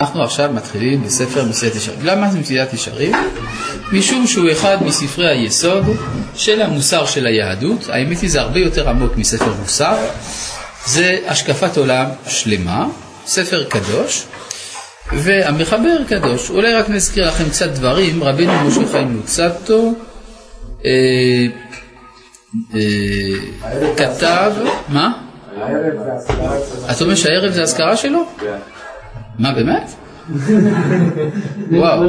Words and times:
אנחנו 0.00 0.22
עכשיו 0.22 0.50
מתחילים 0.52 1.02
בספר 1.02 1.44
מסילת 1.44 1.74
ישרים. 1.74 1.98
למה 2.02 2.30
זה 2.30 2.38
מסילת 2.38 2.74
ישרים? 2.74 3.12
משום 3.92 4.26
שהוא 4.26 4.50
אחד 4.52 4.76
מספרי 4.82 5.28
היסוד 5.28 5.84
של 6.34 6.62
המוסר 6.62 7.06
של 7.06 7.26
היהדות. 7.26 7.88
האמת 7.88 8.20
היא 8.20 8.30
זה 8.30 8.40
הרבה 8.40 8.58
יותר 8.58 8.88
עמוק 8.88 9.16
מספר 9.16 9.54
מוסר. 9.60 9.96
זה 10.86 11.18
השקפת 11.26 11.76
עולם 11.76 12.06
שלמה, 12.26 12.86
ספר 13.26 13.64
קדוש, 13.64 14.24
והמחבר 15.12 16.04
קדוש. 16.08 16.50
אולי 16.50 16.74
רק 16.74 16.88
נזכיר 16.90 17.28
לכם 17.28 17.48
קצת 17.48 17.68
דברים. 17.68 18.24
רבינו 18.24 18.52
משה 18.66 18.80
חיים 18.92 19.16
לוצטו 19.16 19.94
אה, 20.84 20.90
אה, 22.74 22.80
כתב, 23.96 24.52
מה? 24.88 25.12
אתה 26.90 27.04
אומר 27.04 27.14
שהערב 27.14 27.52
זה 27.52 27.62
אזכרה 27.62 27.96
שלו? 27.96 28.24
כן. 28.40 28.75
מה 29.38 29.52
באמת? 29.52 29.90
וואו. 31.70 32.08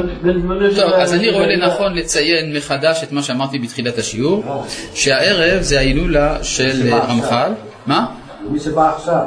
טוב, 0.76 0.92
אז 0.92 1.14
אני 1.14 1.30
רואה 1.30 1.46
לנכון 1.46 1.94
לציין 1.94 2.56
מחדש 2.56 3.02
את 3.02 3.12
מה 3.12 3.22
שאמרתי 3.22 3.58
בתחילת 3.58 3.98
השיעור, 3.98 4.64
שהערב 4.94 5.62
זה 5.62 5.78
ההילולה 5.78 6.44
של 6.44 6.94
רמח"ל. 7.08 7.52
מה? 7.86 8.06
למי 8.48 8.60
שבא 8.60 8.94
עכשיו. 8.96 9.24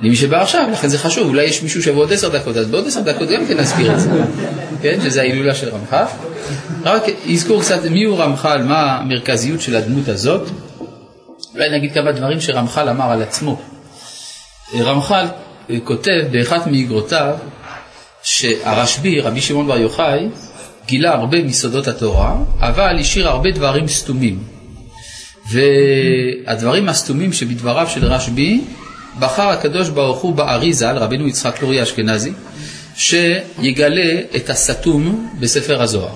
למי 0.00 0.16
שבא 0.16 0.42
עכשיו, 0.42 0.68
לכן 0.72 0.88
זה 0.88 0.98
חשוב, 0.98 1.28
אולי 1.28 1.44
יש 1.44 1.62
מישהו 1.62 1.82
שיבוא 1.82 2.02
עוד 2.02 2.12
עשר 2.12 2.28
דקות, 2.28 2.56
אז 2.56 2.66
בעוד 2.66 2.86
עשר 2.86 3.00
דקות 3.00 3.28
גם 3.28 3.46
כן 3.46 3.56
נסביר 3.56 3.92
את 3.92 4.00
זה, 4.00 4.10
כן, 4.82 4.98
שזה 5.02 5.20
ההילולה 5.20 5.54
של 5.54 5.68
רמח"ל. 5.68 6.04
רק 6.84 7.02
אזכור 7.32 7.60
קצת 7.60 7.84
מי 7.84 8.04
הוא 8.04 8.18
רמח"ל, 8.18 8.62
מה 8.62 8.98
המרכזיות 8.98 9.60
של 9.60 9.76
הדמות 9.76 10.08
הזאת. 10.08 10.48
אולי 11.54 11.78
נגיד 11.78 11.94
כמה 11.94 12.12
דברים 12.12 12.40
שרמח"ל 12.40 12.88
אמר 12.88 13.10
על 13.10 13.22
עצמו. 13.22 13.60
רמח"ל 14.80 15.26
כותב 15.84 16.20
באחת 16.30 16.66
מאגרותיו 16.66 17.36
שהרשב"י, 18.22 19.20
רבי 19.20 19.40
שמעון 19.40 19.66
בר 19.66 19.78
יוחאי, 19.78 20.28
גילה 20.86 21.12
הרבה 21.14 21.42
מסודות 21.42 21.88
התורה, 21.88 22.36
אבל 22.60 22.98
השאיר 23.00 23.28
הרבה 23.28 23.50
דברים 23.50 23.88
סתומים. 23.88 24.38
והדברים 25.50 26.88
הסתומים 26.88 27.32
שבדבריו 27.32 27.88
של 27.88 28.04
רשב"י, 28.04 28.64
בחר 29.18 29.48
הקדוש 29.48 29.88
ברוך 29.88 30.18
הוא 30.18 30.34
בארי 30.34 30.72
ז"ל, 30.72 30.96
רבנו 30.96 31.28
יצחק 31.28 31.62
לורי 31.62 31.82
אשכנזי, 31.82 32.32
שיגלה 32.96 34.20
את 34.36 34.50
הסתום 34.50 35.30
בספר 35.40 35.82
הזוהר. 35.82 36.14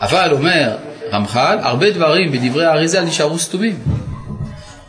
אבל 0.00 0.28
אומר 0.32 0.76
רמח"ל, 1.12 1.58
הרבה 1.62 1.90
דברים 1.90 2.32
בדברי 2.32 2.66
הארי 2.66 2.88
ז"ל 2.88 3.00
נשארו 3.00 3.38
סתומים. 3.38 3.78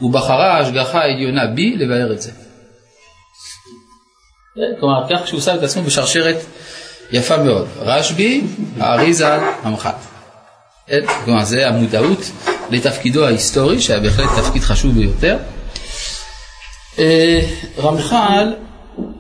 ובחרה 0.02 0.58
ההשגחה 0.58 1.00
העליונה 1.00 1.48
בי 1.48 1.76
לבאר 1.78 2.14
את 2.14 2.22
זה. 2.22 2.32
כלומר, 4.80 5.04
כך 5.10 5.28
שהוא 5.28 5.42
שם 5.42 5.56
את 5.56 5.64
עצמו 5.64 5.84
בשרשרת 5.84 6.36
יפה 7.12 7.38
מאוד. 7.38 7.68
רשב"י, 7.80 8.42
האריזה, 8.80 9.36
המח"ט. 9.36 9.96
כלומר, 11.26 11.44
זה 11.44 11.68
המודעות 11.68 12.32
לתפקידו 12.72 13.26
ההיסטורי, 13.26 13.82
שהיה 13.82 14.00
בהחלט 14.00 14.30
תפקיד 14.40 14.62
חשוב 14.62 14.94
ביותר. 14.94 15.38
אה, 17.00 17.40
רמח"ל 17.78 18.54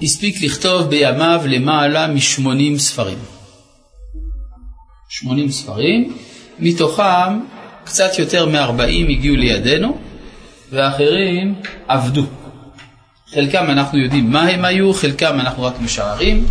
הספיק 0.01 0.43
לכתוב 0.43 0.81
בימיו 0.89 1.41
למעלה 1.45 2.07
מ-80 2.07 2.77
ספרים. 2.79 3.17
80 5.09 5.51
ספרים, 5.51 6.17
מתוכם 6.59 7.39
קצת 7.83 8.19
יותר 8.19 8.45
מ-40 8.45 9.11
הגיעו 9.11 9.35
לידינו, 9.35 9.97
ואחרים 10.71 11.55
עבדו. 11.87 12.23
חלקם 13.33 13.65
אנחנו 13.69 13.99
יודעים 13.99 14.31
מה 14.31 14.41
הם 14.41 14.65
היו, 14.65 14.93
חלקם 14.93 15.39
אנחנו 15.39 15.63
רק 15.63 15.73
משערים. 15.81 16.45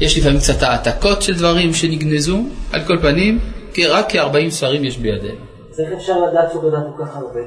יש 0.00 0.18
לפעמים 0.18 0.38
קצת 0.38 0.62
העתקות 0.62 1.22
של 1.22 1.34
דברים 1.34 1.74
שנגנזו, 1.74 2.42
על 2.72 2.84
כל 2.84 2.98
פנים, 3.02 3.38
רק 3.88 4.12
כ-40 4.12 4.50
ספרים 4.50 4.84
יש 4.84 4.98
בידינו. 4.98 5.38
אז 5.72 5.80
איך 5.80 5.88
אפשר 6.00 6.12
לדעת 6.20 6.52
שהוא 6.52 6.62
גדל 6.62 6.78
כל 6.96 7.04
כך 7.04 7.16
הרבה? 7.16 7.40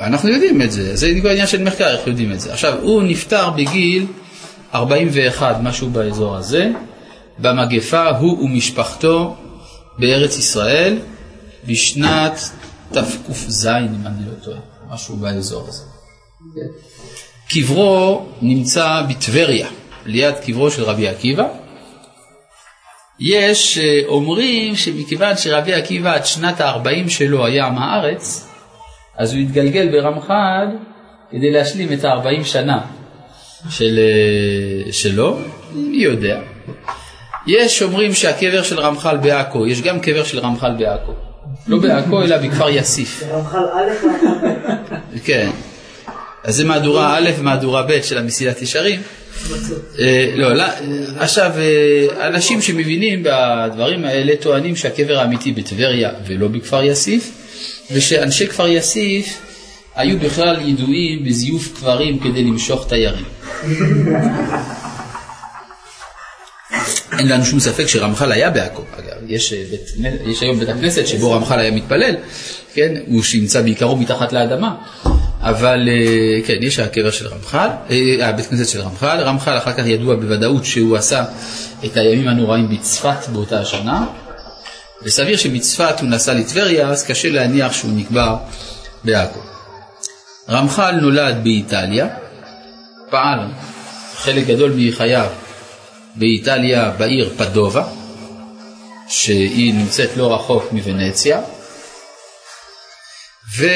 אנחנו 0.00 0.28
יודעים 0.28 0.62
את 0.62 0.72
זה, 0.72 0.96
זה 0.96 1.08
כבר 1.20 1.30
עניין 1.30 1.46
של 1.46 1.62
מחקר, 1.62 1.88
איך 1.98 2.06
יודעים 2.06 2.32
את 2.32 2.40
זה. 2.40 2.52
עכשיו, 2.52 2.78
הוא 2.82 3.02
נפטר 3.02 3.50
בגיל 3.50 4.06
41, 4.74 5.56
משהו 5.62 5.90
באזור 5.90 6.36
הזה, 6.36 6.70
במגפה, 7.38 8.08
הוא 8.08 8.44
ומשפחתו 8.44 9.36
בארץ 9.98 10.38
ישראל, 10.38 10.98
בשנת 11.66 12.40
תק"ז, 12.92 13.66
אם 13.66 14.06
אני 14.06 14.26
לא 14.26 14.44
טועה, 14.44 14.58
משהו 14.90 15.16
באזור 15.16 15.68
הזה. 15.68 15.82
קברו 17.54 18.26
נמצא 18.42 19.02
בטבריה, 19.08 19.68
ליד 20.06 20.34
קברו 20.46 20.70
של 20.70 20.82
רבי 20.82 21.08
עקיבא. 21.08 21.48
יש 23.20 23.78
אה, 23.78 24.00
אומרים 24.06 24.76
שמכיוון 24.76 25.36
שרבי 25.36 25.72
עקיבא 25.72 26.14
עד 26.14 26.26
שנת 26.26 26.60
ה-40 26.60 27.08
שלו 27.08 27.46
היה 27.46 27.66
עם 27.66 27.78
הארץ, 27.78 28.48
אז 29.18 29.32
הוא 29.32 29.40
התגלגל 29.40 29.88
ברמח"ל 29.92 30.66
כדי 31.30 31.50
להשלים 31.50 31.92
את 31.92 32.04
ה-40 32.04 32.44
שנה 32.44 32.80
של, 33.70 33.98
אה, 33.98 34.92
שלו, 34.92 35.38
מי 35.74 36.02
יודע. 36.02 36.40
יש 37.46 37.82
אומרים 37.82 38.14
שהקבר 38.14 38.62
של 38.62 38.80
רמח"ל 38.80 39.16
בעכו, 39.16 39.66
יש 39.66 39.82
גם 39.82 40.00
קבר 40.00 40.24
של 40.24 40.38
רמח"ל 40.38 40.72
בעכו. 40.78 41.12
לא 41.66 41.78
בעכו 41.78 42.22
אלא 42.22 42.36
בכפר 42.36 42.68
יאסיף. 42.68 43.22
רמח"ל 43.32 43.58
א' 43.58 45.18
כן. 45.24 45.50
אז 46.44 46.56
זה 46.56 46.64
מהדורה 46.64 47.16
א' 47.18 47.30
ומהדורה 47.38 47.82
ב' 47.82 48.02
של 48.02 48.18
המסילת 48.18 48.62
ישרים. 48.62 49.00
אה, 49.98 50.30
לא, 50.34 50.54
לא, 50.54 50.64
עכשיו, 51.16 51.52
אה, 51.56 52.28
אנשים 52.28 52.62
שמבינים 52.62 53.22
בדברים 53.22 54.04
האלה 54.04 54.32
טוענים 54.40 54.76
שהקבר 54.76 55.18
האמיתי 55.18 55.52
בטבריה 55.52 56.10
ולא 56.26 56.48
בכפר 56.48 56.82
יאסיף, 56.82 57.30
ושאנשי 57.90 58.46
כפר 58.46 58.68
יאסיף 58.68 59.38
היו 59.94 60.18
בכלל 60.18 60.68
ידועים 60.68 61.24
בזיוף 61.24 61.78
קברים 61.78 62.18
כדי 62.18 62.44
למשוך 62.44 62.88
תיירים. 62.88 63.24
אין 67.18 67.28
לנו 67.28 67.44
שום 67.44 67.60
ספק 67.60 67.86
שרמח"ל 67.86 68.32
היה 68.32 68.50
בעכו, 68.50 68.82
אגב, 68.98 69.16
יש, 69.28 69.52
אה, 69.52 69.62
בית, 69.70 70.10
יש 70.26 70.42
היום 70.42 70.58
בית 70.58 70.68
הכנסת 70.68 71.06
שבו 71.06 71.32
רמח"ל 71.32 71.58
היה 71.58 71.70
מתפלל, 71.70 72.14
כן, 72.74 72.94
הוא 73.06 73.22
שנמצא 73.22 73.62
בעיקרו 73.62 73.96
מתחת 73.96 74.32
לאדמה, 74.32 74.74
אבל 75.42 75.88
אה, 75.88 76.46
כן, 76.46 76.56
יש 76.60 76.78
הקבר 76.78 77.10
של 77.10 77.28
רמח"ל, 77.28 77.68
אה, 77.90 78.28
הבית 78.28 78.46
כנסת 78.46 78.68
של 78.68 78.80
רמח"ל, 78.80 79.20
רמח"ל 79.20 79.58
אחר 79.58 79.72
כך 79.72 79.86
ידוע 79.86 80.14
בוודאות 80.14 80.64
שהוא 80.64 80.96
עשה 80.96 81.24
את 81.84 81.96
הימים 81.96 82.28
הנוראים 82.28 82.68
בצפת 82.68 83.28
באותה 83.32 83.60
השנה, 83.60 84.06
וסביר 85.02 85.36
שמצפת 85.36 86.00
הוא 86.00 86.08
נסע 86.08 86.34
לטבריה, 86.34 86.88
אז 86.88 87.06
קשה 87.06 87.28
להניח 87.28 87.72
שהוא 87.72 87.90
נקבר 87.94 88.36
בעכו. 89.04 89.40
רמח"ל 90.48 90.94
נולד 91.00 91.36
באיטליה, 91.42 92.08
פעל 93.10 93.38
חלק 94.14 94.46
גדול 94.46 94.72
מחייו 94.76 95.28
באיטליה 96.14 96.90
בעיר 96.90 97.30
פדובה, 97.36 97.84
שהיא 99.08 99.74
נמצאת 99.74 100.16
לא 100.16 100.34
רחוק 100.34 100.72
מוונציה, 100.72 101.40
ו... 103.58 103.66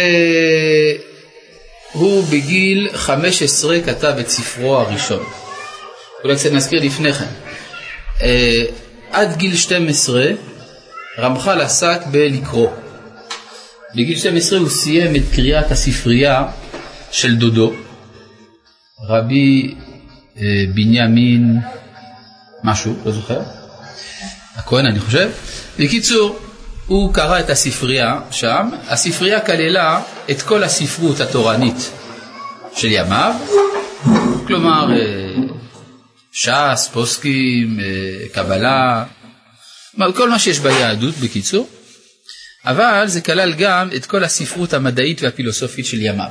הוא 1.92 2.24
בגיל 2.24 2.88
15 2.94 3.80
כתב 3.80 4.14
את 4.20 4.28
ספרו 4.28 4.76
הראשון. 4.76 5.24
אולי 6.24 6.36
קצת 6.36 6.52
נזכיר 6.52 6.84
לפני 6.84 7.12
כן. 7.12 7.24
אה, 8.22 8.64
עד 9.10 9.36
גיל 9.36 9.56
12 9.56 10.24
רמח"ל 11.18 11.60
עסק 11.60 12.00
בלקרוא. 12.10 12.70
בגיל 13.94 14.18
12 14.18 14.58
הוא 14.58 14.68
סיים 14.68 15.16
את 15.16 15.22
קריאת 15.34 15.70
הספרייה 15.70 16.44
של 17.10 17.36
דודו, 17.36 17.72
רבי 19.08 19.74
אה, 20.38 20.64
בנימין 20.74 21.56
משהו, 22.64 22.96
לא 23.04 23.12
זוכר, 23.12 23.40
הכהן 24.56 24.86
אני 24.86 25.00
חושב. 25.00 25.30
בקיצור, 25.78 26.38
הוא 26.86 27.14
קרא 27.14 27.40
את 27.40 27.50
הספרייה 27.50 28.20
שם, 28.30 28.68
הספרייה 28.88 29.40
כללה 29.40 30.02
את 30.30 30.42
כל 30.42 30.62
הספרות 30.62 31.20
התורנית 31.20 31.90
של 32.76 32.88
ימיו, 32.92 33.34
כלומר 34.46 34.88
אה, 34.92 35.34
ש"ס, 36.32 36.88
פוסקים, 36.92 37.80
אה, 37.80 38.28
קבלה, 38.32 39.04
כל 40.14 40.30
מה 40.30 40.38
שיש 40.38 40.58
ביהדות 40.58 41.14
בקיצור, 41.14 41.68
אבל 42.64 43.04
זה 43.06 43.20
כלל 43.20 43.52
גם 43.52 43.88
את 43.96 44.06
כל 44.06 44.24
הספרות 44.24 44.72
המדעית 44.72 45.22
והפילוסופית 45.22 45.86
של 45.86 46.02
ימיו. 46.02 46.30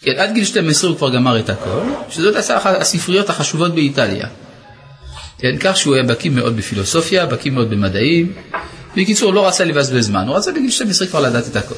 כן, 0.00 0.18
עד 0.18 0.34
גיל 0.34 0.44
12 0.44 0.90
הוא 0.90 0.98
כבר 0.98 1.14
גמר 1.14 1.38
את 1.38 1.50
הכל, 1.50 1.80
שזאת 2.10 2.36
הספריות 2.64 3.30
החשובות 3.30 3.74
באיטליה. 3.74 4.28
כן, 5.38 5.56
כך 5.60 5.76
שהוא 5.76 5.94
היה 5.94 6.02
בקיא 6.02 6.30
מאוד 6.30 6.56
בפילוסופיה, 6.56 7.26
בקיא 7.26 7.50
מאוד 7.50 7.70
במדעים. 7.70 8.32
בקיצור, 8.96 9.28
הוא 9.28 9.34
לא 9.34 9.48
רצה 9.48 9.64
לבזבז 9.64 10.06
זמן, 10.06 10.28
הוא 10.28 10.36
רצה 10.36 10.52
בגיל 10.52 10.70
12 10.70 11.08
כבר 11.08 11.20
לדעת 11.20 11.46
את 11.46 11.56
הכל. 11.56 11.74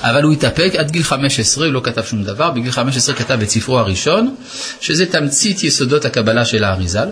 אבל 0.00 0.22
הוא 0.22 0.32
התאפק 0.32 0.72
עד 0.78 0.90
גיל 0.90 1.02
15, 1.02 1.66
הוא 1.66 1.74
לא 1.74 1.80
כתב 1.84 2.02
שום 2.04 2.24
דבר, 2.24 2.50
בגיל 2.50 2.70
15 2.70 3.14
כתב 3.14 3.38
את 3.42 3.50
ספרו 3.50 3.78
הראשון, 3.78 4.34
שזה 4.80 5.06
תמצית 5.06 5.64
יסודות 5.64 6.04
הקבלה 6.04 6.44
של 6.44 6.64
האריזל. 6.64 7.08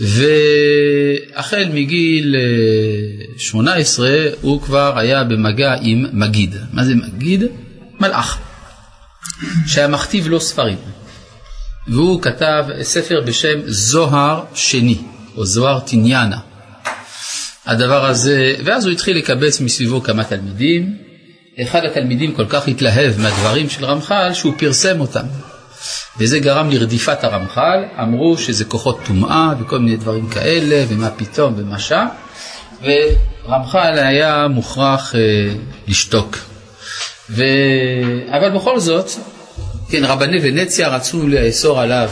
והחל 0.00 1.68
מגיל 1.72 2.36
18 3.38 4.08
אה, 4.08 4.30
הוא 4.40 4.62
כבר 4.62 4.98
היה 4.98 5.24
במגע 5.24 5.74
עם 5.80 6.06
מגיד. 6.12 6.56
מה 6.72 6.84
זה 6.84 6.94
מגיד? 6.94 7.44
מלאך, 8.00 8.38
שהיה 9.66 9.88
מכתיב 9.88 10.28
לו 10.28 10.40
ספרים. 10.40 10.76
והוא 11.86 12.22
כתב 12.22 12.64
ספר 12.82 13.20
בשם 13.20 13.58
זוהר 13.66 14.44
שני, 14.54 14.98
או 15.36 15.44
זוהר 15.44 15.80
תניאנה. 15.80 16.38
הדבר 17.66 18.06
הזה, 18.06 18.54
ואז 18.64 18.84
הוא 18.84 18.92
התחיל 18.92 19.16
לקבץ 19.16 19.60
מסביבו 19.60 20.02
כמה 20.02 20.24
תלמידים. 20.24 20.96
אחד 21.62 21.84
התלמידים 21.84 22.32
כל 22.34 22.46
כך 22.48 22.68
התלהב 22.68 23.20
מהדברים 23.20 23.68
של 23.68 23.84
רמח"ל 23.84 24.30
שהוא 24.32 24.52
פרסם 24.58 25.00
אותם. 25.00 25.24
וזה 26.18 26.38
גרם 26.38 26.70
לרדיפת 26.70 27.24
הרמח"ל, 27.24 27.84
אמרו 28.02 28.38
שזה 28.38 28.64
כוחות 28.64 28.98
טומאה 29.06 29.52
וכל 29.60 29.78
מיני 29.78 29.96
דברים 29.96 30.28
כאלה, 30.28 30.84
ומה 30.88 31.10
פתאום 31.10 31.54
ומה 31.56 31.78
שם, 31.78 32.06
ורמח"ל 32.82 33.98
היה 33.98 34.48
מוכרח 34.48 35.14
אה, 35.14 35.20
לשתוק. 35.88 36.38
ו... 37.30 37.44
אבל 38.30 38.50
בכל 38.50 38.80
זאת, 38.80 39.10
כן, 39.92 40.04
רבני 40.04 40.38
ונציה 40.42 40.88
רצו 40.88 41.28
לאסור 41.28 41.80
עליו 41.80 42.10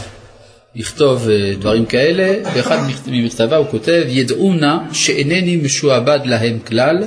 לכתוב 0.75 1.29
אה, 1.29 1.53
דברים 1.59 1.85
כאלה, 1.85 2.53
באחד 2.53 2.77
ממכתביו 3.07 3.59
הוא 3.59 3.71
כותב, 3.71 4.03
ידעו 4.07 4.53
נא 4.53 4.77
שאינני 4.93 5.55
משועבד 5.55 6.19
להם 6.25 6.59
כלל, 6.59 7.03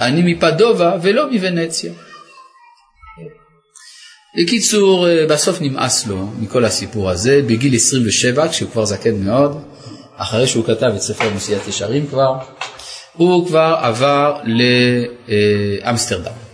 אני 0.00 0.32
מפדובה 0.32 0.96
ולא 1.02 1.30
מוונציה. 1.32 1.92
בקיצור, 4.38 5.08
אה, 5.08 5.26
בסוף 5.26 5.60
נמאס 5.60 6.06
לו 6.06 6.26
מכל 6.38 6.64
הסיפור 6.64 7.10
הזה, 7.10 7.42
בגיל 7.46 7.74
27, 7.74 8.48
כשהוא 8.48 8.70
כבר 8.70 8.84
זקן 8.84 9.14
מאוד, 9.24 9.62
אחרי 10.16 10.46
שהוא 10.46 10.64
כתב 10.64 10.92
את 10.96 11.00
ספר 11.00 11.34
מסיעת 11.34 11.68
ישרים 11.68 12.06
כבר, 12.06 12.34
הוא 13.12 13.46
כבר 13.46 13.76
עבר 13.82 14.36
לאמסטרדם. 15.84 16.49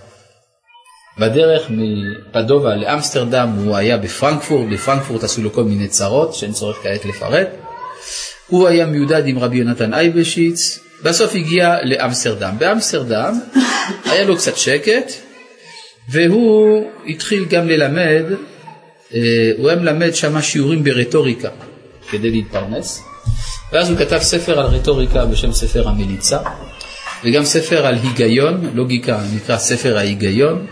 בדרך 1.18 1.70
מפדובה 1.70 2.76
לאמסטרדם 2.76 3.48
הוא 3.48 3.76
היה 3.76 3.96
בפרנקפורט, 3.96 4.68
בפרנקפורט 4.72 5.24
עשו 5.24 5.42
לו 5.42 5.52
כל 5.52 5.64
מיני 5.64 5.88
צרות 5.88 6.34
שאין 6.34 6.52
צורך 6.52 6.76
כעת 6.82 7.04
לפרט. 7.04 7.48
הוא 8.46 8.68
היה 8.68 8.86
מיודד 8.86 9.26
עם 9.26 9.38
רבי 9.38 9.56
יונתן 9.56 9.94
אייבשיץ, 9.94 10.78
בסוף 11.02 11.34
הגיע 11.34 11.76
לאמסטרדם. 11.82 12.54
באמסטרדם 12.58 13.40
היה 14.10 14.24
לו 14.24 14.36
קצת 14.36 14.56
שקט, 14.56 15.12
והוא 16.08 16.86
התחיל 17.08 17.44
גם 17.44 17.68
ללמד, 17.68 18.24
אה, 19.14 19.20
הוא 19.58 19.68
היה 19.68 19.78
מלמד 19.78 20.14
שם 20.14 20.42
שיעורים 20.42 20.84
ברטוריקה 20.84 21.48
כדי 22.10 22.30
להתפרנס, 22.30 23.02
ואז 23.72 23.90
הוא 23.90 23.98
כתב 23.98 24.18
ספר 24.18 24.60
על 24.60 24.66
רטוריקה 24.66 25.24
בשם 25.24 25.52
ספר 25.52 25.88
המליצה, 25.88 26.38
וגם 27.24 27.44
ספר 27.44 27.86
על 27.86 27.94
היגיון, 27.94 28.70
לוגיקה 28.74 29.20
נקרא 29.34 29.58
ספר 29.58 29.98
ההיגיון, 29.98 30.66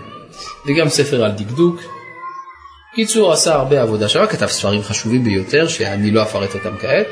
וגם 0.66 0.88
ספר 0.88 1.24
על 1.24 1.32
דקדוק. 1.32 1.80
קיצור, 2.94 3.32
עשה 3.32 3.54
הרבה 3.54 3.82
עבודה 3.82 4.08
שם, 4.08 4.26
כתב 4.26 4.46
ספרים 4.46 4.82
חשובים 4.82 5.24
ביותר, 5.24 5.68
שאני 5.68 6.10
לא 6.10 6.22
אפרט 6.22 6.54
אותם 6.54 6.76
כעת. 6.80 7.06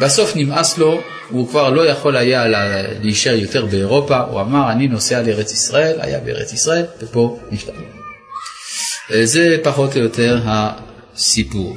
בסוף 0.00 0.32
נמאס 0.36 0.78
לו, 0.78 1.00
הוא 1.28 1.48
כבר 1.48 1.70
לא 1.70 1.86
יכול 1.86 2.16
היה 2.16 2.44
להישאר 3.02 3.34
יותר 3.34 3.66
באירופה, 3.66 4.18
הוא 4.18 4.40
אמר, 4.40 4.72
אני 4.72 4.88
נוסע 4.88 5.22
לארץ 5.22 5.52
ישראל, 5.52 5.96
היה 6.00 6.20
בארץ 6.20 6.52
ישראל, 6.52 6.84
ופה 7.00 7.38
נפטר. 7.50 7.72
זה 9.22 9.56
פחות 9.62 9.96
או 9.96 10.00
יותר 10.00 10.40
הסיפור. 10.44 11.76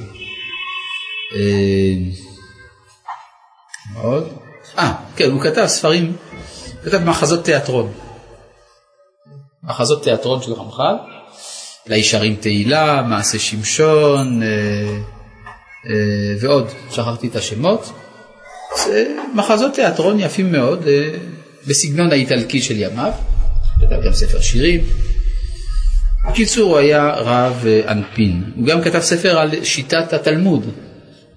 אה, 1.36 1.95
עוד? 4.01 4.38
אה, 4.78 4.94
כן, 5.16 5.31
הוא 5.31 5.42
כתב 5.42 5.66
ספרים, 5.68 6.16
כתב 6.86 6.98
מחזות 6.98 7.45
תיאטרון. 7.45 8.06
מחזות 9.68 10.04
תיאטרון 10.04 10.42
של 10.42 10.54
רמח"ל, 10.54 10.96
לישרים 11.88 12.36
תהילה, 12.36 13.02
מעשה 13.02 13.40
שמשון 13.40 14.44
אה, 14.44 14.48
אה, 15.90 16.36
ועוד, 16.40 16.68
שכחתי 16.92 17.28
את 17.28 17.36
השמות. 17.36 17.92
זה 18.86 19.16
מחזות 19.34 19.74
תיאטרון 19.74 20.19
יפים 20.19 20.52
מאוד, 20.52 20.88
אה, 20.88 21.10
בסגנון 21.68 22.12
האיטלקי 22.12 22.62
של 22.62 22.78
ימיו, 22.78 23.12
כתב 23.80 24.06
גם 24.06 24.14
ספר 24.14 24.42
שירים. 24.42 24.81
בקיצור, 26.30 26.69
הוא 26.69 26.78
היה 26.78 27.14
רב 27.16 27.64
אה, 27.68 27.92
אנפין. 27.92 28.44
הוא 28.56 28.66
גם 28.66 28.81
כתב 28.81 29.00
ספר 29.00 29.40
על 29.40 29.64
שיטת 29.64 30.14
התלמוד, 30.14 30.66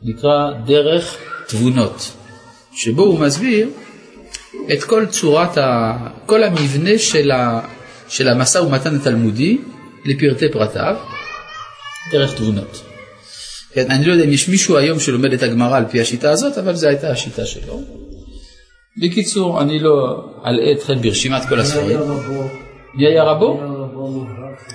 נקרא 0.03 0.51
דרך 0.67 1.17
תבונות, 1.49 2.13
שבו 2.75 3.03
הוא 3.03 3.19
מסביר 3.19 3.69
את 4.73 4.85
כל 4.85 5.07
צורת, 5.07 5.59
ה... 5.59 5.97
כל 6.27 6.43
המבנה 6.43 6.99
של, 6.99 7.31
ה... 7.31 7.61
של 8.11 8.29
המשא 8.29 8.59
ומתן 8.59 8.97
התלמודי 8.97 9.59
לפרטי 10.05 10.49
פרטיו, 10.53 10.97
דרך 12.13 12.35
תבונות. 12.35 12.83
כן, 13.73 13.91
אני 13.91 14.05
לא 14.05 14.13
יודע 14.13 14.25
אם 14.25 14.33
יש 14.33 14.49
מישהו 14.49 14.77
היום 14.77 15.01
שלומד 15.01 15.33
את 15.33 15.43
הגמרא 15.43 15.77
על 15.77 15.85
פי 15.91 16.01
השיטה 16.01 16.31
הזאת, 16.31 16.59
אבל 16.59 16.75
זו 16.75 16.89
הייתה 16.89 17.11
השיטה 17.11 17.47
שלו. 17.47 17.81
בקיצור, 19.03 19.63
אני 19.63 19.79
לא 19.79 20.25
אלאה 20.47 20.73
אתכם 20.73 21.03
ברשימת 21.03 21.43
כל 21.49 21.61
הספרים. 21.61 21.99
מי 22.95 23.07
היה 23.07 23.25
רבו? 23.25 23.61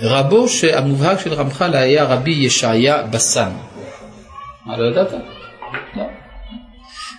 רבו 0.01 0.49
שהמובהק 0.49 1.19
של 1.19 1.33
רמח"ל 1.33 1.75
היה 1.75 2.03
רבי 2.03 2.31
ישעיה 2.31 3.03
בסן. 3.03 3.51
מה, 4.65 4.77
לא 4.77 4.91
ידעת? 4.91 5.11
לא. 5.95 6.03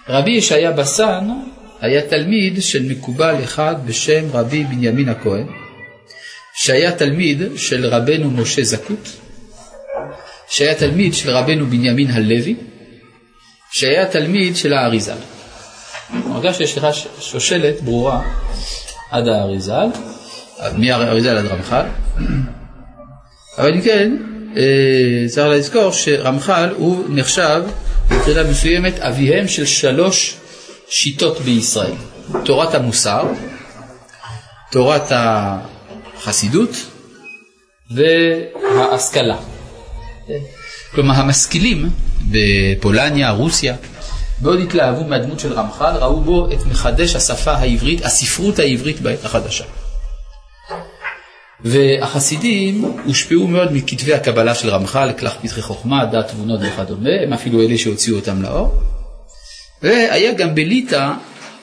רבי 0.09 0.31
ישעיה 0.31 0.73
בסן 0.73 1.29
היה 1.81 2.03
תלמיד 2.03 2.63
של 2.63 2.83
מקובל 2.89 3.35
אחד 3.45 3.75
בשם 3.87 4.25
רבי 4.33 4.65
בנימין 4.65 5.09
הכהן, 5.09 5.47
שהיה 6.57 6.93
תלמיד 6.93 7.43
של 7.57 7.87
רבנו 7.87 8.31
משה 8.31 8.63
זקוט, 8.63 9.09
שהיה 10.49 10.75
תלמיד 10.75 11.15
של 11.15 11.31
רבנו 11.31 11.67
בנימין 11.67 12.11
הלוי, 12.11 12.57
שהיה 13.71 14.07
תלמיד 14.07 14.57
של 14.57 14.73
האריזל. 14.73 15.17
הרגש 16.11 16.57
שיש 16.59 16.79
לך 16.79 16.87
שושלת 17.21 17.81
ברורה 17.81 18.23
עד 19.11 19.29
האריזל, 19.29 19.87
מהאריזל 20.77 21.37
עד 21.37 21.47
רמח"ל, 21.47 21.87
אבל 23.59 23.75
אם 23.75 23.81
כן, 23.81 24.17
אה, 24.57 25.29
צריך 25.29 25.47
לזכור 25.47 25.93
שרמח"ל 25.93 26.75
הוא 26.77 27.05
נחשב 27.09 27.63
מבחינה 28.11 28.43
מסוימת 28.43 28.99
אביהם 28.99 29.49
של 29.49 29.67
שלוש 29.67 30.37
שיטות 30.89 31.41
בישראל, 31.41 31.93
תורת 32.45 32.75
המוסר, 32.75 33.25
תורת 34.71 35.13
החסידות 36.27 36.71
וההשכלה. 37.91 39.37
כלומר 40.95 41.15
המשכילים 41.15 41.91
בפולניה, 42.31 43.31
רוסיה, 43.31 43.77
מאוד 44.43 44.61
התלהבו 44.61 45.05
מהדמות 45.05 45.41
של 45.41 45.53
רמח"ל, 45.53 45.97
ראו 46.01 46.21
בו 46.21 46.49
את 46.53 46.67
מחדש 46.67 47.17
השפה 47.17 47.53
העברית, 47.53 48.05
הספרות 48.05 48.59
העברית 48.59 49.01
בעת 49.01 49.25
החדשה. 49.25 49.65
והחסידים 51.61 52.97
הושפעו 53.05 53.47
מאוד 53.47 53.73
מכתבי 53.73 54.15
הקבלה 54.15 54.55
של 54.55 54.71
רמח"ל, 54.71 55.13
כלך 55.19 55.35
פתחי 55.43 55.63
חוכמה, 55.63 56.05
דת 56.05 56.29
תבונות 56.29 56.61
וכדומה, 56.63 57.11
הם 57.23 57.33
אפילו 57.33 57.63
אלה 57.63 57.79
שהוציאו 57.79 58.17
אותם 58.17 58.43
לאור. 58.43 58.75
והיה 59.83 60.33
גם 60.33 60.55
בליטא, 60.55 61.13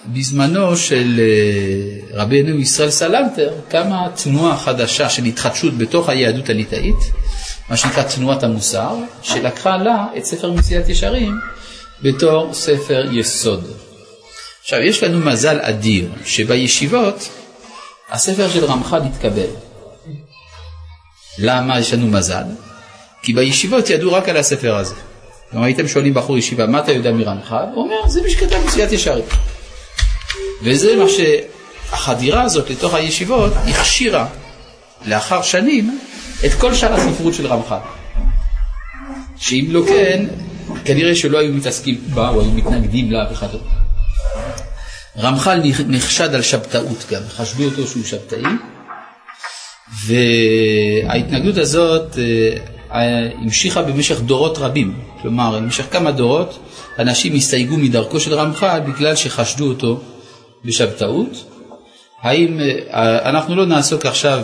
בזמנו 0.06 0.78
של 0.78 1.20
אה, 1.20 2.22
רבנו 2.22 2.60
ישראל 2.60 2.90
סלנטר, 2.90 3.54
קמה 3.70 4.08
תנועה 4.24 4.58
חדשה 4.58 5.10
של 5.10 5.24
התחדשות 5.24 5.78
בתוך 5.78 6.10
היהדות 6.10 6.50
הליטאית, 6.50 6.96
מה 7.70 7.78
שנקרא 7.78 8.04
תנועת 8.04 8.44
המוסר, 8.44 8.96
שלקחה 9.22 9.78
לה 9.78 10.06
את 10.18 10.26
ספר 10.26 10.52
מציאת 10.52 10.90
ישרים 10.90 11.32
בתור 12.02 12.54
ספר 12.54 13.06
יסוד. 13.12 13.68
עכשיו, 14.62 14.80
יש 14.80 15.04
לנו 15.04 15.20
מזל 15.20 15.60
אדיר 15.62 16.12
שבישיבות 16.26 17.30
הספר 18.10 18.50
של 18.50 18.66
רמח"ל 18.66 19.02
התקבל. 19.02 19.50
למה 21.38 21.80
יש 21.80 21.94
לנו 21.94 22.08
מזל? 22.08 22.44
כי 23.24 23.34
בישיבות 23.34 23.90
ידעו 23.90 24.14
רק 24.14 24.30
על 24.30 24.38
הספר 24.38 24.76
הזה. 24.76 24.96
כלומר, 25.52 25.66
הייתם 25.66 25.88
שואלים 25.88 26.14
בחור 26.14 26.38
ישיבה, 26.38 26.68
מה 26.68 26.80
אתה 26.80 26.92
יודע 26.92 27.12
מרמח"ל? 27.12 27.66
הוא 27.74 27.84
אומר, 27.84 28.08
זה 28.08 28.22
מי 28.22 28.30
שכתב 28.30 28.58
מציאת 28.68 28.92
ישרים. 28.92 29.26
וזה 30.64 30.96
מה 30.96 31.06
שהחדירה 31.10 32.42
הזאת 32.42 32.70
לתוך 32.70 32.94
הישיבות 32.94 33.54
הכשירה 33.68 34.28
לאחר 35.06 35.42
שנים 35.42 36.00
את 36.46 36.54
כל 36.54 36.74
שאר 36.74 36.94
הספרות 36.94 37.34
של 37.34 37.48
רמח"ל. 37.48 37.78
שאם 39.38 39.66
לא 39.70 39.84
כן, 39.88 40.26
כנראה 40.86 41.16
שלא 41.16 41.38
היו 41.38 41.54
מתעסקים 41.54 41.98
בה 42.14 42.30
או 42.30 42.42
היו 42.42 42.52
מתנגדים 42.52 43.12
לה 43.12 43.26
וכדומה. 43.32 43.64
רמח"ל 45.18 45.62
נחשד 45.88 46.36
על 46.36 46.42
שבתאות 46.42 47.06
גם, 47.12 47.22
חשדו 47.30 47.64
אותו 47.64 47.88
שהוא 47.88 48.04
שבתאי, 48.04 48.44
וההתנגדות 50.06 51.58
הזאת 51.58 52.18
אה, 52.18 52.58
המשיכה 53.42 53.82
במשך 53.82 54.22
דורות 54.22 54.58
רבים, 54.58 55.00
כלומר 55.22 55.60
במשך 55.60 55.86
כמה 55.92 56.12
דורות 56.12 56.60
אנשים 57.00 57.36
הסתייגו 57.36 57.78
מדרכו 57.78 58.20
של 58.20 58.34
רמח"ל 58.34 58.80
בגלל 58.80 59.16
שחשדו 59.16 59.68
אותו 59.68 60.02
בשבתאות. 60.66 61.46
האם, 62.22 62.60
אה, 62.60 63.30
אנחנו 63.30 63.56
לא 63.56 63.66
נעסוק 63.66 64.06
עכשיו 64.06 64.44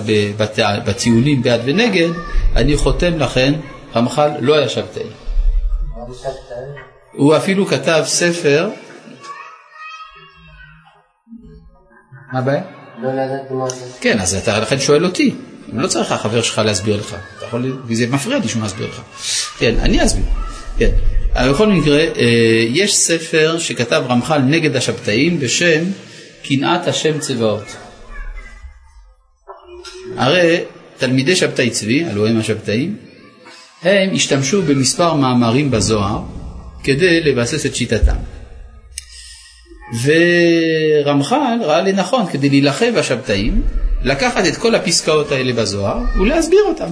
בטיעונים 0.85 1.41
בעד 1.41 1.61
ונגד, 1.65 2.09
אני 2.55 2.77
חותם 2.77 3.19
לכן, 3.19 3.53
רמח"ל 3.95 4.31
לא 4.39 4.55
היה 4.55 4.69
שבתאי. 4.69 5.03
הוא 7.13 7.37
אפילו 7.37 7.65
כתב 7.65 8.03
ספר 8.05 8.69
מה 12.33 12.39
הבעיה? 12.39 12.61
כן, 14.01 14.19
אז 14.19 14.35
אתה 14.35 14.59
לכן 14.59 14.79
שואל 14.79 15.05
אותי. 15.05 15.35
לא 15.73 15.87
צריך 15.87 16.11
החבר 16.11 16.41
שלך 16.41 16.61
להסביר 16.65 16.97
לך. 16.97 17.15
זה 17.91 18.07
מפריע 18.07 18.39
לי 18.39 18.47
שהוא 18.47 18.63
מסביר 18.63 18.87
לך. 18.87 19.01
כן, 19.57 19.75
אני 19.79 20.05
אסביר. 20.05 20.25
כן. 20.77 20.89
בכל 21.49 21.67
מקרה, 21.67 21.99
אה, 21.99 22.65
יש 22.69 22.97
ספר 22.97 23.59
שכתב 23.59 24.03
רמח"ל 24.09 24.37
נגד 24.37 24.75
השבתאים 24.75 25.39
בשם 25.39 25.83
קנאת 26.43 26.87
השם 26.87 27.19
צבאות. 27.19 27.75
הרי 30.17 30.57
תלמידי 30.97 31.35
שבתאי 31.35 31.69
צבי, 31.69 32.05
הלוא 32.05 32.27
הם 32.27 32.39
השבתאים, 32.39 32.97
הם 33.83 34.09
השתמשו 34.13 34.61
במספר 34.61 35.13
מאמרים 35.13 35.71
בזוהר 35.71 36.21
כדי 36.83 37.21
לבסס 37.21 37.65
את 37.65 37.75
שיטתם. 37.75 38.15
ורמח"ל 40.03 41.59
ראה 41.61 41.81
לנכון 41.81 42.27
כדי 42.27 42.49
להילחם 42.49 42.93
בשבתאים 42.95 43.61
לקחת 44.03 44.45
את 44.47 44.57
כל 44.57 44.75
הפסקאות 44.75 45.31
האלה 45.31 45.53
בזוהר 45.53 45.99
ולהסביר 46.19 46.63
אותן. 46.67 46.91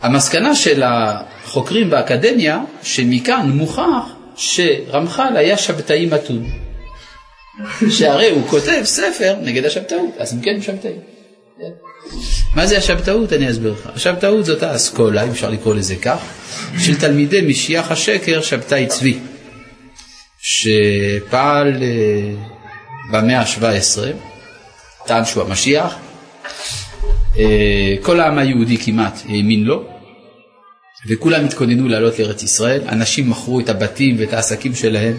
המסקנה 0.00 0.54
של 0.54 0.82
החוקרים 0.82 1.90
באקדמיה 1.90 2.60
שמכאן 2.82 3.50
מוכח 3.54 4.04
שרמח"ל 4.36 5.36
היה 5.36 5.56
שבתאי 5.56 6.06
מתון. 6.06 6.67
שהרי 7.90 8.30
הוא 8.30 8.48
כותב 8.48 8.80
ספר 8.84 9.36
נגד 9.42 9.64
השבתאות, 9.64 10.14
אז 10.18 10.34
אם 10.34 10.40
כן 10.40 10.54
הוא 10.54 10.62
שבתאי. 10.62 10.92
מה 12.54 12.66
זה 12.66 12.78
השבתאות? 12.78 13.32
אני 13.32 13.50
אסביר 13.50 13.72
לך. 13.72 13.90
השבתאות 13.94 14.44
זאת 14.44 14.62
האסכולה, 14.62 15.24
אם 15.24 15.30
אפשר 15.30 15.50
לקרוא 15.50 15.74
לזה 15.74 15.96
כך, 15.96 16.18
של 16.78 17.00
תלמידי 17.00 17.40
משיח 17.40 17.90
השקר 17.90 18.42
שבתאי 18.42 18.86
צבי. 18.86 19.18
שפעל 20.40 21.82
אה, 21.82 22.32
במאה 23.12 23.40
ה-17, 23.40 23.98
טען 25.06 25.24
שהוא 25.24 25.42
המשיח, 25.42 25.96
אה, 27.38 27.94
כל 28.02 28.20
העם 28.20 28.38
היהודי 28.38 28.78
כמעט 28.78 29.18
האמין 29.28 29.64
לו, 29.64 29.84
וכולם 31.08 31.44
התכוננו 31.44 31.88
לעלות 31.88 32.18
לארץ 32.18 32.42
ישראל, 32.42 32.80
אנשים 32.88 33.30
מכרו 33.30 33.60
את 33.60 33.68
הבתים 33.68 34.16
ואת 34.18 34.32
העסקים 34.32 34.74
שלהם 34.74 35.18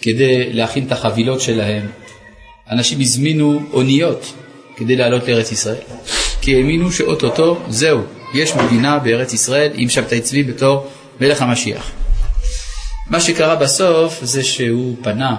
כדי 0.00 0.52
להכין 0.52 0.86
את 0.86 0.92
החבילות 0.92 1.40
שלהם, 1.40 1.86
אנשים 2.70 3.00
הזמינו 3.00 3.62
אוניות 3.72 4.32
כדי 4.76 4.96
לעלות 4.96 5.28
לארץ 5.28 5.52
ישראל, 5.52 5.80
כי 6.40 6.54
האמינו 6.54 6.92
שאו-טו-טו 6.92 7.58
זהו, 7.68 8.02
יש 8.34 8.54
מדינה 8.54 8.98
בארץ 8.98 9.32
ישראל 9.32 9.72
עם 9.74 9.88
שבתאי 9.88 10.20
צבי 10.20 10.42
בתור 10.42 10.90
מלך 11.20 11.42
המשיח. 11.42 11.90
מה 13.10 13.20
שקרה 13.20 13.56
בסוף 13.56 14.18
זה 14.22 14.44
שהוא 14.44 14.96
פנה 15.02 15.36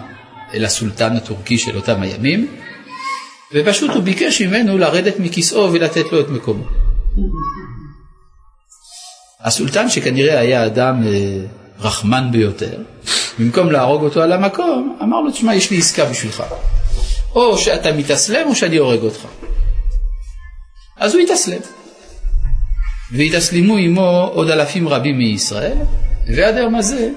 אל 0.54 0.66
הסולטן 0.66 1.16
הטורקי 1.16 1.58
של 1.58 1.76
אותם 1.76 2.02
הימים, 2.02 2.48
ופשוט 3.54 3.92
הוא 3.92 4.04
ביקש 4.04 4.42
ממנו 4.42 4.78
לרדת 4.78 5.20
מכיסאו 5.20 5.74
ולתת 5.74 6.06
לו 6.12 6.20
את 6.20 6.30
מקומו. 6.30 6.64
הסולטן 9.42 9.90
שכנראה 9.90 10.40
היה 10.40 10.66
אדם 10.66 11.04
אה, 11.08 11.12
רחמן 11.80 12.28
ביותר, 12.32 12.78
במקום 13.40 13.72
להרוג 13.72 14.04
אותו 14.04 14.22
על 14.22 14.32
המקום, 14.32 14.98
אמר 15.04 15.22
לו, 15.22 15.32
תשמע, 15.32 15.56
יש 15.56 15.72
לי 15.72 15.78
עסקה 15.78 16.06
בשבילך. 16.06 16.44
או 17.36 17.58
שאתה 17.58 17.92
מתאסלם 17.92 18.48
או 18.48 18.56
שאני 18.56 18.78
הורג 18.78 19.02
אותך. 19.02 19.26
אז 20.98 21.14
הוא 21.14 21.22
התאסלם. 21.22 21.60
והתאסלמו 23.12 23.78
עמו 23.78 24.32
עוד 24.34 24.50
אלפים 24.50 24.88
רבים 24.88 25.18
מישראל, 25.18 25.78
ועד 26.36 26.58
היום 26.58 26.76
הזה 26.76 27.10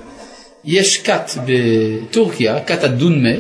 יש 0.65 1.03
כת 1.03 1.31
בטורקיה, 1.47 2.65
כת 2.65 2.85
הדונמה, 2.85 3.35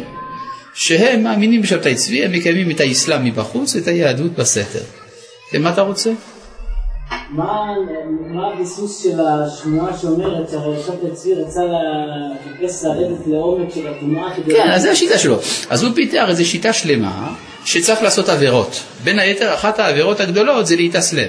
שהם 0.74 1.22
מאמינים 1.22 1.62
בשבתאי 1.62 1.94
צבי, 1.94 2.24
הם 2.24 2.32
מקיימים 2.32 2.70
את 2.70 2.80
האסלאם 2.80 3.24
מבחוץ, 3.24 3.76
את 3.76 3.86
היהדות 3.86 4.32
בסתר. 4.32 4.82
ומה 5.54 5.70
אתה 5.70 5.80
רוצה? 5.80 6.10
מה 7.30 8.52
הביסוס 8.54 9.02
של 9.02 9.20
השמועה 9.20 9.98
שאומרת 9.98 10.50
שהרי 10.50 10.82
שבתאי 10.86 11.10
צבי 11.14 11.34
רצה 11.34 11.60
לחפש 11.64 12.84
לרדת 12.84 13.26
לעומק 13.26 13.74
של 13.74 13.88
התנועה 13.88 14.34
כדי... 14.34 14.54
כן, 14.54 14.70
אז 14.70 14.82
זו 14.82 14.88
השיטה 14.88 15.18
שלו. 15.18 15.38
אז 15.70 15.82
הוא 15.82 15.94
פיתח 15.94 16.24
איזו 16.28 16.48
שיטה 16.48 16.72
שלמה 16.72 17.34
שצריך 17.64 18.02
לעשות 18.02 18.28
עבירות. 18.28 18.82
בין 19.04 19.18
היתר, 19.18 19.54
אחת 19.54 19.78
העבירות 19.78 20.20
הגדולות 20.20 20.66
זה 20.66 20.76
להתאסלם. 20.76 21.28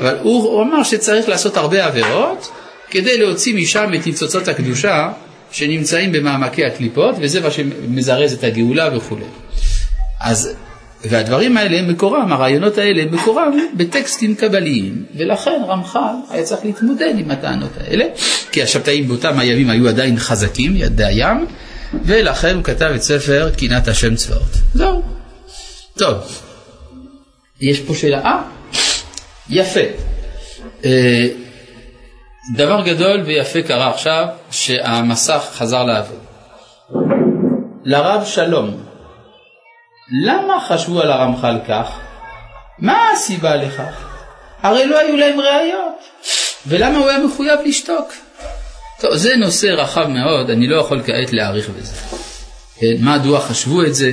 אבל 0.00 0.18
הוא 0.22 0.62
אמר 0.62 0.82
שצריך 0.82 1.28
לעשות 1.28 1.56
הרבה 1.56 1.86
עבירות, 1.86 2.50
כדי 2.90 3.18
להוציא 3.18 3.54
משם 3.54 3.90
את 3.94 4.06
ניצוצות 4.06 4.48
הקדושה 4.48 5.12
שנמצאים 5.52 6.12
במעמקי 6.12 6.64
הקליפות, 6.64 7.14
וזה 7.20 7.40
מה 7.40 7.50
שמזרז 7.50 8.32
את 8.32 8.44
הגאולה 8.44 8.96
וכולי. 8.96 9.24
אז, 10.20 10.54
והדברים 11.04 11.56
האלה 11.56 11.82
מקורם, 11.82 12.32
הרעיונות 12.32 12.78
האלה 12.78 13.04
מקורם 13.10 13.58
בטקסטים 13.74 14.34
קבליים, 14.34 15.04
ולכן 15.16 15.62
רמח"ל 15.68 16.14
היה 16.30 16.42
צריך 16.42 16.64
להתמודד 16.64 17.14
עם 17.18 17.30
הטענות 17.30 17.70
האלה, 17.80 18.04
כי 18.52 18.62
השבתאים 18.62 19.08
באותם 19.08 19.38
הימים 19.38 19.70
היו 19.70 19.88
עדיין 19.88 20.18
חזקים, 20.18 20.76
ידי 20.76 21.04
הים, 21.04 21.46
ולכן 22.04 22.54
הוא 22.54 22.64
כתב 22.64 22.92
את 22.94 23.02
ספר 23.02 23.50
קנאת 23.58 23.88
השם 23.88 24.14
צבאות. 24.14 24.50
זהו. 24.74 25.02
טוב, 25.98 26.16
יש 27.60 27.80
פה 27.80 27.94
שאלה, 27.94 28.20
אה, 28.24 28.42
יפה. 29.50 29.80
אה, 30.84 31.26
דבר 32.54 32.82
גדול 32.86 33.20
ויפה 33.26 33.62
קרה 33.62 33.90
עכשיו, 33.90 34.26
שהמסך 34.50 35.42
חזר 35.52 35.84
לעבוד. 35.84 36.18
לרב 37.84 38.24
שלום, 38.24 38.89
למה 40.10 40.60
חשבו 40.60 41.00
על 41.00 41.10
הרמח"ל 41.10 41.58
כך? 41.68 41.98
מה 42.78 43.10
הסיבה 43.12 43.56
לכך? 43.56 44.06
הרי 44.62 44.86
לא 44.86 44.98
היו 44.98 45.16
להם 45.16 45.40
ראיות, 45.40 45.98
ולמה 46.66 46.98
הוא 46.98 47.08
היה 47.08 47.18
מחויב 47.18 47.60
לשתוק? 47.64 48.12
טוב, 49.00 49.14
זה 49.14 49.36
נושא 49.36 49.66
רחב 49.66 50.06
מאוד, 50.06 50.50
אני 50.50 50.66
לא 50.66 50.80
יכול 50.80 51.02
כעת 51.02 51.32
להעריך 51.32 51.70
בזה. 51.70 52.16
כן, 52.76 52.94
מדוע 53.00 53.40
חשבו 53.40 53.82
את 53.82 53.94
זה? 53.94 54.12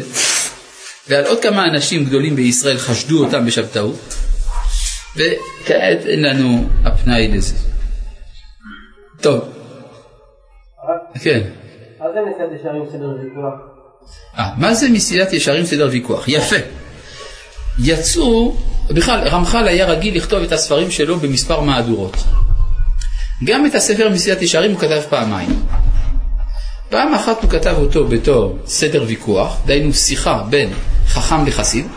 ועל 1.07 1.25
עוד 1.25 1.39
כמה 1.39 1.65
אנשים 1.65 2.05
גדולים 2.05 2.35
בישראל 2.35 2.77
חשדו 2.77 3.25
אותם 3.25 3.45
בשבתאות, 3.45 4.15
וכעת 5.15 6.05
אין 6.05 6.21
לנו 6.21 6.69
הפנאי 6.85 7.27
לזה. 7.27 7.55
טוב. 9.21 9.49
כן. 11.23 11.41
מה 11.99 12.05
זה 12.13 12.19
מסילת 12.29 12.59
ישרים 12.59 12.83
סדר 12.91 13.09
ויכוח? 13.09 13.76
אה, 14.37 14.49
מה 14.57 14.73
זה 14.73 14.89
מסילת 14.89 15.33
ישרים 15.33 15.65
סדר 15.65 15.89
ויכוח? 15.91 16.27
יפה. 16.27 16.55
יצאו, 17.79 18.55
בכלל 18.89 19.27
רמח"ל 19.27 19.67
היה 19.67 19.85
רגיל 19.85 20.17
לכתוב 20.17 20.43
את 20.43 20.51
הספרים 20.51 20.91
שלו 20.91 21.19
במספר 21.19 21.61
מהדורות. 21.61 22.17
גם 23.43 23.65
את 23.65 23.75
הספר 23.75 24.09
מסילת 24.09 24.41
ישרים 24.41 24.71
הוא 24.71 24.79
כתב 24.79 25.01
פעמיים. 25.09 25.63
פעם 26.89 27.13
אחת 27.13 27.43
הוא 27.43 27.51
כתב 27.51 27.75
אותו 27.77 28.07
בתור 28.07 28.57
סדר 28.65 29.03
ויכוח, 29.07 29.57
דהיינו 29.65 29.93
שיחה 29.93 30.43
בין 30.49 30.73
חכם 31.07 31.45
לחסיד. 31.45 31.87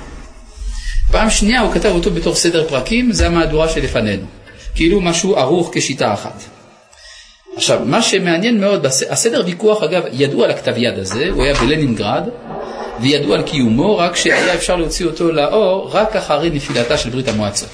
פעם 1.12 1.30
שנייה 1.30 1.60
הוא 1.60 1.74
כתב 1.74 1.88
אותו 1.94 2.10
בתור 2.10 2.34
סדר 2.34 2.68
פרקים, 2.68 3.12
זה 3.12 3.26
המהדורה 3.26 3.68
שלפנינו. 3.68 4.26
כאילו 4.74 5.00
משהו 5.00 5.36
ערוך 5.36 5.70
כשיטה 5.74 6.14
אחת. 6.14 6.42
עכשיו, 7.56 7.80
מה 7.84 8.02
שמעניין 8.02 8.60
מאוד, 8.60 8.86
הסדר 8.86 9.42
ויכוח 9.46 9.82
אגב, 9.82 10.02
ידעו 10.12 10.44
על 10.44 10.50
הכתב 10.50 10.74
יד 10.76 10.98
הזה, 10.98 11.28
הוא 11.30 11.44
היה 11.44 11.54
בלנינגרד, 11.54 12.28
וידעו 13.00 13.34
על 13.34 13.42
קיומו, 13.42 13.98
רק 13.98 14.16
שהיה 14.16 14.54
אפשר 14.54 14.76
להוציא 14.76 15.06
אותו 15.06 15.32
לאור 15.32 15.90
רק 15.92 16.16
אחרי 16.16 16.50
נפילתה 16.50 16.98
של 16.98 17.10
ברית 17.10 17.28
המועצות. 17.28 17.70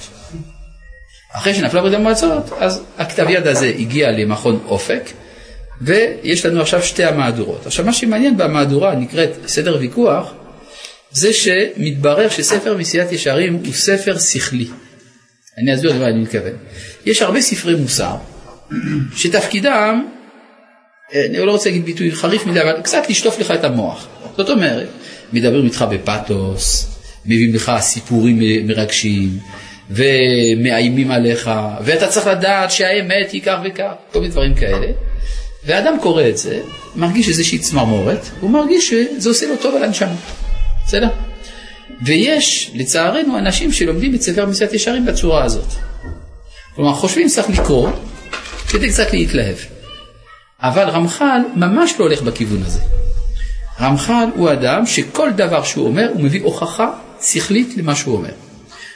אחרי 1.33 1.53
שנפלה 1.53 1.81
ברית 1.81 1.93
המועצות, 1.93 2.51
אז 2.59 2.83
הכתב 2.97 3.25
יד 3.29 3.47
הזה 3.47 3.67
הגיע 3.79 4.11
למכון 4.11 4.59
אופק, 4.65 5.03
ויש 5.81 6.45
לנו 6.45 6.61
עכשיו 6.61 6.83
שתי 6.83 7.03
המהדורות. 7.03 7.65
עכשיו, 7.65 7.85
מה 7.85 7.93
שמעניין 7.93 8.37
במהדורה 8.37 8.95
נקראת 8.95 9.29
סדר 9.47 9.77
ויכוח, 9.79 10.33
זה 11.11 11.33
שמתברר 11.33 12.29
שספר 12.29 12.77
מסיעת 12.77 13.11
ישרים 13.11 13.53
הוא 13.53 13.73
ספר 13.73 14.17
שכלי. 14.17 14.67
אני 15.57 15.75
אסביר 15.75 15.93
למה 15.93 16.07
אני 16.07 16.21
מתכוון. 16.21 16.53
יש 17.05 17.21
הרבה 17.21 17.41
ספרי 17.41 17.75
מוסר, 17.75 18.15
שתפקידם 19.15 20.03
אני 21.13 21.37
לא 21.37 21.51
רוצה 21.51 21.69
להגיד 21.69 21.85
ביטוי 21.85 22.11
חריף 22.11 22.45
מדי, 22.45 22.61
אבל 22.61 22.81
קצת 22.81 23.09
לשטוף 23.09 23.39
לך 23.39 23.51
את 23.51 23.63
המוח. 23.63 24.07
זאת 24.37 24.49
אומרת, 24.49 24.87
מדברים 25.33 25.65
איתך 25.65 25.85
בפתוס, 25.91 26.87
מביאים 27.25 27.55
לך 27.55 27.71
סיפורים 27.79 28.39
מרגשים, 28.67 29.29
ומאיימים 29.89 31.11
עליך, 31.11 31.49
ואתה 31.83 32.07
צריך 32.07 32.27
לדעת 32.27 32.71
שהאמת 32.71 33.31
היא 33.31 33.41
כך 33.41 33.57
וכך, 33.65 33.91
כל 34.11 34.19
מיני 34.19 34.31
דברים 34.31 34.55
כאלה. 34.55 34.87
ואדם 35.65 35.97
קורא 36.01 36.23
את 36.29 36.37
זה, 36.37 36.59
מרגיש 36.95 37.29
איזושהי 37.29 37.59
צמרמורת, 37.59 38.29
הוא 38.39 38.49
מרגיש 38.49 38.89
שזה 38.89 39.29
עושה 39.29 39.47
לו 39.47 39.55
טוב 39.55 39.75
על 39.75 39.83
הנשמה. 39.83 40.15
בסדר? 40.87 41.09
ויש, 42.05 42.71
לצערנו, 42.73 43.37
אנשים 43.37 43.71
שלומדים 43.71 44.15
את 44.15 44.21
ספר 44.21 44.45
מסיעת 44.45 44.73
ישרים 44.73 45.05
בצורה 45.05 45.43
הזאת. 45.43 45.73
כלומר, 46.75 46.93
חושבים 46.93 47.29
שצריך 47.29 47.49
לקרוא 47.49 47.89
כדי 48.69 48.89
קצת 48.89 49.13
להתלהב. 49.13 49.57
אבל 50.59 50.89
רמח"ל 50.89 51.41
ממש 51.55 51.93
לא 51.99 52.05
הולך 52.05 52.21
בכיוון 52.21 52.63
הזה. 52.63 52.79
רמח"ל 53.81 54.27
הוא 54.35 54.51
אדם 54.51 54.85
שכל 54.85 55.29
דבר 55.31 55.63
שהוא 55.63 55.87
אומר, 55.87 56.09
הוא 56.13 56.21
מביא 56.21 56.43
הוכחה 56.43 56.91
שכלית 57.21 57.77
למה 57.77 57.95
שהוא 57.95 58.15
אומר. 58.15 58.31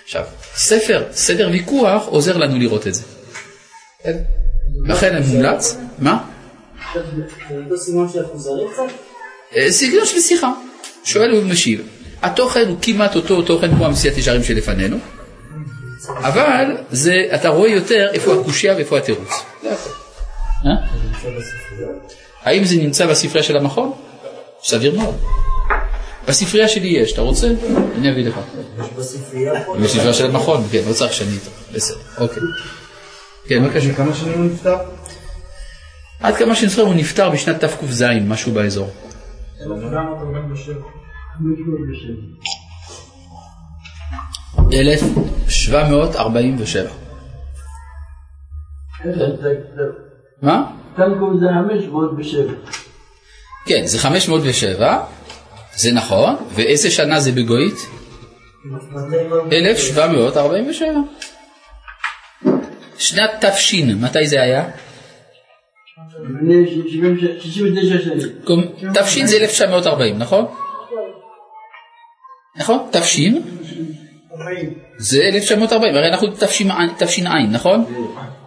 עכשיו, 0.03 0.23
ספר, 0.55 1.03
סדר 1.11 1.49
ויכוח, 1.51 2.05
עוזר 2.05 2.37
לנו 2.37 2.59
לראות 2.59 2.87
את 2.87 2.93
זה. 2.93 3.03
לכן 4.85 5.15
אני 5.15 5.25
מומלץ, 5.25 5.77
מה? 5.99 6.23
אה, 9.55 9.71
סגנון 9.71 10.05
של 10.05 10.19
שיחה, 10.19 10.51
שואל 11.03 11.35
ומשיב. 11.35 11.87
התוכן 12.21 12.67
הוא 12.67 12.77
כמעט 12.81 13.15
אותו 13.15 13.41
תוכן 13.41 13.75
כמו 13.75 13.85
המסיעת 13.85 14.17
ישרים 14.17 14.43
שלפנינו, 14.43 14.97
אבל 16.09 16.77
זה, 16.91 17.15
אתה 17.35 17.49
רואה 17.49 17.69
יותר 17.69 18.09
איפה 18.13 18.33
הקושייה 18.33 18.75
ואיפה 18.75 18.97
התירוץ. 18.97 19.43
אה? 20.65 20.71
האם 22.43 22.63
זה 22.63 22.75
נמצא 22.75 23.07
בספרייה 23.07 23.43
של 23.43 23.57
המכון? 23.57 23.91
סביר 24.63 24.99
מאוד. 24.99 25.15
בספרייה 26.27 26.67
שלי 26.67 26.87
יש, 26.87 27.13
אתה 27.13 27.21
רוצה? 27.21 27.47
אני 27.97 28.11
אביא 28.11 28.25
לך. 28.25 28.39
בספרייה 29.79 30.13
של 30.13 30.25
המכון, 30.25 30.63
כן, 30.71 30.81
לא 30.87 30.93
צריך 30.93 31.13
שאני 31.13 31.31
איתו. 31.31 31.51
בסדר, 31.73 31.97
אוקיי. 32.17 32.43
כן, 33.47 33.63
בבקשה. 33.63 33.93
כמה 33.93 34.15
שנים 34.15 34.41
הוא 34.41 34.45
נפטר? 34.45 34.77
עד 36.19 36.35
כמה 36.35 36.55
שאני 36.55 36.69
זוכר 36.69 36.81
הוא 36.81 36.93
נפטר 36.93 37.29
בשנת 37.29 37.63
תק"ז, 37.63 38.03
משהו 38.27 38.51
באזור. 38.51 38.89
1747. 44.57 46.89
מה? 50.41 50.71
קמקום 50.95 51.39
זה 51.39 51.45
507. 51.53 52.53
כן, 53.65 53.85
זה 53.85 53.99
507, 53.99 55.03
זה 55.75 55.93
נכון, 55.93 56.35
ואיזה 56.55 56.91
שנה 56.91 57.19
זה 57.19 57.31
בגויית? 57.31 57.75
1747. 59.51 60.91
שנת 62.97 63.45
תש, 63.45 63.73
מתי 63.73 64.27
זה 64.27 64.41
היה? 64.41 64.69
לפני 66.23 66.65
69 67.39 68.03
שנים. 68.03 68.27
תש 68.93 69.17
זה 69.27 69.37
1940, 69.37 70.17
נכון? 70.17 70.45
נכון? 72.57 72.89
תש 72.91 73.19
זה 74.97 75.23
1940, 75.23 75.95
הרי 75.95 76.07
אנחנו 76.07 76.27
תש"ע, 76.97 77.33
נכון? 77.51 77.85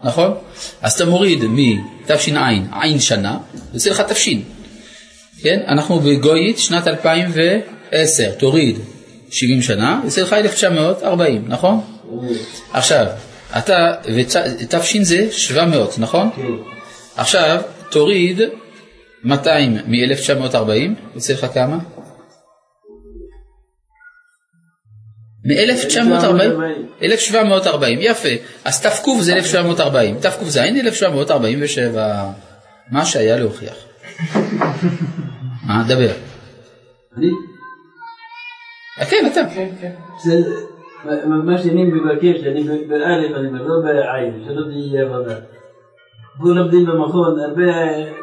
נכון? 0.04 0.34
אז 0.82 0.92
אתה 0.92 1.04
מוריד 1.04 1.44
מתש"ע, 1.48 2.48
עין 2.82 3.00
שנה, 3.00 3.38
יוצא 3.74 3.90
לך 3.90 4.00
תש. 4.00 4.28
כן? 5.42 5.60
אנחנו 5.68 6.00
בגויית 6.00 6.58
שנת 6.58 6.88
2010, 6.88 8.30
תוריד 8.30 8.78
70 9.30 9.62
שנה, 9.62 10.00
יוצא 10.04 10.22
לך 10.22 10.32
1940, 10.32 11.44
נכון? 11.48 11.80
עכשיו, 12.72 13.06
אתה, 13.58 13.92
ותש 14.16 14.96
זה 14.96 15.32
700, 15.32 15.98
נכון? 15.98 16.30
כן. 16.36 16.42
עכשיו, 17.16 17.60
תוריד 17.90 18.40
200 19.24 19.78
מ-1940, 19.86 20.54
יוצא 21.14 21.32
לך 21.32 21.46
כמה? 21.54 21.78
מ-1940, 25.44 27.02
1740, 27.02 27.98
יפה. 28.02 28.28
אז 28.64 28.82
תק 28.82 28.90
זה 29.20 29.36
1740, 29.36 30.16
תק"ז 30.20 30.56
1747, 30.56 32.30
מה 32.90 33.04
שהיה 33.04 33.36
להוכיח. 33.36 33.74
מה, 35.66 35.82
דבר. 35.88 36.12
אני? 37.16 37.30
אה, 39.00 39.04
כן, 39.04 39.26
אתה. 39.32 39.40
זה 40.24 40.42
מה 41.26 41.58
שאני 41.58 41.84
מבקש, 41.84 42.46
אני 42.46 42.64
באלף, 42.88 43.36
אני 43.36 43.48
לא 43.52 43.74
בעין, 43.84 44.44
שלא 44.46 44.62
תהיה 44.70 45.02
עבודה. 45.02 45.34
פה 46.38 46.48
לומדים 46.48 46.86
במכון, 46.86 47.40
הרבה 47.40 47.64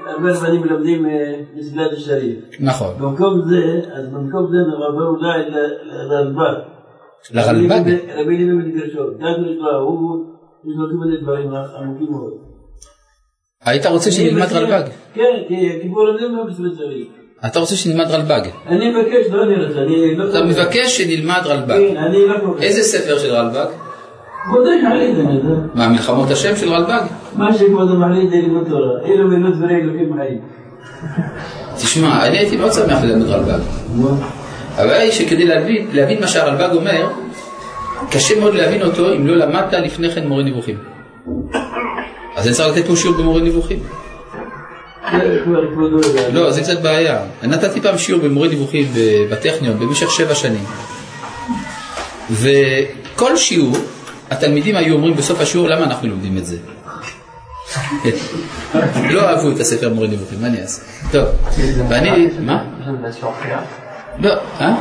הרבה 0.05 0.31
רבנים 0.31 0.63
לומדים 0.63 1.05
אה, 1.05 1.34
מסגד 1.55 1.88
השריף. 1.97 2.38
נכון. 2.60 2.95
במקום 2.99 3.41
זה, 3.49 3.81
אז 3.93 4.07
במקום 4.07 4.51
זה 4.51 4.57
נעבור 4.57 5.07
אולי 5.07 5.41
לרלב"ג. 5.84 6.70
לרלב"ג? 7.31 7.95
רבי 8.15 8.38
אליהו 8.38 8.57
מגרשון, 8.57 9.13
גם 9.19 9.45
יש 9.45 9.57
לו, 9.60 9.79
הוא, 9.79 10.25
יש 10.65 10.73
לו 10.77 10.86
כל 10.89 11.05
מיני 11.05 11.21
דברים 11.21 11.51
עמוקים 11.53 12.07
מאוד. 12.12 12.34
היית 13.65 13.86
רוצה 13.86 14.12
שנלמד 14.12 14.53
רלב"ג? 14.53 14.84
כן, 15.13 15.43
כי 15.47 15.89
פה 15.93 16.03
לומדים 16.03 16.38
במסגד 16.38 16.65
השריף. 16.73 17.07
אתה 17.45 17.60
רוצה 17.60 17.75
שנלמד 17.75 18.12
רלב"ג. 18.12 18.41
אני 18.67 18.91
מבקש, 18.91 19.31
לא 19.31 19.43
אני 19.43 19.65
רוצה, 19.65 19.81
אני 19.81 20.15
לא... 20.15 20.29
אתה 20.29 20.43
מבקש 20.43 20.97
שנלמד 20.97 21.41
רלב"ג. 21.45 21.77
כן, 21.77 21.97
אני 21.97 22.27
לא 22.27 22.39
קורא. 22.39 22.60
איזה 22.60 22.84
ספר 22.84 23.17
של 23.17 23.31
רלב"ג? 23.31 23.65
כבודו 24.43 24.69
יחליט, 24.71 25.17
אני 25.19 25.34
יודע. 25.36 25.55
מה, 25.73 25.89
מלחמות 25.89 26.31
השם 26.31 26.55
של 26.55 26.73
רלב"ג? 26.73 27.01
מה 27.36 27.53
שכבודו 27.53 27.95
מחליט 27.99 28.29
זה 28.29 28.36
לימוד 28.36 28.67
תורה. 28.69 29.05
אלו 29.05 29.27
מילות 29.27 29.55
דברי 29.55 29.75
אלוקים 29.75 30.13
חיים. 30.17 30.41
תשמע, 31.75 32.27
אני 32.27 32.38
הייתי 32.38 32.57
מאוד 32.57 32.71
שמח 32.71 33.03
ללמד 33.03 33.25
רלב"ג. 33.25 33.60
הבעיה 34.77 35.01
היא 35.01 35.12
שכדי 35.12 35.45
להבין, 35.45 35.88
להבין 35.93 36.19
מה 36.21 36.27
שהרלב"ג 36.27 36.75
אומר, 36.75 37.10
קשה 38.12 38.39
מאוד 38.39 38.55
להבין 38.55 38.81
אותו 38.81 39.13
אם 39.13 39.27
לא 39.27 39.36
למדת 39.36 39.73
לפני 39.73 40.12
כן 40.12 40.27
מורה 40.27 40.43
נבוכים. 40.43 40.77
אז 42.36 42.47
אני 42.47 42.55
צריך 42.55 42.77
לתת 42.77 42.88
פה 42.88 42.95
שיעור 42.95 43.17
במורה 43.17 43.41
נבוכים. 43.41 43.79
לא, 46.34 46.51
זה 46.51 46.62
קצת 46.62 46.81
בעיה. 46.81 47.19
נתתי 47.43 47.81
פעם 47.81 47.97
שיעור 47.97 48.21
במורה 48.21 48.47
נבוכים 48.47 48.86
בטכניון 49.31 49.79
במשך 49.79 50.12
שבע 50.12 50.36
שנים. 50.36 50.63
וכל 52.31 53.38
שיעור, 53.38 53.77
התלמידים 54.31 54.75
היו 54.75 54.95
אומרים 54.95 55.15
בסוף 55.15 55.41
השיעור, 55.41 55.67
למה 55.67 55.84
אנחנו 55.84 56.07
לומדים 56.07 56.38
את 56.38 56.45
זה? 56.45 56.57
לא 59.13 59.29
אהבו 59.29 59.51
את 59.51 59.60
הספר 59.60 59.93
מורה 59.93 60.07
נבוכים, 60.07 60.41
מה 60.41 60.47
אני 60.47 60.62
אעשה? 60.62 60.81
טוב, 61.12 61.27
ואני, 61.89 62.27
מה? 62.39 62.63
לא, 64.19 64.34
אה? 64.60 64.76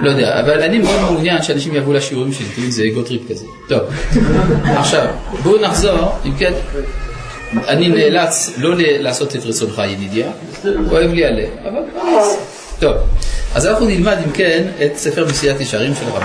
לא 0.00 0.10
יודע, 0.10 0.40
אבל 0.40 0.62
אני 0.62 0.78
מאוד 0.78 1.00
מעוניין 1.00 1.42
שאנשים 1.42 1.74
יבואו 1.74 1.92
לשיעורים 1.94 2.32
שלי, 2.32 2.46
תראי, 2.54 2.72
זה 2.72 2.82
ego 2.92 3.02
trip 3.02 3.22
כזה. 3.30 3.46
טוב, 3.68 3.80
עכשיו, 4.64 5.06
בואו 5.42 5.60
נחזור, 5.60 6.12
אם 6.24 6.32
כן, 6.38 6.52
אני 7.68 7.88
נאלץ 7.88 8.50
לא 8.58 8.74
לעשות 8.76 9.36
את 9.36 9.44
רצונך 9.44 9.82
ידידיה, 9.88 10.26
כואב 10.88 11.10
לי 11.10 11.26
הלב, 11.26 11.48
אבל? 11.68 11.82
טוב, 12.78 12.96
אז 13.54 13.66
אנחנו 13.66 13.86
נלמד 13.86 14.16
אם 14.26 14.32
כן 14.32 14.64
את 14.86 14.96
ספר 14.96 15.26
מסילת 15.26 15.60
ישרים 15.60 15.94
של 15.94 16.06
רבי. 16.06 16.24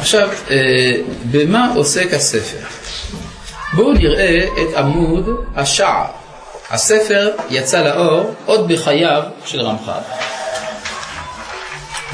עכשיו, 0.00 0.28
אה, 0.50 0.92
במה 1.30 1.72
עוסק 1.74 2.14
הספר? 2.14 2.66
בואו 3.72 3.92
נראה 3.92 4.44
את 4.62 4.76
עמוד 4.76 5.28
השער. 5.56 6.21
הספר 6.72 7.30
יצא 7.50 7.82
לאור 7.82 8.34
עוד 8.46 8.68
בחייו 8.68 9.22
של 9.44 9.60
רמח"ל, 9.60 10.00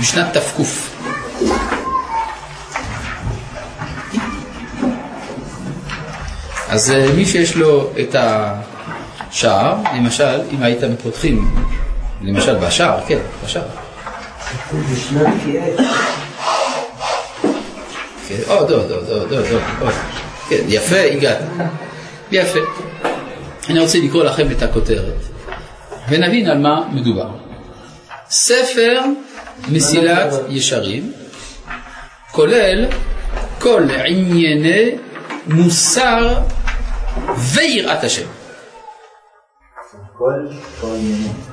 בשנת 0.01 0.37
תק. 0.37 0.63
אז 6.69 6.91
אה, 6.91 7.13
מי 7.17 7.27
שיש 7.27 7.57
לו 7.57 7.91
את 8.01 8.17
השער, 9.31 9.75
למשל, 9.97 10.41
אם 10.53 10.63
הייתם 10.63 10.97
פותחים, 11.03 11.55
למשל 12.23 12.57
בשער, 12.57 13.01
כן, 13.07 13.19
בשער. 13.45 13.63
כן, 18.29 18.37
עוד, 18.47 18.71
עוד, 18.71 18.91
עוד, 18.91 19.09
עוד, 19.09 19.33
עוד, 19.33 19.33
עוד, 19.33 19.63
עוד. 19.81 19.93
כן, 20.49 20.63
יפה, 20.69 21.01
הגעת. 21.01 21.39
יפה. 22.33 22.88
אני 23.69 23.81
רוצה 23.81 23.99
לקרוא 23.99 24.25
לכם 24.25 24.53
את 24.53 24.63
הכותרת, 24.63 25.15
ונבין 26.09 26.49
על 26.49 26.59
מה 26.59 26.89
מדובר. 26.93 27.29
ספר 28.31 29.01
מסילת 29.69 30.33
ישרים, 30.49 31.13
כולל 32.33 32.87
כל 33.59 33.83
ענייני 34.07 34.91
מוסר 35.47 36.39
ויראת 37.55 38.05
השם. 38.05 38.27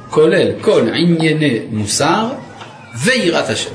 כולל 0.10 0.52
כל 0.62 0.88
ענייני 0.94 1.60
מוסר 1.70 2.28
ויראת 3.04 3.50
השם. 3.50 3.72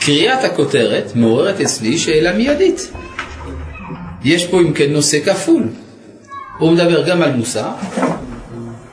קריאת 0.00 0.44
הכותרת 0.44 1.12
מעוררת 1.14 1.60
אצלי 1.60 1.98
שאלה 1.98 2.32
מיידית. 2.32 2.92
יש 4.24 4.46
פה 4.46 4.60
אם 4.60 4.72
כן 4.72 4.92
נושא 4.92 5.20
כפול. 5.24 5.68
הוא 6.62 6.72
מדבר 6.72 7.02
גם 7.08 7.22
על 7.22 7.36
מוסר 7.36 7.68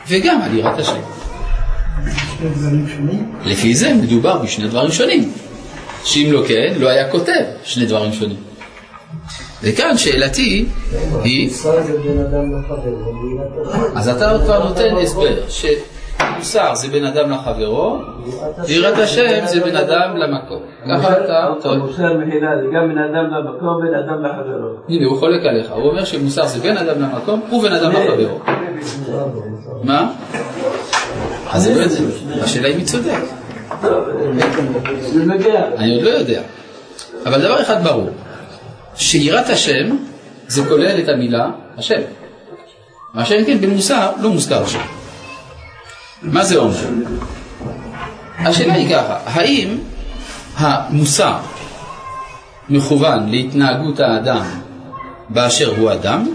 וגם 0.08 0.42
על 0.42 0.58
יראת 0.58 0.80
השם. 0.80 1.02
לפי 3.46 3.76
זה 3.76 3.94
מדובר 3.94 4.38
בשני 4.38 4.68
דברים 4.68 4.92
שונים. 4.92 5.32
שאם 6.04 6.30
לא 6.32 6.44
כן, 6.48 6.74
לא 6.78 6.90
היה 6.90 7.12
כותב 7.12 7.44
שני 7.64 7.86
דברים 7.86 8.14
שונים. 8.14 8.38
וכאן 9.64 9.98
שאלתי 9.98 10.66
היא... 11.24 11.50
אז 13.96 14.10
אתה 14.10 14.38
כבר 14.46 14.70
נותן 14.70 14.96
הסבר, 15.04 15.50
שמוסר 16.20 16.76
זה 16.76 16.88
בין 16.88 17.06
אדם 17.06 17.32
לחברו, 17.32 17.98
ויראת 18.68 18.98
השם 18.98 19.46
זה 19.46 19.62
בין 19.62 19.76
אדם 19.76 20.18
למקום. 20.18 20.62
ככה 20.92 21.12
אתה 21.12 21.48
טוען. 21.62 21.80
מוסר 21.80 22.18
מחילה 22.18 22.50
זה 22.62 22.68
גם 22.74 22.88
בין 22.88 22.98
אדם 22.98 23.26
למקום, 23.34 23.82
בין 23.82 23.94
אדם 23.94 24.26
לחברו. 24.26 24.70
הנה, 24.90 25.06
הוא 25.06 25.20
חולק 25.20 25.46
עליך. 25.46 25.72
הוא 25.72 25.90
אומר 25.90 26.06
שמוסר 26.06 26.48
זה 26.48 26.60
בין 26.60 26.78
אדם 26.78 27.02
למקום 27.02 27.42
ובין 27.54 27.74
אדם 27.74 27.92
לחברו. 27.92 28.40
מה? 29.84 30.12
אז 31.52 31.64
זה 31.64 31.76
לא 31.76 31.82
יודע. 31.82 32.44
השאלה 32.44 32.68
אם 32.68 32.78
היא 32.78 32.86
צודק. 32.86 33.20
אני 35.78 35.96
עוד 35.96 36.04
לא 36.04 36.10
יודע. 36.10 36.42
אבל 37.26 37.42
דבר 37.42 37.62
אחד 37.62 37.84
ברור, 37.84 38.10
שיראת 38.96 39.50
השם 39.50 39.96
זה 40.48 40.66
כולל 40.66 41.00
את 41.04 41.10
המילה 41.10 41.50
השם. 41.78 42.02
מה 43.14 43.26
שאין 43.26 43.46
כן 43.46 43.62
במוסר 43.62 44.12
לא 44.22 44.30
מוזכר 44.30 44.66
שם. 44.66 44.99
מה 46.22 46.44
זה 46.44 46.58
אומר? 46.58 46.90
השאלה 48.40 48.74
היא 48.74 48.96
ככה, 48.96 49.18
האם 49.26 49.78
המוסר 50.58 51.38
מכוון 52.70 53.30
להתנהגות 53.30 54.00
האדם 54.00 54.44
באשר 55.30 55.74
הוא 55.78 55.92
אדם, 55.92 56.28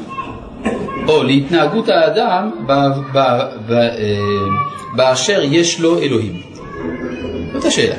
או 1.08 1.22
להתנהגות 1.22 1.88
האדם 1.88 2.50
ב- 2.66 2.72
ב- 3.12 3.48
ב- 3.66 3.72
אה, 3.72 4.18
באשר 4.96 5.40
יש 5.42 5.80
לו 5.80 5.98
אלוהים? 5.98 6.42
זאת 7.52 7.64
השאלה. 7.64 7.96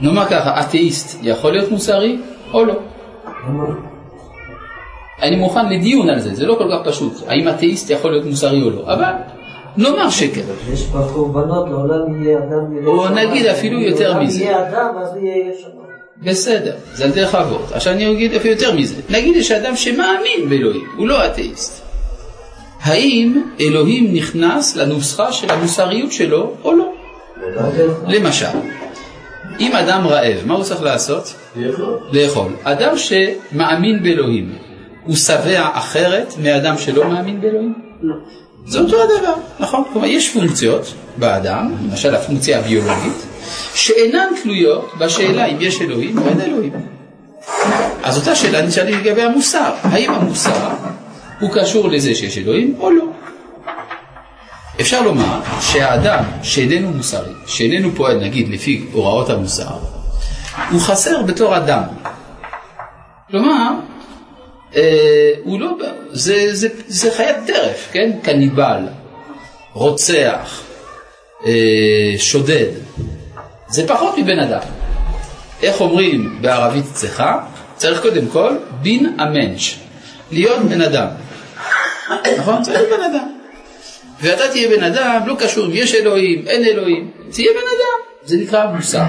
נאמר 0.00 0.24
ככה, 0.24 0.60
אתאיסט 0.60 1.18
יכול 1.22 1.52
להיות 1.52 1.70
מוסרי 1.70 2.18
או 2.52 2.64
לא? 2.64 2.74
אני 5.22 5.36
מוכן 5.36 5.68
לדיון 5.68 6.10
על 6.10 6.20
זה, 6.20 6.34
זה 6.34 6.46
לא 6.46 6.54
כל 6.54 6.68
כך 6.72 6.88
פשוט, 6.88 7.12
האם 7.26 7.48
אתאיסט 7.48 7.90
יכול 7.90 8.10
להיות 8.10 8.24
מוסרי 8.24 8.62
או 8.62 8.70
לא, 8.70 8.82
אבל 8.92 9.12
נאמר 9.76 10.10
שכן. 10.10 10.40
יש 10.72 10.86
בה 10.86 11.00
קורבנות, 11.12 11.68
לעולם 11.70 12.24
יהיה 12.24 12.38
אדם... 12.38 12.86
או 12.86 13.08
נגיד 13.08 13.46
אפילו 13.46 13.80
יותר 13.80 14.20
מזה. 14.20 14.44
יהיה 14.44 14.68
אדם, 14.68 14.88
אז 15.02 15.16
יהיה 15.16 15.36
יש 15.36 15.62
שם. 15.62 15.68
בסדר, 16.22 16.74
זה 16.92 17.04
על 17.04 17.10
דרך 17.10 17.34
אבות. 17.34 17.72
עכשיו 17.72 17.92
אני 17.92 18.12
אגיד 18.12 18.34
אפילו 18.34 18.54
יותר 18.54 18.72
מזה. 18.72 18.94
נגיד 19.10 19.36
יש 19.36 19.50
אדם 19.50 19.76
שמאמין 19.76 20.48
באלוהים, 20.48 20.84
הוא 20.96 21.08
לא 21.08 21.26
אתאיסט. 21.26 21.84
האם 22.80 23.42
אלוהים 23.60 24.14
נכנס 24.14 24.76
לנוסחה 24.76 25.32
של 25.32 25.50
המוסריות 25.50 26.12
שלו 26.12 26.52
או 26.64 26.72
לא? 26.72 26.92
למשל, 28.06 28.46
אם 29.60 29.72
אדם 29.72 30.06
רעב, 30.06 30.38
מה 30.46 30.54
הוא 30.54 30.64
צריך 30.64 30.82
לעשות? 30.82 31.34
לאכול. 32.12 32.52
אדם 32.62 32.98
שמאמין 32.98 34.02
באלוהים, 34.02 34.52
הוא 35.04 35.16
שבע 35.16 35.68
אחרת 35.72 36.34
מאדם 36.42 36.78
שלא 36.78 37.08
מאמין 37.08 37.40
באלוהים? 37.40 37.74
לא. 38.02 38.14
זה 38.66 38.78
אותו 38.80 38.96
הדבר, 39.02 39.34
נכון? 39.60 39.84
כלומר, 39.92 40.06
יש 40.06 40.32
פונקציות 40.32 40.94
באדם, 41.16 41.74
למשל 41.90 42.14
הפונקציה 42.14 42.58
הביולוגית, 42.58 43.26
שאינן 43.74 44.28
תלויות 44.42 44.92
בשאלה 44.98 45.46
אם 45.46 45.56
יש 45.60 45.80
אלוהים 45.80 46.18
או 46.18 46.28
אין 46.28 46.40
אלוהים. 46.40 46.72
אז 48.02 48.18
אותה 48.18 48.34
שאלה 48.34 48.62
נשאלת 48.62 48.94
לגבי 48.94 49.22
המוסר. 49.22 49.74
האם 49.82 50.10
המוסר 50.10 50.68
הוא 51.40 51.50
קשור 51.54 51.88
לזה 51.88 52.14
שיש 52.14 52.38
אלוהים 52.38 52.74
או 52.78 52.90
לא? 52.90 53.04
אפשר 54.80 55.02
לומר 55.02 55.40
שהאדם 55.60 56.24
שאיננו 56.42 56.90
מוסרי, 56.90 57.32
שאיננו 57.46 57.90
פועל 57.94 58.20
נגיד 58.20 58.48
לפי 58.48 58.86
הוראות 58.92 59.30
המוסר, 59.30 59.76
הוא 60.70 60.80
חסר 60.80 61.22
בתור 61.22 61.56
אדם. 61.56 61.82
כלומר, 63.30 63.70
הוא 65.44 65.60
לא, 65.60 65.76
זה, 66.10 66.48
זה, 66.54 66.68
זה 66.88 67.10
חיית 67.16 67.36
טרף, 67.46 67.88
כן? 67.92 68.10
קניבל, 68.22 68.80
רוצח, 69.72 70.62
אה, 71.46 72.14
שודד. 72.18 72.70
זה 73.68 73.88
פחות 73.88 74.18
מבן 74.18 74.38
אדם. 74.38 74.60
איך 75.62 75.80
אומרים 75.80 76.38
בערבית 76.40 76.84
צחה? 76.92 77.40
צריך 77.76 78.02
קודם 78.02 78.26
כל 78.26 78.56
בין 78.82 79.16
המנש, 79.18 79.78
להיות 80.32 80.62
בן 80.62 80.80
אדם. 80.80 81.08
נכון? 82.38 82.62
צריך 82.62 82.80
להיות 82.80 82.90
בן 82.98 83.04
אדם. 83.04 83.28
ואתה 84.20 84.48
תהיה 84.48 84.68
בן 84.68 84.84
אדם, 84.84 85.20
לא 85.26 85.34
קשור 85.38 85.66
אם 85.66 85.70
יש 85.74 85.94
אלוהים, 85.94 86.44
אין 86.46 86.64
אלוהים, 86.64 87.10
תהיה 87.32 87.50
בן 87.52 87.58
אדם. 87.58 88.14
זה 88.24 88.36
נקרא 88.36 88.66
מוסר. 88.66 89.02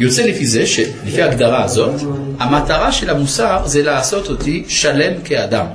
יוצא 0.00 0.22
לפי 0.22 0.46
זה 0.46 0.66
שלפי 0.66 1.22
ההגדרה 1.22 1.64
הזאת, 1.64 1.94
המטרה 2.38 2.92
של 2.92 3.10
המוסר 3.10 3.62
זה 3.66 3.82
לעשות 3.82 4.28
אותי 4.28 4.64
שלם 4.68 5.22
כאדם. 5.24 5.66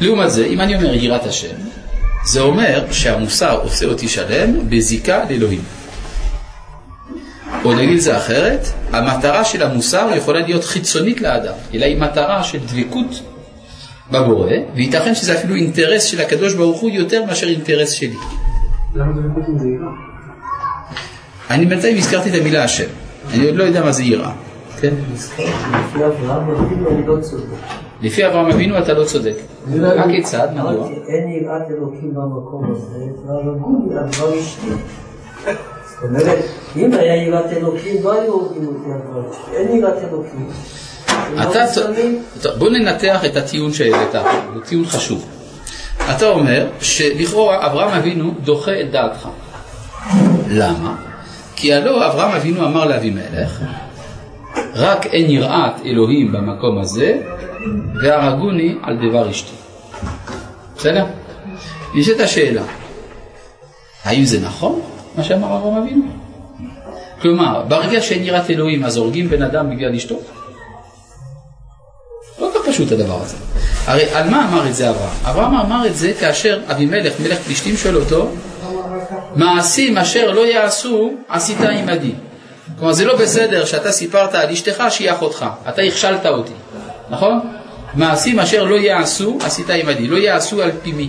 לעומת 0.00 0.30
זה, 0.30 0.46
אם 0.46 0.60
אני 0.60 0.76
אומר 0.76 0.94
יראת 0.94 1.26
השם, 1.26 1.56
זה 2.24 2.40
אומר 2.40 2.84
שהמוסר 2.92 3.60
עושה 3.62 3.86
אותי 3.86 4.08
שלם 4.08 4.70
בזיקה 4.70 5.24
לאלוהים. 5.30 5.62
או 7.64 7.72
נגיד 7.72 7.98
זה 7.98 8.16
אחרת, 8.16 8.66
המטרה 8.92 9.44
של 9.44 9.62
המוסר 9.62 10.10
יכולה 10.16 10.40
להיות 10.40 10.64
חיצונית 10.64 11.20
לאדם, 11.20 11.54
אלא 11.74 11.84
היא 11.84 12.00
מטרה 12.00 12.44
של 12.44 12.58
דבקות 12.58 13.22
בבורא, 14.10 14.52
וייתכן 14.74 15.14
שזה 15.14 15.38
אפילו 15.38 15.54
אינטרס 15.54 16.04
של 16.04 16.20
הקדוש 16.20 16.54
ברוך 16.54 16.80
הוא 16.80 16.90
יותר 16.90 17.24
מאשר 17.24 17.48
אינטרס 17.48 17.90
שלי. 17.90 18.16
למה 18.94 19.12
באמת 19.12 19.48
עם 19.48 19.58
זה 19.58 19.66
יראה? 19.68 20.07
אני 21.50 21.66
בינתיים 21.66 21.96
הזכרתי 21.96 22.30
את 22.30 22.34
המילה 22.40 22.64
השם, 22.64 22.88
אני 23.34 23.46
עוד 23.46 23.56
לא 23.56 23.64
יודע 23.64 23.84
מה 23.84 23.92
זה 23.92 24.02
יראה. 24.02 24.32
כן? 24.80 24.94
לפי 28.02 28.26
אברהם 28.26 28.50
אבינו 28.50 28.74
לא 28.74 28.78
אברהם 28.78 28.78
אתה 28.78 28.92
לא 28.92 29.04
צודק. 29.04 29.34
הכיצד? 29.98 30.48
מדוע? 30.54 30.88
אין 31.08 31.28
יראת 31.28 31.70
אלוקים 31.70 32.14
במקום 32.14 32.72
הזה, 32.72 32.98
והרגו 33.26 33.88
לי 33.88 33.94
דבר 33.94 34.40
אשתי. 34.40 34.66
זאת 36.00 36.02
אומרת, 36.02 36.38
אם 36.76 36.92
היה 36.92 37.26
יראת 37.26 37.52
אלוקים, 37.52 38.02
לא 38.04 38.12
היו 38.12 38.32
הורגים 38.32 38.66
אותי 38.66 38.90
אשתי. 39.30 39.56
אין 39.56 39.76
יראת 39.76 39.98
אלוקים. 39.98 40.48
אתה, 41.42 42.50
בוא 42.58 42.70
ננתח 42.70 43.24
את 43.24 43.36
הטיעון 43.36 43.72
שהעלית, 43.72 44.14
הוא 44.54 44.62
טיעון 44.62 44.86
חשוב. 44.86 45.26
אתה 46.16 46.28
אומר 46.28 46.66
שלכאורה 46.80 47.66
אברהם 47.66 47.90
אבינו 47.90 48.34
דוחה 48.44 48.80
את 48.80 48.90
דעתך. 48.90 49.28
למה? 50.48 51.07
כי 51.60 51.74
הלא 51.74 52.06
אברהם 52.06 52.30
אבינו 52.30 52.66
אמר 52.66 52.84
לאבימלך, 52.84 53.60
רק 54.74 55.06
אין 55.06 55.30
יראת 55.30 55.72
אלוהים 55.84 56.32
במקום 56.32 56.78
הזה, 56.78 57.20
והרגוני 58.02 58.74
על 58.82 58.96
דבר 59.08 59.30
אשתי. 59.30 59.52
בסדר? 60.76 61.04
נשאלת 61.94 62.20
השאלה, 62.20 62.62
האם 64.04 64.24
זה 64.24 64.40
נכון 64.40 64.80
מה 65.16 65.24
שאמר 65.24 65.56
אברהם 65.56 65.82
אבינו? 65.82 66.02
כלומר, 67.22 67.62
ברגע 67.68 68.02
שאין 68.02 68.24
יראת 68.24 68.50
אלוהים 68.50 68.84
אז 68.84 68.96
הורגים 68.96 69.28
בן 69.28 69.42
אדם 69.42 69.70
בגלל 69.70 69.94
אשתו? 69.94 70.16
לא 72.40 72.50
כל 72.52 72.58
כך 72.58 72.68
פשוט 72.68 72.92
הדבר 72.92 73.22
הזה. 73.22 73.36
הרי 73.86 74.04
על 74.14 74.30
מה 74.30 74.48
אמר 74.48 74.68
את 74.68 74.74
זה 74.74 74.90
אברהם? 74.90 75.16
אברהם 75.24 75.54
אמר 75.54 75.86
את 75.86 75.96
זה 75.96 76.12
כאשר 76.20 76.60
אבימלך, 76.70 77.20
מלך 77.20 77.38
פלישתים, 77.38 77.76
שואל 77.76 77.96
אותו, 77.96 78.28
מעשים 79.36 79.98
אשר 79.98 80.30
לא 80.30 80.46
יעשו, 80.46 81.12
עשית 81.28 81.60
עמדי. 81.60 82.12
כלומר, 82.78 82.92
זה 82.92 83.04
לא 83.04 83.16
בסדר 83.16 83.64
שאתה 83.64 83.92
סיפרת 83.92 84.34
על 84.34 84.50
אשתך 84.50 84.84
שהיא 84.90 85.10
אחותך, 85.10 85.46
אתה 85.68 85.82
הכשלת 85.82 86.26
אותי, 86.26 86.52
נכון? 87.10 87.40
מעשים 87.94 88.40
אשר 88.40 88.64
לא 88.64 88.74
יעשו, 88.74 89.38
עשית 89.44 89.70
עמדי. 89.70 90.08
לא 90.08 90.16
יעשו 90.16 90.62
על 90.62 90.70
פי 90.82 90.92
מי? 90.92 91.08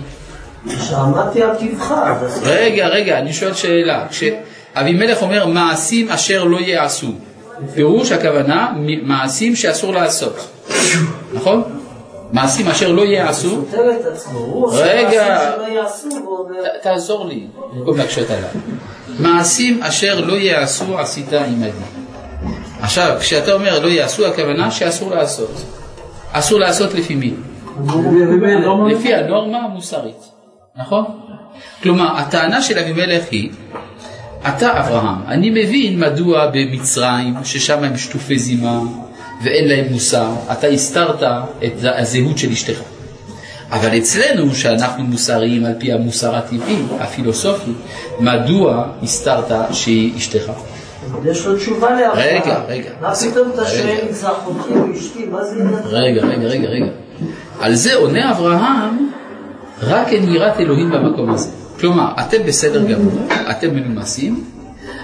שעמדתי 0.88 1.42
על. 1.42 1.50
אז- 1.90 2.40
רגע, 2.42 2.86
רגע, 2.88 3.18
אני 3.18 3.32
שואל 3.32 3.54
שאלה. 3.54 4.06
כשאבימלך 4.10 5.22
אומר 5.22 5.46
מעשים 5.46 6.08
אשר 6.10 6.44
לא 6.44 6.58
יעשו, 6.60 7.12
פירוש 7.74 8.12
הכוונה 8.12 8.72
מעשים 9.02 9.56
שאסור 9.56 9.92
לעשות, 9.94 10.48
נכון? 11.32 11.79
מעשים 12.32 12.68
אשר 12.68 12.92
לא 12.92 13.02
יעשו, 13.02 13.48
סותר 13.70 13.90
את 14.00 14.06
עצמו. 14.06 14.38
הוא 14.38 14.66
עושה 14.66 14.84
רגע. 14.84 15.38
מעשים 15.38 15.52
שלא 15.56 15.80
יעשו, 15.80 16.08
ואומר, 16.24 16.62
ת- 16.62 16.82
תעזור 16.82 17.26
לי, 17.26 17.46
במקום 17.74 17.96
להקשות 17.98 18.30
עליו. 18.30 18.48
מעשים 19.18 19.82
אשר 19.82 20.20
לא 20.26 20.32
יעשו 20.32 20.98
עשית 20.98 21.32
עמדי. 21.32 21.70
עכשיו, 22.80 23.16
כשאתה 23.20 23.52
אומר 23.52 23.78
לא 23.80 23.88
יעשו, 23.88 24.26
הכוונה 24.26 24.70
שאסור 24.70 25.10
לעשות. 25.10 25.50
אסור 26.32 26.58
לעשות 26.60 26.94
לפי 26.94 27.14
מי? 27.14 27.34
לפי 28.90 29.14
הנורמה 29.14 29.58
המוסרית, 29.58 30.24
נכון? 30.76 31.04
כלומר, 31.82 32.16
הטענה 32.16 32.62
של 32.62 32.78
אבימלך 32.78 33.24
היא, 33.30 33.50
אתה 34.48 34.80
אברהם, 34.80 35.22
אני 35.28 35.50
מבין 35.50 36.00
מדוע 36.00 36.46
במצרים, 36.52 37.34
ששם 37.44 37.84
הם 37.84 37.96
שטופי 37.96 38.38
זימה 38.38 38.78
ואין 39.42 39.68
להם 39.68 39.84
מוסר, 39.92 40.30
אתה 40.52 40.66
הסתרת 40.66 41.22
את 41.64 41.72
הזהות 41.82 42.38
של 42.38 42.50
אשתך. 42.50 42.80
אבל 43.70 43.98
אצלנו, 43.98 44.54
שאנחנו 44.54 45.04
מוסריים 45.04 45.64
על 45.64 45.72
פי 45.78 45.92
המוסר 45.92 46.36
הטבעי, 46.36 46.76
הפילוסופי, 47.00 47.70
מדוע 48.20 48.84
הסתרת 49.02 49.74
שהיא 49.74 50.16
אשתך? 50.16 50.50
יש 51.24 51.46
לו 51.46 51.56
תשובה 51.56 51.90
לאברהם. 51.90 52.42
רגע, 52.42 52.60
רגע. 52.68 52.90
מה 53.00 53.14
פתאום 53.14 53.50
אתה 53.54 53.66
שואל 53.66 53.96
אם 54.08 54.12
זה 54.12 54.28
אחותי 54.28 54.72
או 54.74 54.96
אשתי? 54.96 55.26
מה 55.26 55.44
זה? 55.44 55.64
רגע, 55.84 56.22
רגע, 56.22 56.48
רגע, 56.48 56.68
רגע. 56.68 56.86
על 57.60 57.74
זה 57.74 57.94
עונה 57.94 58.30
אברהם, 58.30 59.10
רק 59.82 60.08
אין 60.08 60.34
יראת 60.34 60.60
אלוהים 60.60 60.90
במקום 60.90 61.30
הזה. 61.30 61.48
כלומר, 61.80 62.12
אתם 62.20 62.38
בסדר 62.46 62.84
גמור, 62.84 63.12
אתם 63.50 63.74
מנומסים, 63.74 64.44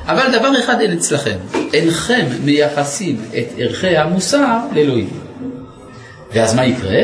אבל 0.07 0.39
דבר 0.39 0.59
אחד 0.59 0.81
אין 0.81 0.93
אצלכם, 0.93 1.37
אינכם 1.73 2.27
מייחסים 2.45 3.17
את 3.39 3.47
ערכי 3.59 3.97
המוסר 3.97 4.59
לאלוהים. 4.75 5.09
ואז 6.33 6.55
מה 6.55 6.65
יקרה? 6.65 7.03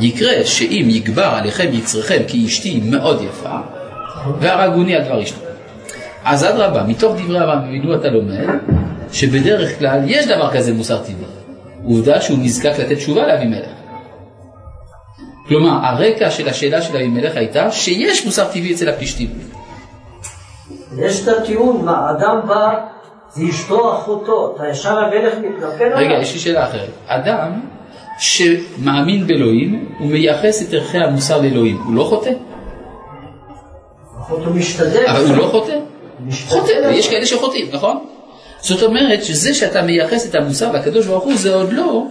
יקרה 0.00 0.44
שאם 0.44 0.86
יגבר 0.88 1.24
עליכם 1.24 1.68
יצרכם 1.72 2.22
כי 2.26 2.46
אשתי 2.46 2.80
מאוד 2.84 3.22
יפה, 3.22 3.56
והרגוני 4.40 4.96
על 4.96 5.04
דבר. 5.04 5.20
אז 6.24 6.44
אדרבה, 6.44 6.82
מתוך 6.82 7.16
דברי 7.16 7.38
אבינו 7.52 7.94
אתה 7.94 8.08
לומד 8.08 8.46
שבדרך 9.12 9.78
כלל 9.78 10.00
יש 10.06 10.26
דבר 10.26 10.50
כזה 10.52 10.74
מוסר 10.74 10.98
טבעי. 10.98 11.14
עובדה 11.84 12.20
שהוא 12.20 12.38
נזקק 12.38 12.78
לתת 12.78 12.96
תשובה 12.96 13.26
לאבימלך. 13.26 13.68
כלומר, 15.48 15.86
הרקע 15.86 16.30
של 16.30 16.48
השאלה 16.48 16.82
של 16.82 16.96
אבימלך 16.96 17.36
הייתה 17.36 17.70
שיש 17.70 18.26
מוסר 18.26 18.44
טבעי 18.44 18.74
אצל 18.74 18.88
הפלישתים. 18.88 19.53
יש 20.98 21.22
את 21.22 21.28
הטיעון, 21.28 21.84
מה, 21.84 22.10
אדם 22.10 22.40
בא, 22.46 22.74
זה 23.30 23.44
אשתו 23.50 23.94
אחותו, 23.94 24.54
אתה 24.56 24.68
ישר 24.68 24.98
המלך 24.98 25.34
מתנפל 25.38 25.84
עליו? 25.84 25.98
רגע, 25.98 26.18
יש 26.18 26.32
לי 26.32 26.38
שאלה 26.38 26.64
אחרת. 26.64 26.90
אדם 27.06 27.60
שמאמין 28.18 29.26
באלוהים, 29.26 29.94
הוא 29.98 30.08
מייחס 30.08 30.62
את 30.62 30.74
ערכי 30.74 30.98
המוסר 30.98 31.40
לאלוהים, 31.40 31.82
הוא 31.86 31.94
לא 31.94 32.04
חוטא? 32.04 32.30
אחותו 34.20 34.50
משתדל. 34.50 35.06
אבל 35.06 35.26
הוא 35.26 35.36
לא 35.36 35.48
חוטא? 35.50 35.78
חוטא, 36.48 36.72
ויש 36.88 37.10
כאלה 37.10 37.26
שחוטאים, 37.26 37.66
נכון? 37.72 38.04
זאת 38.60 38.82
אומרת 38.82 39.24
שזה 39.24 39.54
שאתה 39.54 39.82
מייחס 39.82 40.30
את 40.30 40.34
המוסר 40.34 40.72
לקדוש 40.72 41.06
ברוך 41.06 41.24
הוא 41.24 41.36
זה 41.36 41.54
עוד 41.54 41.72
לא 41.72 42.04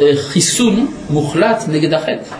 אה, 0.00 0.16
חיסון 0.16 0.86
מוחלט 1.10 1.64
נגד 1.68 1.94
החטא. 1.94 2.36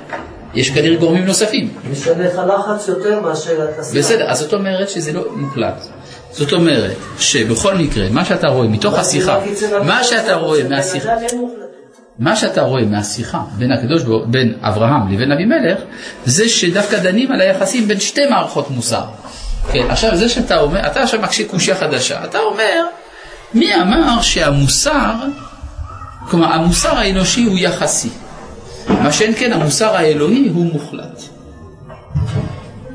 יש 0.56 0.70
כנראה 0.70 0.96
גורמים 0.96 1.24
נוספים. 1.26 1.74
יש 1.92 2.08
עליך 2.08 2.40
לחץ 2.48 2.88
יותר 2.88 3.20
מאשר 3.20 3.64
אתה 3.64 3.82
סתם. 3.82 3.98
בסדר, 3.98 4.30
אז 4.30 4.38
זאת 4.38 4.54
אומרת 4.54 4.88
שזה 4.88 5.12
לא 5.12 5.24
מוחלט. 5.36 5.86
זאת 6.30 6.52
אומרת 6.52 6.96
שבכל 7.18 7.74
מקרה, 7.74 8.08
מה 8.10 8.24
שאתה 8.24 8.48
רואה 8.48 8.68
מתוך 8.68 8.98
השיחה, 8.98 9.38
מה 9.84 10.04
שאתה 10.04 10.34
רואה 10.34 10.68
מהשיחה. 10.68 11.12
מה 12.18 12.36
שאתה 12.36 12.62
רואה 12.62 12.82
מהשיחה 12.82 13.40
בין 13.58 13.72
הקדוש 13.72 14.02
ברוך 14.02 14.24
בין 14.30 14.54
אברהם 14.62 15.12
לבין 15.12 15.32
אבימלך, 15.32 15.80
זה 16.24 16.48
שדווקא 16.48 16.98
דנים 16.98 17.32
על 17.32 17.40
היחסים 17.40 17.88
בין 17.88 18.00
שתי 18.00 18.26
מערכות 18.26 18.70
מוסר. 18.70 19.04
כן, 19.72 19.86
עכשיו 19.90 20.16
זה 20.16 20.28
שאתה 20.28 20.60
אומר, 20.60 20.86
אתה 20.86 21.02
עכשיו 21.02 21.20
מקשה 21.20 21.44
קושייה 21.44 21.76
חדשה, 21.76 22.24
אתה 22.24 22.38
אומר, 22.38 22.84
מי 23.54 23.74
אמר 23.74 24.20
שהמוסר, 24.22 25.12
כלומר 26.30 26.52
המוסר 26.52 26.98
האנושי 26.98 27.44
הוא 27.44 27.58
יחסי, 27.58 28.10
מה 28.88 29.12
שאין 29.12 29.34
כן 29.34 29.52
המוסר 29.52 29.96
האלוהי 29.96 30.48
הוא 30.54 30.66
מוחלט. 30.72 31.22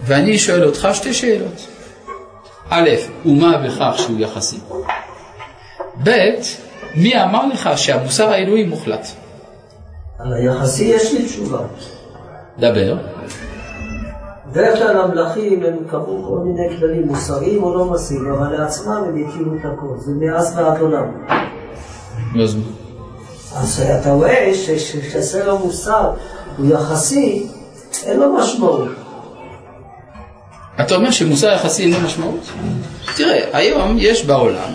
ואני 0.05 0.37
שואל 0.37 0.63
אותך 0.65 0.87
שתי 0.93 1.13
שאלות. 1.13 1.67
א', 2.69 2.89
ומה 3.25 3.57
בכך 3.57 3.93
שהוא 3.97 4.19
יחסי? 4.19 4.57
ב', 6.03 6.11
מי 6.95 7.23
אמר 7.23 7.47
לך 7.47 7.69
שהמוסר 7.75 8.29
האלוהי 8.29 8.63
מוחלט? 8.63 9.07
על 10.19 10.33
היחסי 10.33 10.83
יש 10.83 11.13
לי 11.13 11.25
תשובה. 11.25 11.59
דבר. 12.59 12.97
בדרך 14.51 14.79
כלל 14.79 14.97
המלכים 15.01 15.63
הם 15.63 15.77
קבעו 15.87 16.25
כל 16.27 16.39
מיני 16.45 16.77
כללים 16.79 17.07
מוסריים 17.07 17.63
או 17.63 17.77
לא 17.77 17.85
מוסריים, 17.85 18.31
אבל 18.31 18.57
לעצמם 18.57 19.03
הם 19.07 19.25
הכירו 19.27 19.55
את 19.55 19.65
הכל, 19.65 19.95
זה 19.97 20.11
מאז 20.19 20.57
ועד 20.57 20.81
עולם. 20.81 21.05
אז 22.43 22.57
אז 23.55 23.81
אתה 24.01 24.11
רואה 24.11 24.51
שכשסלע 24.77 25.53
מוסר 25.53 26.11
הוא 26.57 26.65
יחסי, 26.73 27.47
אין 28.05 28.19
לו 28.19 28.33
משמעות. 28.33 28.87
אתה 30.81 30.95
אומר 30.95 31.11
שמוסר 31.11 31.51
יחסי 31.53 31.83
אין 31.83 31.91
לו 31.93 31.99
משמעות? 31.99 32.39
תראה, 33.17 33.39
היום 33.53 33.95
יש 33.99 34.25
בעולם, 34.25 34.69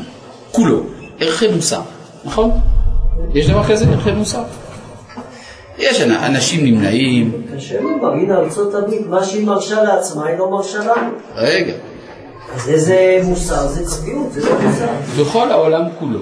כולו, 0.53 0.83
ערכי 1.21 1.49
מוסר, 1.49 1.81
נכון? 2.25 2.51
יש 3.35 3.51
דבר 3.51 3.65
כזה, 3.65 3.85
ערכי 3.93 4.11
מוסר? 4.13 4.43
יש 5.79 6.01
אנ- 6.01 6.11
אנשים 6.25 6.65
נמנעים, 6.65 7.43
קשה 7.57 7.81
לומר, 7.81 8.13
הנה 8.13 8.37
ארצות 8.37 8.75
הברית, 8.75 9.07
מה 9.07 9.25
שהיא 9.25 9.47
מרשה 9.47 9.83
לעצמה, 9.83 10.27
היא 10.27 10.39
לא 10.39 10.51
מרשה 10.51 10.79
לנו. 10.79 11.11
רגע, 11.35 11.73
אז 12.55 12.69
איזה 12.69 13.21
מוסר? 13.25 13.67
זה 13.69 13.87
צביעות, 13.87 14.33
זה 14.33 14.49
לא 14.51 14.57
מוסר. 14.63 14.87
בכל 15.21 15.51
העולם 15.51 15.83
כולו, 15.99 16.21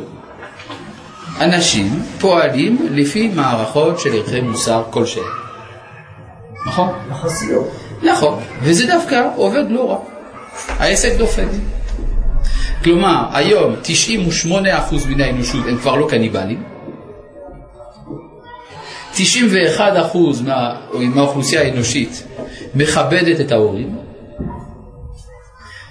אנשים 1.41 2.03
פועלים 2.21 2.87
לפי 2.91 3.29
מערכות 3.29 4.01
של 4.01 4.13
ערכי 4.13 4.41
מוסר 4.41 4.83
כלשהם, 4.91 5.25
נכון? 6.67 6.89
יחסיות. 7.11 7.71
נכון, 8.03 8.41
וזה 8.63 8.87
דווקא 8.87 9.29
עובד 9.37 9.65
לא 9.71 9.91
רע. 9.91 9.99
העסק 10.69 11.13
דופק. 11.19 11.47
כלומר, 12.85 13.25
היום 13.33 13.75
98% 14.45 14.49
מן 15.09 15.21
האנושות 15.21 15.67
הם 15.69 15.79
כבר 15.79 15.97
לא 15.97 16.07
קניבלים, 16.11 16.63
91% 19.15 19.21
מה, 20.45 20.77
מהאוכלוסייה 20.93 21.63
האנושית 21.63 22.25
מכבדת 22.75 23.41
את 23.41 23.53
ההורים, 23.53 23.97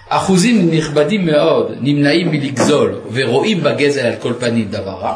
אחוזים 0.10 0.69
נכבדים 0.71 1.25
מאוד 1.25 1.71
נמנעים 1.82 2.32
מלגזול 2.32 2.99
ורואים 3.13 3.63
בגזל 3.63 4.01
על 4.01 4.15
כל 4.19 4.34
פנים 4.39 4.67
דבר 4.69 4.91
רע, 4.91 5.15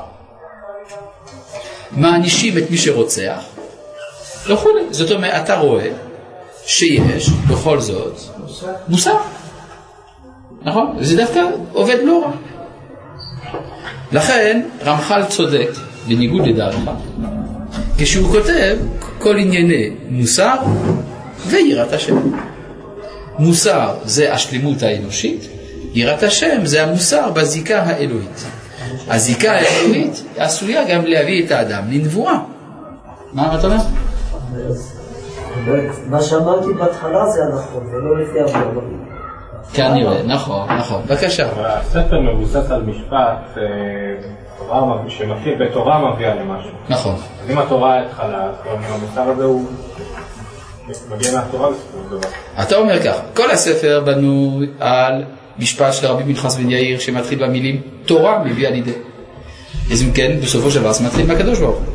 מענישים 1.91 2.57
את 2.57 2.71
מי 2.71 2.77
שרוצח 2.77 3.43
וכולי. 4.47 4.81
זאת 4.91 5.11
אומרת, 5.11 5.43
אתה 5.43 5.59
רואה 5.59 5.89
שיש 6.65 7.29
בכל 7.29 7.79
זאת 7.79 8.19
מוסר. 8.87 9.17
נכון? 10.61 10.97
זה 10.99 11.17
דווקא 11.17 11.41
עובד 11.73 11.97
לא 12.03 12.23
רע. 12.25 12.31
לכן 14.11 14.61
רמח"ל 14.85 15.25
צודק, 15.29 15.69
בניגוד 16.07 16.47
לדעתך, 16.47 16.91
כשהוא 17.97 18.31
כותב 18.31 18.77
כל 19.19 19.37
ענייני 19.37 19.89
מוסר 20.09 20.55
ויראת 21.47 21.93
השם. 21.93 22.31
מוסר 23.39 23.95
זה 24.05 24.33
השלמות 24.33 24.83
האנושית, 24.83 25.47
יראת 25.93 26.23
השם 26.23 26.65
זה 26.65 26.83
המוסר 26.83 27.31
בזיקה 27.31 27.81
האלוהית. 27.81 28.45
הזיקה 29.07 29.51
האלוהית 29.51 30.23
עשויה 30.37 30.83
גם 30.95 31.05
להביא 31.05 31.45
את 31.45 31.51
האדם 31.51 31.83
לנבואה. 31.91 32.33
מה 33.33 33.55
אתה 33.59 33.67
אומר? 33.67 33.77
מה 36.09 36.21
שאמרתי 36.21 36.73
בהתחלה 36.73 37.29
זה 37.29 37.43
הנכון, 37.43 37.87
ולא 37.93 38.17
לפי 38.19 38.41
אברהם. 38.43 39.03
כנראה, 39.73 40.23
נכון, 40.23 40.69
נכון. 40.77 41.01
בבקשה. 41.07 41.47
הספר 41.65 42.19
מבוסס 42.21 42.71
על 42.71 42.81
משפט 42.83 43.57
אה, 43.57 43.63
מביא- 44.69 45.09
שמכיר 45.09 45.55
בתורה 45.59 46.13
מביאה 46.13 46.35
למשהו. 46.35 46.71
נכון. 46.89 47.15
אז 47.43 47.49
אם 47.49 47.57
התורה 47.57 48.01
התחלה, 48.05 48.43
אז 48.43 48.55
המוסר 48.89 49.21
הזה 49.21 49.43
הוא 49.43 49.65
מגיע 51.11 51.31
מהתורה 51.35 51.69
בסופו 51.71 51.97
של 52.03 52.17
דבר. 52.17 52.29
אתה 52.61 52.75
אומר 52.75 53.03
כך, 53.03 53.15
כל 53.35 53.51
הספר 53.51 54.01
בנוי 54.05 54.69
על 54.79 55.23
משפט 55.59 55.93
של 55.93 56.07
רבי 56.07 56.33
פנחס 56.33 56.55
בן 56.55 56.69
יאיר 56.69 56.99
שמתחיל 56.99 57.45
במילים 57.45 57.81
תורה 58.05 58.43
מביאה 58.43 58.71
לידי. 58.71 58.91
אז 59.91 60.03
אם 60.03 60.11
כן, 60.11 60.37
בסופו 60.41 60.71
של 60.71 60.79
דבר 60.79 60.93
זה 60.93 61.03
מתחיל 61.03 61.25
מהקדוש 61.25 61.59
ברוך 61.59 61.75
הוא. 61.75 61.85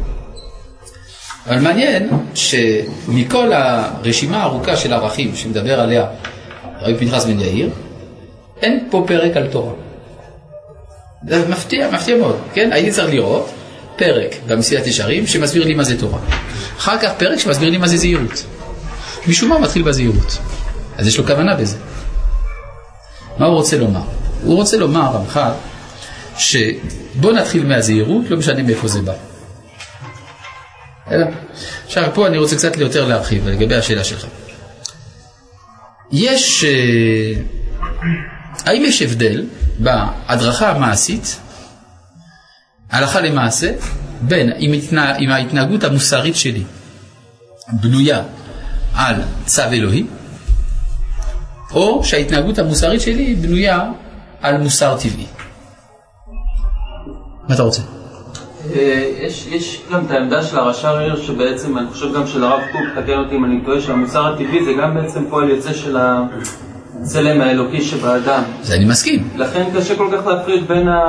אבל 1.47 1.59
מעניין 1.59 2.09
שמכל 2.35 3.53
הרשימה 3.53 4.43
הארוכה 4.43 4.77
של 4.77 4.93
ערכים 4.93 5.37
שמדבר 5.37 5.81
עליה 5.81 6.07
רבי 6.81 6.97
פנחס 6.97 7.25
בן 7.25 7.41
יאיר, 7.41 7.71
אין 8.63 8.87
פה 8.91 9.05
פרק 9.07 9.37
על 9.37 9.47
תורה. 9.47 9.73
זה 11.29 11.49
מפתיע, 11.49 11.91
מפתיע 11.91 12.17
מאוד, 12.17 12.37
כן? 12.55 12.73
הייתי 12.73 12.91
צריך 12.91 13.11
לראות 13.11 13.51
פרק 13.97 14.35
במסילת 14.47 14.87
ישרים 14.87 15.27
שמסביר 15.27 15.65
לי 15.65 15.75
מה 15.75 15.85
זה 15.85 16.01
תורה. 16.01 16.19
אחר 16.79 16.99
כך 16.99 17.13
פרק 17.19 17.39
שמסביר 17.39 17.71
לי 17.71 17.79
מה 17.79 17.89
זה 17.89 17.97
זהירות. 17.97 18.45
משום 19.27 19.49
מה 19.49 19.59
מתחיל 19.59 19.83
בזהירות. 19.83 20.39
אז 20.99 21.07
יש 21.07 21.19
לו 21.19 21.27
כוונה 21.27 21.55
בזה. 21.55 21.77
מה 23.43 23.49
הוא 23.49 23.57
רוצה 23.57 23.79
לומר? 23.79 24.03
הוא 24.43 24.57
רוצה 24.57 24.77
לומר, 24.77 25.01
רמח"ל, 25.01 25.51
שבוא 26.39 27.33
נתחיל 27.33 27.67
מהזהירות, 27.67 28.31
לא 28.31 28.37
משנה 28.37 28.63
מאיפה 28.63 28.89
זה 28.89 29.03
בא. 29.03 29.13
בסדר? 31.07 31.27
עכשיו, 31.87 32.11
פה 32.15 32.27
אני 32.27 32.39
רוצה 32.39 32.57
קצת 32.57 32.77
יותר 32.77 33.09
להרחיב 33.09 33.49
לגבי 33.49 33.75
השאלה 33.75 34.05
שלך. 34.05 34.27
יש, 36.13 36.65
אה, 36.65 37.43
האם 38.67 38.83
יש 38.85 39.03
הבדל 39.03 39.45
בהדרכה 39.79 40.71
המעשית, 40.71 41.37
הלכה 42.91 43.21
למעשה, 43.21 43.73
בין 44.21 44.53
אם, 44.53 44.73
התנה, 44.73 45.17
אם 45.17 45.31
ההתנהגות 45.31 45.85
המוסרית 45.85 46.37
שלי 46.37 46.63
בנויה 47.73 48.23
על 48.95 49.15
צו 49.47 49.63
אלוהי, 49.63 50.05
או 51.75 52.05
שההתנהגות 52.05 52.59
המוסרית 52.59 53.01
שלי 53.01 53.35
בנויה 53.35 53.91
על 54.43 54.59
מוסר 54.59 54.97
טבעי. 54.97 55.27
מה 57.49 57.55
אתה 57.55 57.63
רוצה? 57.63 57.83
אה, 58.75 59.11
יש, 59.21 59.47
יש 59.51 59.81
גם 59.93 60.05
את 60.07 60.11
העמדה 60.11 60.43
של 60.43 60.59
הרש"ר 60.59 60.99
עיר 60.99 61.23
שבעצם, 61.23 61.79
אני 61.79 61.87
חושב 61.93 62.15
גם 62.15 62.27
של 62.27 62.45
הרב 62.45 62.61
קוק, 62.73 63.05
תקן 63.05 63.19
אותי 63.19 63.37
אם 63.37 63.45
אני 63.45 63.61
טועה, 63.65 63.81
שהמוסר 63.81 64.27
הטבעי 64.27 64.65
זה 64.65 64.73
גם 64.83 64.95
בעצם 64.95 65.25
פועל 65.31 65.51
יוצא 65.51 65.73
של 65.73 65.97
הצלם 65.97 67.41
האלוקי 67.41 67.83
שבאדם. 67.83 68.43
זה 68.63 68.75
אני 68.75 68.85
מסכים. 68.85 69.29
לכן 69.37 69.65
קשה 69.77 69.97
כל 69.97 70.09
כך 70.13 70.27
להפריד 70.27 70.69
בין 70.69 70.89
ה... 70.89 71.01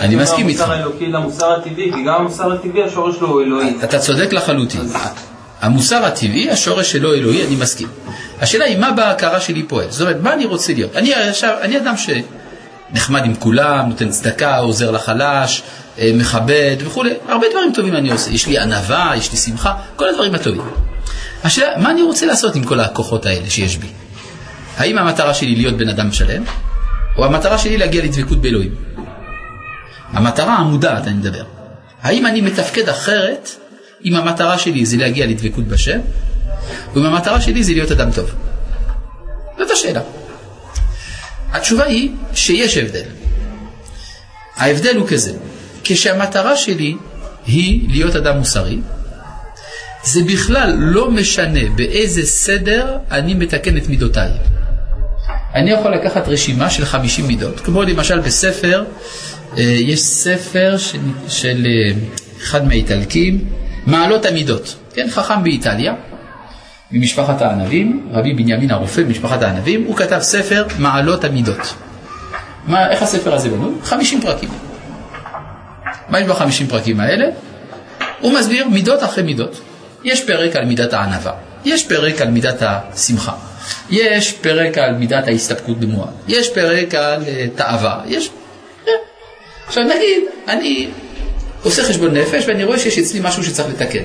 אני 0.00 0.16
מסכים 0.16 0.48
איתך. 0.48 0.60
המוסר 0.60 0.72
האלוקי 0.72 1.06
למוסר 1.06 1.52
הטבעי, 1.52 1.92
כי 1.92 2.02
גם 2.06 2.14
המוסר 2.14 2.52
הטבעי 2.52 2.82
השורש 2.82 3.16
שלו 3.16 3.28
הוא 3.28 3.42
אלוהי. 3.42 3.76
אתה 3.84 3.98
צודק 3.98 4.32
לחלוטין. 4.32 4.80
המוסר 5.60 6.04
הטבעי, 6.04 6.50
השורש 6.50 6.92
שלו 6.92 7.14
אלוהי, 7.14 7.46
אני 7.46 7.56
מסכים. 7.56 7.88
השאלה 8.40 8.64
היא 8.64 8.78
מה 8.78 8.92
בהכרה 8.92 9.40
שלי 9.40 9.62
פועל. 9.62 9.90
זאת 9.90 10.00
אומרת, 10.00 10.16
מה 10.22 10.32
אני 10.32 10.44
רוצה 10.44 10.72
להיות? 10.72 10.96
אני, 10.96 11.14
עכשיו, 11.14 11.56
אני 11.60 11.78
אדם 11.78 11.94
שנחמד 11.96 13.24
עם 13.24 13.34
כולם, 13.34 13.88
נותן 13.88 14.10
צדקה, 14.10 14.58
עוזר 14.58 14.90
לחלש, 14.90 15.62
אה, 15.98 16.10
מכבד 16.14 16.76
וכולי, 16.80 17.14
הרבה 17.28 17.46
דברים 17.50 17.72
טובים 17.74 17.96
אני 17.96 18.10
עושה. 18.10 18.30
יש 18.30 18.46
לי 18.46 18.58
ענווה, 18.58 19.12
יש 19.16 19.32
לי 19.32 19.38
שמחה, 19.38 19.74
כל 19.96 20.08
הדברים 20.08 20.34
הטובים. 20.34 20.62
השאלה, 21.44 21.78
מה 21.78 21.90
אני 21.90 22.02
רוצה 22.02 22.26
לעשות 22.26 22.56
עם 22.56 22.64
כל 22.64 22.80
הכוחות 22.80 23.26
האלה 23.26 23.50
שיש 23.50 23.76
בי? 23.76 23.86
האם 24.76 24.98
המטרה 24.98 25.34
שלי 25.34 25.56
להיות 25.56 25.76
בן 25.76 25.88
אדם 25.88 26.12
שלם, 26.12 26.42
או 27.16 27.24
המטרה 27.24 27.58
שלי 27.58 27.76
להגיע 27.76 28.04
לדבקות 28.04 28.40
באלוהים? 28.40 28.74
המטרה 30.12 30.54
המודעת, 30.54 31.06
אני 31.06 31.14
מדבר. 31.14 31.44
האם 32.02 32.26
אני 32.26 32.40
מתפקד 32.40 32.88
אחרת 32.88 33.50
אם 34.04 34.14
המטרה 34.14 34.58
שלי 34.58 34.86
זה 34.86 34.96
להגיע 34.96 35.26
לדבקות 35.26 35.64
בשם, 35.64 35.98
ואם 36.94 37.04
המטרה 37.04 37.40
שלי 37.40 37.64
זה 37.64 37.72
להיות 37.72 37.90
אדם 37.90 38.12
טוב? 38.12 38.30
זאת 39.58 39.70
השאלה. 39.70 40.00
התשובה 41.52 41.84
היא 41.84 42.10
שיש 42.34 42.76
הבדל. 42.76 43.04
ההבדל 44.56 44.96
הוא 44.96 45.08
כזה, 45.08 45.32
כשהמטרה 45.84 46.56
שלי 46.56 46.96
היא 47.46 47.88
להיות 47.90 48.16
אדם 48.16 48.38
מוסרי, 48.38 48.78
זה 50.04 50.22
בכלל 50.24 50.74
לא 50.78 51.10
משנה 51.10 51.60
באיזה 51.76 52.26
סדר 52.26 52.96
אני 53.10 53.34
מתקן 53.34 53.76
את 53.76 53.88
מידותיי. 53.88 54.30
אני 55.54 55.70
יכול 55.70 55.94
לקחת 55.94 56.28
רשימה 56.28 56.70
של 56.70 56.84
50 56.84 57.26
מידות, 57.26 57.60
כמו 57.60 57.82
למשל 57.82 58.20
בספר, 58.20 58.84
אה, 59.56 59.62
יש 59.62 60.00
ספר 60.00 60.76
של, 60.78 60.98
של 61.28 61.66
אה, 61.66 61.92
אחד 62.42 62.66
מהאיטלקים, 62.66 63.44
מעלות 63.86 64.24
המידות, 64.24 64.76
כן, 64.94 65.06
חכם 65.10 65.42
באיטליה, 65.42 65.94
ממשפחת 66.98 67.42
הענבים, 67.42 68.08
רבי 68.12 68.32
בנימין 68.32 68.70
הרופא 68.70 69.00
ממשפחת 69.00 69.42
הענבים, 69.42 69.84
הוא 69.84 69.96
כתב 69.96 70.18
ספר 70.20 70.66
מעלות 70.78 71.24
המידות. 71.24 71.74
מה, 72.66 72.90
איך 72.90 73.02
הספר 73.02 73.34
הזה 73.34 73.48
בנוי? 73.48 73.74
50 73.82 74.20
פרקים. 74.20 74.48
מה 76.08 76.20
יש 76.20 76.26
בחמישים 76.26 76.66
פרקים 76.66 77.00
האלה? 77.00 77.26
הוא 78.20 78.32
מסביר 78.32 78.68
מידות 78.68 79.04
אחרי 79.04 79.22
מידות. 79.22 79.60
יש 80.04 80.24
פרק 80.24 80.56
על 80.56 80.64
מידת 80.64 80.92
הענווה, 80.92 81.32
יש 81.64 81.86
פרק 81.86 82.20
על 82.20 82.28
מידת 82.28 82.56
השמחה, 82.60 83.32
יש 83.90 84.32
פרק 84.32 84.78
על 84.78 84.94
מידת 84.94 85.28
ההסתפקות 85.28 85.80
במועד, 85.80 86.10
יש 86.28 86.50
פרק 86.50 86.94
על 86.94 87.22
uh, 87.22 87.58
תאווה, 87.58 88.00
יש... 88.06 88.30
אה. 88.88 88.92
עכשיו 89.66 89.84
נגיד, 89.84 90.22
אני 90.48 90.88
עושה 91.62 91.82
חשבון 91.82 92.16
נפש 92.16 92.44
ואני 92.48 92.64
רואה 92.64 92.78
שיש 92.78 92.98
אצלי 92.98 93.20
משהו 93.22 93.44
שצריך 93.44 93.68
לתקן. 93.68 94.04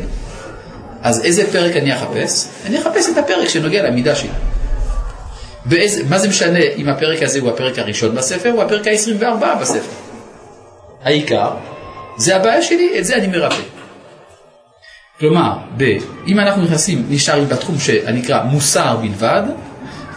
אז 1.04 1.22
איזה 1.26 1.52
פרק 1.52 1.78
אני 1.78 1.96
אחפש? 1.96 2.46
אני 2.66 2.80
אחפש 2.80 3.10
את 3.10 3.18
הפרק 3.18 3.50
שנוגע 3.50 3.84
למידה 3.84 4.16
שלי. 4.16 4.30
באיזה, 5.66 6.04
מה 6.10 6.18
זה 6.18 6.30
משנה 6.30 6.60
אם 6.78 6.90
הפרק 6.90 7.24
הזה 7.24 7.40
הוא 7.40 7.50
הפרק 7.50 7.80
הראשון 7.80 8.16
בספר 8.16 8.54
או 8.54 8.62
הפרק 8.62 8.88
ה-24 8.88 9.62
בספר? 9.62 9.92
העיקר 11.04 11.50
זה 12.18 12.36
הבעיה 12.36 12.62
שלי, 12.62 13.00
את 13.00 13.06
זה 13.06 13.16
אני 13.16 13.28
מרפא. 13.28 13.62
כלומר, 15.20 15.54
ב, 15.78 15.98
אם 16.28 16.40
אנחנו 16.40 16.64
נכנסים, 16.64 17.06
נשארים 17.10 17.48
בתחום 17.48 17.80
שנקרא 17.80 18.44
מוסר 18.44 18.96
בלבד, 18.96 19.44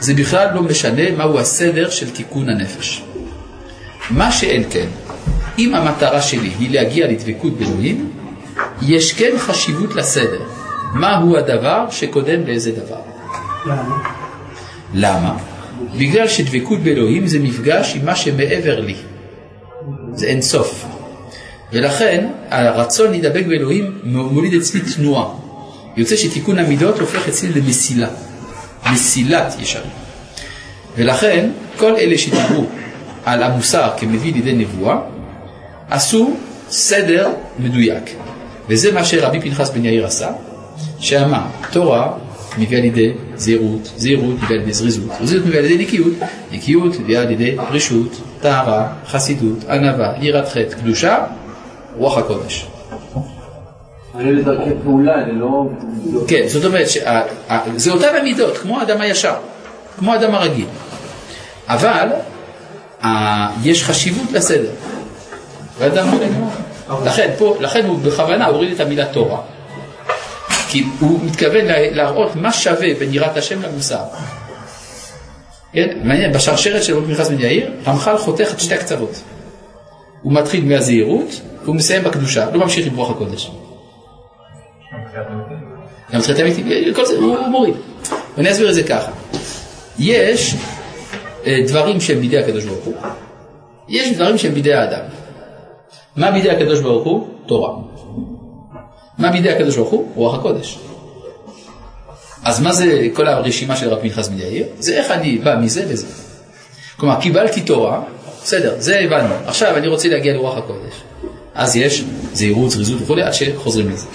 זה 0.01 0.15
בכלל 0.15 0.55
לא 0.55 0.63
משנה 0.63 1.11
מהו 1.17 1.39
הסדר 1.39 1.91
של 1.91 2.11
תיקון 2.11 2.49
הנפש. 2.49 3.03
מה 4.11 4.33
שאין 4.33 4.65
כן, 4.71 4.87
אם 5.59 5.75
המטרה 5.75 6.23
שלי 6.23 6.51
היא 6.59 6.71
להגיע 6.71 7.07
לדבקות 7.07 7.59
באלוהים, 7.59 8.11
יש 8.83 9.13
כן 9.13 9.39
חשיבות 9.39 9.95
לסדר. 9.95 10.43
מהו 10.95 11.37
הדבר 11.37 11.87
שקודם 11.91 12.47
לאיזה 12.47 12.73
דבר. 12.73 13.01
למה? 13.67 13.97
למה? 14.95 15.37
בגלל 15.99 16.29
שדבקות 16.29 16.81
באלוהים 16.81 17.27
זה 17.27 17.39
מפגש 17.39 17.97
עם 17.97 18.05
מה 18.05 18.17
שמעבר 18.17 18.81
לי. 18.81 18.97
זה 20.13 20.27
אין 20.27 20.43
סוף. 20.43 20.85
ולכן 21.73 22.27
הרצון 22.51 23.11
להידבק 23.11 23.47
באלוהים 23.47 23.99
מוליד 24.05 24.55
אצלי 24.55 24.81
תנועה. 24.81 25.29
יוצא 25.97 26.17
שתיקון 26.17 26.59
המידות 26.59 26.99
הופך 26.99 27.29
אצלי 27.29 27.49
למסילה, 27.61 28.09
מסילת 28.93 29.55
ישרים. 29.59 29.91
ולכן 30.97 31.51
כל 31.77 31.97
אלה 31.97 32.19
שדיברו 32.19 32.67
על 33.25 33.43
המוסר 33.43 33.91
כמביא 33.97 34.33
לידי 34.33 34.53
נבואה, 34.53 34.97
עשו 35.91 36.37
סדר 36.71 37.31
מדויק. 37.59 38.05
וזה 38.69 38.93
מה 38.93 39.05
שרבי 39.05 39.41
פנחס 39.41 39.71
בן 39.71 39.85
יאיר 39.85 40.07
עשה, 40.07 40.31
שאמר, 41.05 41.43
תורה 41.73 42.13
מביאה 42.59 42.81
לידי 42.81 43.13
זהירות, 43.37 43.93
זהירות 43.97 44.35
מביאה 44.43 44.59
לידי 44.59 44.73
זריזות, 44.73 45.11
זריזות 45.23 45.47
מביאה 45.47 45.63
לידי 45.63 45.85
נקיות, 45.85 46.13
נקיות 46.53 47.01
מביאה 47.01 47.25
לידי 47.25 47.57
רשות, 47.71 48.21
טהרה, 48.41 48.89
חסידות, 49.07 49.65
ענווה, 49.69 50.13
יראת 50.21 50.49
חטא, 50.49 50.77
קדושה, 50.81 51.25
רוח 51.97 52.19
הקודש. 52.19 52.67
אני 54.15 54.33
לדרכי 54.33 54.71
פעולה, 54.85 55.23
אני 55.23 55.41
לא... 55.41 55.65
כן, 56.29 56.43
זאת 56.47 56.65
אומרת, 56.65 56.87
זה 57.77 57.93
אותן 57.93 58.17
המידות, 58.21 58.59
כמו 58.59 58.81
האדם 58.81 59.01
הישר, 59.01 59.35
כמו 59.99 60.13
האדם 60.13 60.35
הרגיל. 60.35 60.67
אבל 61.69 62.09
יש 63.63 63.85
חשיבות 63.85 64.33
לסדר. 64.33 64.71
ואדם 65.79 66.07
לכן, 67.05 67.31
פה, 67.39 67.57
לכן 67.61 67.87
הוא 67.87 67.99
בכוונה 67.99 68.47
הוריד 68.47 68.73
את 68.73 68.81
המילה 68.81 69.05
תורה. 69.05 69.39
כי 70.75 70.85
הוא 71.01 71.21
מתכוון 71.25 71.65
להראות 71.69 72.37
מה 72.37 72.53
שווה 72.53 72.95
בין 72.99 73.15
יראת 73.15 73.37
השם 73.37 73.63
למוסר. 73.63 74.03
כן? 75.73 75.99
מעניין, 76.03 76.33
בשרשרת 76.33 76.83
של 76.83 76.97
רבי 76.97 77.15
פנחס 77.15 77.29
בן 77.29 77.41
יאיר, 77.41 77.71
רמח"ל 77.87 78.19
חותך 78.19 78.49
את 78.53 78.61
שתי 78.61 78.75
הקצוות. 78.75 79.23
הוא 80.23 80.33
מתחיל 80.33 80.65
מהזהירות, 80.65 81.41
והוא 81.65 81.77
מסיים 81.77 82.05
בקדושה, 82.05 82.51
לא 82.51 82.59
ממשיך 82.59 82.87
עם 82.87 82.97
רוח 82.97 83.11
הקודש. 83.11 83.51
גם 86.13 86.21
תחילת 86.21 86.41
אמיתי, 86.41 86.95
כל 86.95 87.07
זה, 87.07 87.17
הוא 87.17 87.39
מוריד. 87.49 87.75
ואני 88.37 88.51
אסביר 88.51 88.69
את 88.69 88.75
זה 88.75 88.83
ככה. 88.83 89.13
יש 89.99 90.55
אה, 91.47 91.59
דברים 91.67 92.01
שהם 92.01 92.21
בידי 92.21 92.39
הקדוש 92.39 92.65
ברוך 92.65 92.85
הוא, 92.85 92.95
יש 93.89 94.13
דברים 94.13 94.39
שהם 94.39 94.55
בידי 94.55 94.75
האדם. 94.75 95.05
מה 96.17 96.31
בידי 96.31 96.51
הקדוש 96.51 96.81
ברוך 96.81 97.05
הוא? 97.05 97.29
תורה. 97.47 97.94
מה 99.19 99.31
בידי 99.31 99.51
הקדוש 99.51 99.77
ברוך 99.77 99.91
הוא? 99.91 100.09
רוח 100.15 100.39
הקודש. 100.39 100.79
אז 102.45 102.61
מה 102.61 102.73
זה 102.73 103.09
כל 103.13 103.27
הרשימה 103.27 103.77
של 103.77 103.89
רבי 103.89 104.11
פנחס 104.11 104.29
בן 104.29 104.39
יאיר? 104.39 104.67
זה 104.79 104.93
איך 104.93 105.11
אני 105.11 105.39
בא 105.39 105.57
מזה 105.61 105.85
לזה. 105.93 106.07
כלומר, 106.97 107.21
קיבלתי 107.21 107.61
תורה, 107.61 108.03
בסדר, 108.43 108.75
זה 108.79 109.01
הבנו. 109.01 109.35
עכשיו 109.47 109.77
אני 109.77 109.89
רוצה 109.89 110.09
להגיע 110.09 110.35
לרוח 110.35 110.59
הקודש. 110.59 111.03
אז 111.55 111.77
יש 111.77 112.05
זהירות, 112.33 112.71
זריזות 112.71 113.03
וכולי, 113.03 113.23
עד 113.23 113.33
שחוזרים 113.33 113.91
לזה. 113.91 114.07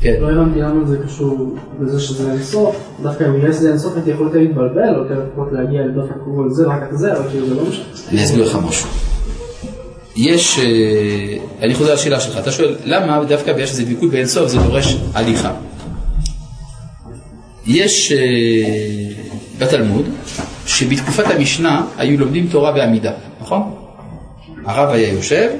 כן. 0.00 0.14
לא 0.20 0.30
הבנתי 0.30 0.60
למה 0.60 0.88
זה 0.88 0.96
קשור 1.06 1.56
בזה 1.80 2.00
שזה 2.00 2.32
אינסוף, 2.32 2.76
דווקא 3.02 3.24
אם 3.24 3.38
בגלל 3.38 3.52
שזה 3.52 3.68
אינסוף 3.68 3.94
הייתי 3.96 4.10
יכול 4.10 4.26
יותר 4.26 4.38
להתבלבל, 4.38 4.94
או 4.94 5.02
יותר 5.02 5.22
לפחות 5.28 5.48
להגיע 5.52 5.86
לדווקא 5.86 6.14
על 6.44 6.50
זה, 6.50 6.66
רק 6.66 6.82
את 6.92 6.98
זה, 6.98 7.12
אבל 7.12 7.30
כאילו 7.30 7.48
זה 7.48 7.54
לא 7.54 7.62
משנה. 7.62 7.84
אני 8.10 8.24
אסביר 8.24 8.44
לך 8.44 8.58
משהו. 8.68 9.07
יש, 10.18 10.58
אה, 10.58 10.64
אני 11.62 11.74
חוזר 11.74 11.94
לשאלה 11.94 12.20
שלך, 12.20 12.38
אתה 12.38 12.52
שואל, 12.52 12.76
למה 12.84 13.24
דווקא 13.24 13.52
בגלל 13.52 13.66
שזה 13.66 13.84
דבקות 13.84 14.10
באינסוף 14.10 14.48
זה 14.48 14.58
דורש 14.58 14.96
הליכה? 15.14 15.52
יש 17.66 18.12
אה, 18.12 18.18
בתלמוד, 19.58 20.06
שבתקופת 20.66 21.24
המשנה 21.26 21.86
היו 21.98 22.18
לומדים 22.18 22.48
תורה 22.50 22.72
בעמידה, 22.72 23.12
נכון? 23.40 23.74
הרב 24.64 24.90
היה 24.90 25.12
יושב, 25.12 25.50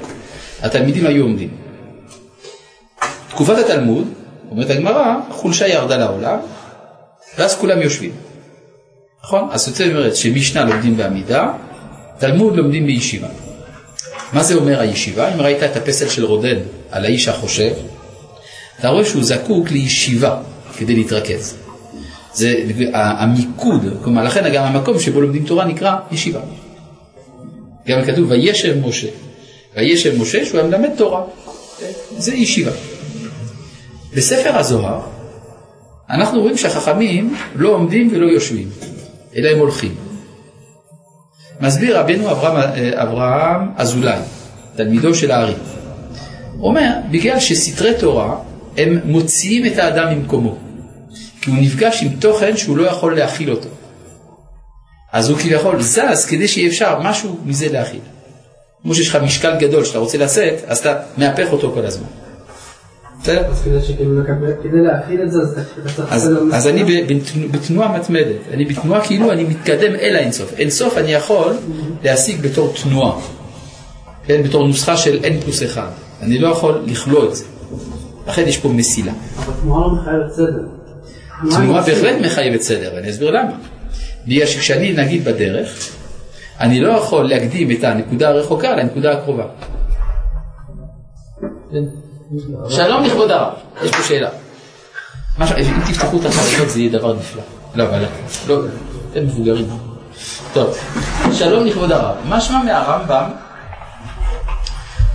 התלמידים 0.61 1.05
היו 1.05 1.23
עומדים. 1.23 1.49
תקופת 3.29 3.57
התלמוד, 3.57 4.07
אומרת 4.51 4.69
הגמרא, 4.69 5.15
חולשה 5.29 5.67
ירדה 5.67 5.97
לעולם, 5.97 6.37
ואז 7.37 7.57
כולם 7.57 7.81
יושבים. 7.81 8.11
נכון? 9.23 9.47
אז 9.51 9.65
זאת 9.65 9.81
אומרת 9.81 10.15
שמשנה 10.15 10.65
לומדים 10.65 10.97
בעמידה, 10.97 11.53
תלמוד 12.17 12.55
לומדים 12.55 12.85
בישיבה. 12.85 13.27
מה 14.33 14.43
זה 14.43 14.55
אומר 14.55 14.79
הישיבה? 14.79 15.33
אם 15.33 15.41
ראית 15.41 15.63
את 15.63 15.75
הפסל 15.75 16.09
של 16.09 16.25
רודן 16.25 16.57
על 16.91 17.05
האיש 17.05 17.27
החושב, 17.27 17.71
אתה 18.79 18.89
רואה 18.89 19.05
שהוא 19.05 19.23
זקוק 19.23 19.71
לישיבה 19.71 20.41
כדי 20.77 20.95
להתרכז. 20.95 21.55
זה 22.33 22.55
המיקוד, 22.93 23.85
כלומר 24.03 24.23
לכן 24.23 24.53
גם 24.53 24.63
המקום 24.63 24.99
שבו 24.99 25.21
לומדים 25.21 25.45
תורה 25.45 25.65
נקרא 25.65 25.95
ישיבה. 26.11 26.39
גם 27.87 28.05
כתוב 28.05 28.31
וישב 28.31 28.87
משה. 28.87 29.07
וישב 29.75 30.21
משה 30.21 30.45
שהוא 30.45 30.59
היה 30.59 30.69
מלמד 30.69 30.89
תורה. 30.97 31.23
זה 32.17 32.35
ישיבה. 32.35 32.71
בספר 34.15 34.57
הזוהר 34.57 35.01
אנחנו 36.09 36.41
רואים 36.41 36.57
שהחכמים 36.57 37.35
לא 37.55 37.69
עומדים 37.69 38.09
ולא 38.11 38.25
יושבים, 38.25 38.69
אלא 39.35 39.49
הם 39.49 39.59
הולכים. 39.59 39.95
מסביר 41.61 41.99
רבנו 41.99 42.31
אברהם, 42.31 42.71
אברהם 42.93 43.69
אזולאי, 43.77 44.19
תלמידו 44.75 45.15
של 45.15 45.31
הארי. 45.31 45.53
אומר, 46.59 46.91
בגלל 47.11 47.39
שסתרי 47.39 47.93
תורה 47.99 48.35
הם 48.77 48.99
מוציאים 49.03 49.65
את 49.65 49.77
האדם 49.77 50.13
ממקומו, 50.13 50.55
כי 51.41 51.49
הוא 51.49 51.59
נפגש 51.61 52.03
עם 52.03 52.09
תוכן 52.19 52.57
שהוא 52.57 52.77
לא 52.77 52.83
יכול 52.87 53.15
להכיל 53.15 53.51
אותו. 53.51 53.69
אז 55.11 55.29
הוא 55.29 55.37
כביכול 55.37 55.81
זז 55.81 56.25
כדי 56.29 56.47
שיהיה 56.47 56.69
אפשר 56.69 56.99
משהו 56.99 57.37
מזה 57.45 57.67
להכיל. 57.71 57.99
כמו 58.81 58.95
שיש 58.95 59.09
לך 59.09 59.15
משקל 59.15 59.55
גדול 59.59 59.85
שאתה 59.85 59.99
רוצה 59.99 60.17
לשאת, 60.17 60.53
אז 60.67 60.77
אתה 60.77 60.95
מהפך 61.17 61.47
אותו 61.51 61.71
כל 61.73 61.85
הזמן. 61.85 62.07
בסדר? 63.21 63.45
אז 63.45 63.67
כדי 64.63 64.81
להכיל 64.81 65.21
את 65.21 65.31
זה, 65.31 65.39
אז 66.51 66.67
אני 66.67 66.83
בתנועה 67.51 67.97
מתמדת, 67.99 68.35
אני 68.53 68.65
בתנועה 68.65 69.05
כאילו 69.05 69.31
אני 69.31 69.43
מתקדם 69.43 69.95
אל 69.95 70.15
האינסוף. 70.15 70.53
אינסוף 70.53 70.97
אני 70.97 71.11
יכול 71.11 71.53
להשיג 72.03 72.41
בתור 72.41 72.73
תנועה, 72.83 73.19
כן, 74.25 74.43
בתור 74.43 74.67
נוסחה 74.67 74.97
של 74.97 75.19
n 75.23 75.43
פלוס 75.43 75.63
1. 75.63 75.91
אני 76.21 76.39
לא 76.39 76.47
יכול 76.47 76.81
לכלוא 76.85 77.29
את 77.29 77.35
זה. 77.35 77.45
לכן 78.27 78.43
יש 78.47 78.57
פה 78.57 78.69
מסילה. 78.69 79.11
אבל 79.37 79.53
תנועה 79.61 79.87
לא 79.87 79.93
מחייבת 79.93 80.31
סדר. 80.31 80.63
תנועה 81.51 81.81
בהחלט 81.81 82.15
מחייבת 82.25 82.61
סדר, 82.61 82.91
ואני 82.95 83.09
אסביר 83.09 83.31
למה. 83.31 83.51
בגלל 84.27 84.45
שכשאני 84.45 84.93
נגיד 84.93 85.25
בדרך, 85.25 85.89
אני 86.59 86.81
לא 86.81 86.91
יכול 86.91 87.29
להקדים 87.29 87.71
את 87.71 87.83
הנקודה 87.83 88.29
הרחוקה 88.29 88.75
לנקודה 88.75 89.11
הקרובה. 89.11 89.45
שלום 92.69 93.03
לכבוד 93.03 93.31
הרב, 93.31 93.53
יש 93.83 93.91
פה 93.91 94.03
שאלה. 94.03 94.29
מה 95.37 95.45
אם 95.57 95.79
תפתחו 95.91 96.19
את 96.21 96.25
החלונות 96.25 96.69
זה 96.69 96.79
יהיה 96.79 96.91
דבר 96.91 97.13
נפלא. 97.13 97.41
לא, 97.75 97.83
אבל 97.83 98.05
לא, 98.47 98.59
אתם 99.11 99.23
מבוגרים. 99.23 99.67
טוב, 100.53 100.77
שלום 101.33 101.65
לכבוד 101.65 101.91
הרב. 101.91 102.15
משמע 102.27 102.63
מהרמב"ם 102.63 103.29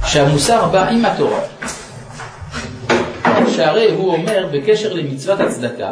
שהמוסר 0.07 0.67
בא 0.67 0.89
עם 0.89 1.05
התורה. 1.05 1.41
שהרי 3.57 3.91
הוא 3.93 4.13
אומר 4.13 4.47
בקשר 4.53 4.93
למצוות 4.93 5.41
הצדקה 5.41 5.91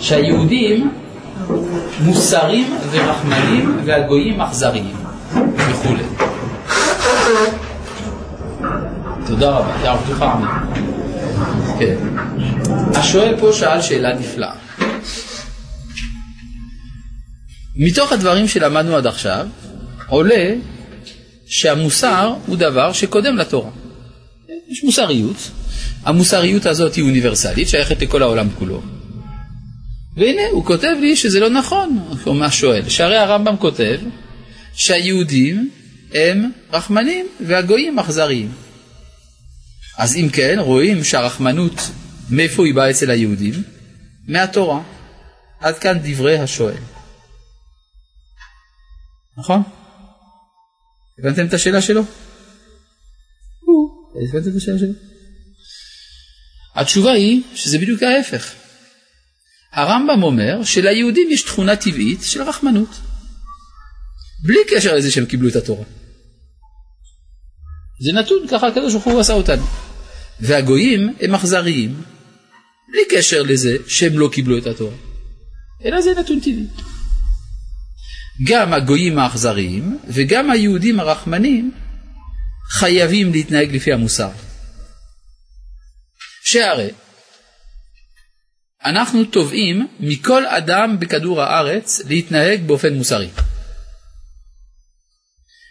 שהיהודים 0.00 0.92
מוסרים 2.00 2.76
ורחמנים 2.90 3.80
והגויים 3.84 4.40
אכזריים 4.40 4.96
וכולי. 5.56 6.02
תודה 9.28 9.50
רבה, 9.50 9.84
יעבדוך 9.84 10.22
עמי. 10.22 10.46
כן. 11.78 11.96
השואל 12.94 13.34
פה 13.40 13.52
שאל 13.52 13.82
שאלה 13.82 14.14
נפלאה. 14.18 14.54
מתוך 17.76 18.12
הדברים 18.12 18.48
שלמדנו 18.48 18.96
עד 18.96 19.06
עכשיו 19.06 19.46
עולה 20.08 20.54
שהמוסר 21.46 22.34
הוא 22.46 22.56
דבר 22.56 22.92
שקודם 22.92 23.36
לתורה. 23.36 23.70
יש 24.68 24.84
מוסריות, 24.84 25.50
המוסריות 26.04 26.66
הזאת 26.66 26.94
היא 26.94 27.04
אוניברסלית, 27.04 27.68
שייכת 27.68 28.02
לכל 28.02 28.22
העולם 28.22 28.48
כולו. 28.58 28.82
והנה, 30.16 30.42
הוא 30.50 30.64
כותב 30.64 30.94
לי 31.00 31.16
שזה 31.16 31.40
לא 31.40 31.50
נכון, 31.50 31.98
אומר 32.26 32.46
השואל, 32.46 32.88
שהרי 32.88 33.16
הרמב"ם 33.16 33.56
כותב 33.56 33.98
שהיהודים 34.74 35.70
הם 36.14 36.50
רחמנים 36.72 37.26
והגויים 37.46 37.98
אכזריים. 37.98 38.67
אז 39.98 40.16
אם 40.16 40.28
כן, 40.32 40.56
רואים 40.58 41.04
שהרחמנות, 41.04 41.80
מאיפה 42.30 42.66
היא 42.66 42.74
באה 42.74 42.90
אצל 42.90 43.10
היהודים? 43.10 43.54
מהתורה. 44.28 44.82
עד 45.60 45.78
כאן 45.78 45.98
דברי 46.02 46.38
השואל. 46.38 46.82
נכון? 49.38 49.62
הבנתם 51.18 51.46
את 51.46 51.54
השאלה 51.54 51.82
שלו? 51.82 52.02
הבנתם 54.30 54.50
את 54.50 54.56
השאלה 54.56 54.78
שלו? 54.78 54.92
התשובה 56.74 57.12
היא 57.12 57.42
שזה 57.54 57.78
בדיוק 57.78 58.02
ההפך. 58.02 58.54
הרמב"ם 59.72 60.22
אומר 60.22 60.64
שליהודים 60.64 61.30
יש 61.30 61.42
תכונה 61.42 61.76
טבעית 61.76 62.20
של 62.22 62.42
רחמנות. 62.42 62.90
בלי 64.44 64.58
קשר 64.70 64.94
לזה 64.94 65.10
שהם 65.10 65.26
קיבלו 65.26 65.48
את 65.48 65.56
התורה. 65.56 65.84
זה 68.00 68.12
נתון, 68.12 68.48
ככה 68.50 68.66
הקדוש 68.66 68.92
ברוך 68.92 69.04
הוא 69.04 69.20
עשה 69.20 69.32
אותנו. 69.32 69.87
והגויים 70.40 71.14
הם 71.20 71.34
אכזריים, 71.34 72.02
בלי 72.92 73.02
קשר 73.10 73.42
לזה 73.42 73.76
שהם 73.86 74.18
לא 74.18 74.28
קיבלו 74.32 74.58
את 74.58 74.66
התורה. 74.66 74.96
אלא 75.84 76.00
זה 76.00 76.10
נתון 76.20 76.40
טבעי. 76.40 76.66
גם 78.44 78.72
הגויים 78.72 79.18
האכזריים 79.18 79.98
וגם 80.08 80.50
היהודים 80.50 81.00
הרחמנים 81.00 81.72
חייבים 82.70 83.32
להתנהג 83.32 83.74
לפי 83.74 83.92
המוסר. 83.92 84.30
שהרי 86.44 86.90
אנחנו 88.84 89.24
תובעים 89.24 89.86
מכל 90.00 90.46
אדם 90.46 90.96
בכדור 91.00 91.42
הארץ 91.42 92.00
להתנהג 92.08 92.66
באופן 92.66 92.94
מוסרי. 92.94 93.28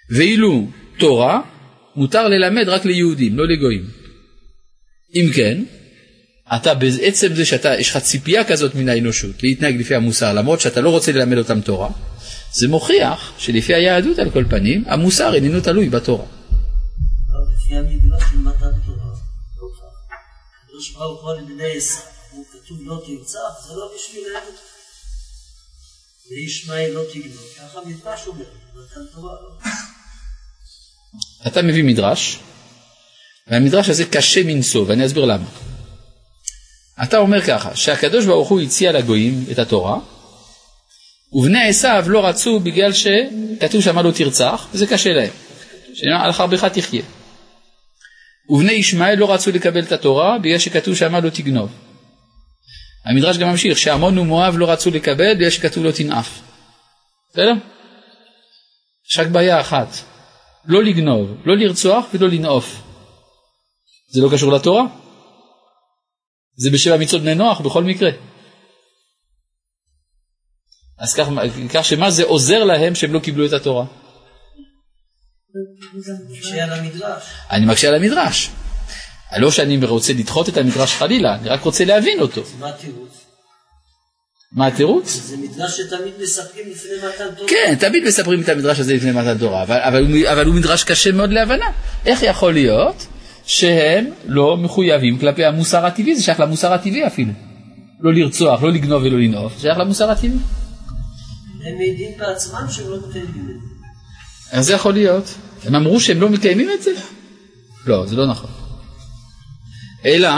ואילו 0.10 0.68
תורה 1.00 1.42
מותר 1.96 2.28
ללמד 2.28 2.70
רק 2.70 2.86
ליהודים, 2.86 3.38
לא 3.38 3.48
לגויים. 3.48 4.07
אם 5.18 5.32
כן, 5.36 5.64
אתה 6.56 6.74
בעצם 6.74 7.36
זה 7.36 7.46
שאתה, 7.46 7.80
יש 7.80 7.90
לך 7.90 7.98
ציפייה 7.98 8.44
כזאת 8.44 8.76
מן 8.76 8.90
האנושות 8.90 9.44
להתנהג 9.44 9.80
לפי 9.80 9.96
המוסר, 9.96 10.34
למרות 10.34 10.62
שאתה 10.62 10.82
לא 10.82 10.90
רוצה 10.90 11.12
ללמד 11.12 11.38
אותם 11.38 11.62
תורה, 11.62 11.90
זה 12.54 12.68
מוכיח 12.68 13.34
שלפי 13.38 13.74
היהדות 13.74 14.20
על 14.20 14.30
כל 14.30 14.44
פנים, 14.50 14.84
המוסר 14.88 15.34
איננו 15.34 15.62
תלוי 15.62 15.90
בתורה. 15.90 16.26
לא 17.34 17.40
לא 29.24 29.42
לא. 29.42 29.72
אתה 31.48 31.62
מביא 31.62 31.84
מדרש, 31.84 32.40
והמדרש 33.50 33.90
הזה 33.90 34.06
קשה 34.06 34.44
מנשוא, 34.44 34.86
ואני 34.88 35.06
אסביר 35.06 35.26
למה. 35.26 35.46
אתה 37.04 37.18
אומר 37.18 37.42
ככה, 37.42 37.76
שהקדוש 37.76 38.26
ברוך 38.26 38.50
הוא 38.50 38.62
הציע 38.62 38.92
לגויים 38.92 39.46
את 39.52 39.60
התורה, 39.60 39.98
ובני 41.34 41.68
עשיו 41.68 42.06
לא 42.08 42.26
רצו 42.26 42.60
בגלל 42.60 42.92
שכתוב 42.94 43.82
שם 43.82 44.00
לא 44.00 44.12
תרצח, 44.12 44.68
וזה 44.74 44.88
קשה 44.88 45.14
להם. 45.14 45.32
שעל 45.98 46.32
חרבך 46.32 46.66
תחיה. 46.66 47.02
ובני 48.50 48.72
ישמעאל 48.72 49.16
לא 49.18 49.34
רצו 49.34 49.52
לקבל 49.52 49.84
את 49.84 49.92
התורה 49.92 50.38
בגלל 50.40 50.60
שכתוב 50.60 50.96
שם 50.96 51.16
לא 51.16 51.30
תגנוב. 51.30 51.72
המדרש 53.06 53.38
גם 53.38 53.50
ממשיך 53.50 53.78
שעמון 53.78 54.18
ומואב 54.18 54.58
לא 54.58 54.72
רצו 54.72 54.92
לקבל 54.92 55.36
בגלל 55.36 55.50
שכתוב 55.50 55.84
לא 55.84 55.92
תנאף. 55.92 56.40
בסדר? 57.30 57.54
יש 59.10 59.20
רק 59.20 59.28
בעיה 59.28 59.62
אחת, 59.62 59.88
לא 60.66 60.84
לגנוב, 60.84 61.38
לא 61.46 61.58
לרצוח 61.58 62.06
ולא 62.14 62.30
לנאוף. 62.30 62.82
זה 64.08 64.22
לא 64.22 64.30
קשור 64.34 64.52
לתורה? 64.52 64.84
זה 66.56 66.70
בשבע 66.70 66.98
מצוות 66.98 67.22
בני 67.22 67.36
נוח 67.36 67.62
בכל 67.62 67.84
מקרה. 67.84 68.10
אז 71.00 71.14
כך, 71.14 71.28
כך 71.74 71.86
שמה 71.86 72.12
זה 72.12 72.24
עוזר 72.24 72.64
להם 72.64 72.96
שהם 72.96 73.14
לא 73.14 73.20
קיבלו 73.20 73.46
את 73.46 73.54
התורה? 73.54 73.86
אני 77.52 77.66
מקשה 77.66 77.88
על 77.88 77.96
המדרש. 77.96 78.50
לא 79.38 79.52
שאני 79.52 79.86
רוצה 79.86 80.14
לדחות 80.14 80.50
את 80.50 80.58
המדרש 80.58 80.94
חלילה, 80.94 81.36
אני 81.36 81.50
רק 81.50 81.62
רוצה 81.62 81.86
להבין 81.86 82.20
אותו. 82.20 82.44
מה 82.60 82.70
התירוץ? 82.70 83.26
מה 84.52 84.68
התירוץ? 84.68 85.14
זה 85.14 85.38
מדרש 85.38 85.82
שתמיד 85.82 86.14
מספרים 86.22 86.70
לפני 86.72 86.92
מתן 86.98 87.36
תורה. 87.36 87.50
כן, 87.50 87.76
תמיד 87.80 88.04
מספרים 88.04 88.42
את 88.42 88.50
המדרש 88.50 88.80
הזה 88.80 88.94
לפני 88.94 89.12
מתן 89.12 89.38
תורה, 89.38 89.64
אבל, 89.64 89.80
אבל, 89.80 90.06
הוא, 90.06 90.32
אבל 90.32 90.46
הוא 90.46 90.56
מדרש 90.56 90.84
קשה 90.84 91.12
מאוד 91.12 91.30
להבנה. 91.30 91.72
איך 92.06 92.24
יכול 92.24 92.54
להיות 92.54 93.08
שהם 93.48 94.06
לא 94.26 94.58
מחויבים 94.58 95.20
כלפי 95.20 95.46
המוסר 95.46 95.86
הטבעי, 95.86 96.16
זה 96.16 96.24
שייך 96.24 96.40
למוסר 96.40 96.74
הטבעי 96.74 97.08
אפילו. 97.08 97.32
לא 98.00 98.14
לרצוח, 98.14 98.64
לא 98.64 98.72
לגנוב 98.72 99.04
ולא 99.04 99.20
לנאוף, 99.20 99.56
זה 99.56 99.62
שייך 99.62 99.78
למוסר 99.78 100.12
הטבעי. 100.12 100.30
הם 100.30 101.78
מעידים 101.78 102.18
בעצמם 102.18 102.66
שהם 102.72 102.90
לא 102.90 102.98
מקיימים 102.98 103.50
את 103.50 103.62
זה. 103.62 104.56
איך 104.56 104.62
זה 104.62 104.74
יכול 104.74 104.94
להיות? 104.94 105.34
הם 105.66 105.76
אמרו 105.76 106.00
שהם 106.00 106.22
לא 106.22 106.30
מקיימים 106.30 106.70
את 106.72 106.84
זה? 106.84 106.92
לא, 107.86 108.06
זה 108.06 108.16
לא 108.16 108.28
נכון. 108.28 108.50
אלא, 110.06 110.30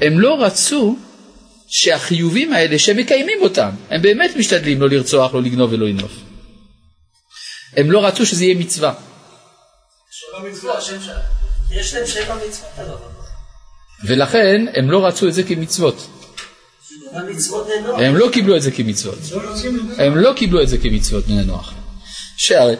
הם 0.00 0.20
לא 0.20 0.42
רצו 0.44 0.96
שהחיובים 1.68 2.52
האלה 2.52 2.78
שמקיימים 2.78 3.38
אותם, 3.42 3.70
הם 3.90 4.02
באמת 4.02 4.30
משתדלים 4.36 4.80
לא 4.80 4.88
לרצוח, 4.88 5.34
לא 5.34 5.42
לגנוב 5.42 5.72
ולא 5.72 5.88
לנאוף. 5.88 6.12
הם 7.76 7.90
לא 7.90 8.06
רצו 8.06 8.26
שזה 8.26 8.44
יהיה 8.44 8.58
מצווה. 8.58 8.94
יש 11.70 11.94
להם 11.94 12.06
שבע 12.06 12.34
מצוות 12.34 12.70
עליו. 12.78 12.96
ולכן 14.04 14.64
הם 14.74 14.90
לא 14.90 15.06
רצו 15.06 15.28
את 15.28 15.34
זה 15.34 15.42
כמצוות. 15.42 16.06
הם 17.96 18.16
לא 18.16 18.28
קיבלו 18.32 18.56
את 18.56 18.62
זה 18.62 18.70
כמצוות. 18.70 19.18
הם 19.98 20.16
לא 20.16 20.32
קיבלו 20.36 20.62
את 20.62 20.68
זה 20.68 20.78
כמצוות 20.78 21.24
בני 21.26 21.44
נוח. 21.44 21.74
שהרי 22.36 22.76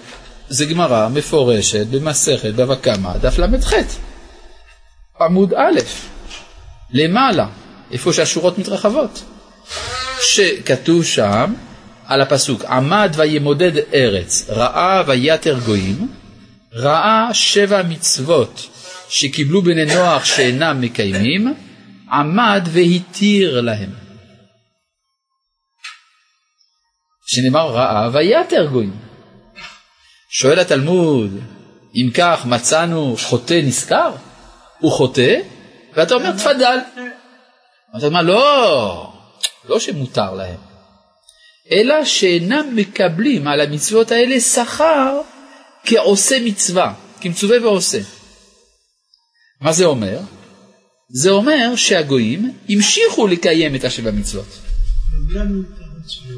זה 0.49 0.65
גמרא 0.67 1.09
מפורשת 1.09 1.87
במסכת 1.87 2.55
בבא 2.55 2.75
קמא, 2.75 3.17
דף 3.17 3.39
ל"ח, 3.39 3.73
עמוד 5.21 5.55
א', 5.55 5.81
למעלה, 6.91 7.47
איפה 7.93 8.13
שהשורות 8.13 8.59
מתרחבות, 8.59 9.23
שכתוב 10.21 11.05
שם 11.05 11.55
על 12.07 12.21
הפסוק 12.21 12.65
עמד 12.65 13.13
וימודד 13.17 13.73
ארץ, 13.95 14.47
ראה 14.49 15.03
ויתר 15.07 15.59
גויים, 15.67 16.09
ראה 16.73 17.29
שבע 17.33 17.83
מצוות 17.83 18.76
שקיבלו 19.09 19.63
בני 19.63 19.85
נוח 19.85 20.25
שאינם 20.25 20.81
מקיימים, 20.81 21.55
עמד 22.13 22.69
והתיר 22.73 23.61
להם. 23.61 23.91
שנאמר 27.27 27.71
ראה 27.71 28.09
ויתר 28.13 28.67
גויים. 28.67 28.97
שואל 30.31 30.59
התלמוד, 30.59 31.41
אם 31.95 32.11
כך 32.15 32.47
מצאנו 32.47 33.17
חוטא 33.23 33.61
נשכר? 33.65 34.13
הוא 34.79 34.93
חוטא? 34.93 35.41
ואתה 35.93 36.15
אומר 36.15 36.33
תפדל. 36.33 36.79
אתה 37.99 38.07
אומר 38.07 38.23
לא, 38.23 39.13
לא 39.65 39.81
שמותר 39.81 40.35
להם, 40.35 40.59
אלא 41.73 42.05
שאינם 42.05 42.77
מקבלים 42.77 43.49
על 43.49 43.61
המצוות 43.61 44.11
האלה 44.11 44.41
שכר 44.41 45.21
כעושה 45.85 46.37
מצווה, 46.45 46.93
כמצווה 47.21 47.63
ועושה. 47.63 47.99
מה 49.61 49.73
זה 49.73 49.85
אומר? 49.85 50.19
זה 51.09 51.31
אומר 51.31 51.77
שהגויים 51.77 52.53
המשיכו 52.69 53.27
לקיים 53.27 53.75
את 53.75 53.85
השבע 53.85 54.11
מצוות. 54.11 54.47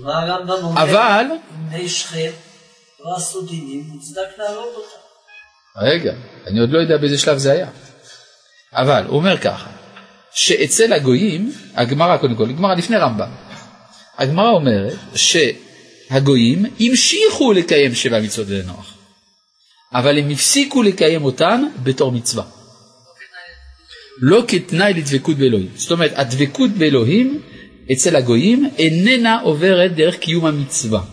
מה 0.03 0.23
הרמב"ם 0.23 0.65
אומר? 0.65 0.83
אבל. 0.83 1.25
רגע, 5.77 6.13
אני 6.47 6.61
עוד 6.61 6.71
לא 6.71 6.79
יודע 6.79 6.97
באיזה 6.97 7.19
שלב 7.19 7.39
זה 7.39 7.53
היה. 7.53 7.69
אבל 8.73 9.05
הוא 9.07 9.17
אומר 9.17 9.39
ככה, 9.39 9.71
שאצל 10.35 10.93
הגויים, 10.93 11.53
הגמרא 11.75 12.17
קודם 12.17 12.35
כל, 12.35 12.53
גמרא 12.53 12.75
לפני 12.75 12.97
רמב"ם, 12.97 13.31
הגמרא 14.19 14.51
אומרת 14.51 14.97
שהגויים 15.15 16.65
המשיכו 16.81 17.53
לקיים 17.53 17.95
שבע 17.95 18.21
מצוות 18.21 18.49
לנוח, 18.49 18.95
אבל 19.95 20.19
הם 20.19 20.31
הפסיקו 20.31 20.83
לקיים 20.83 21.25
אותן 21.25 21.63
בתור 21.83 22.13
מצווה. 22.13 22.58
לא 24.21 24.45
כתנאי 24.49 24.93
לדבקות 24.95 25.37
באלוהים. 25.37 25.71
זאת 25.77 25.91
אומרת, 25.91 26.13
הדבקות 26.15 26.71
באלוהים 26.71 27.43
אצל 27.93 28.17
הגויים 28.17 28.71
איננה 28.79 29.41
עוברת 29.41 29.95
דרך 29.95 30.17
קיום 30.17 30.47
המצווה. 30.47 31.05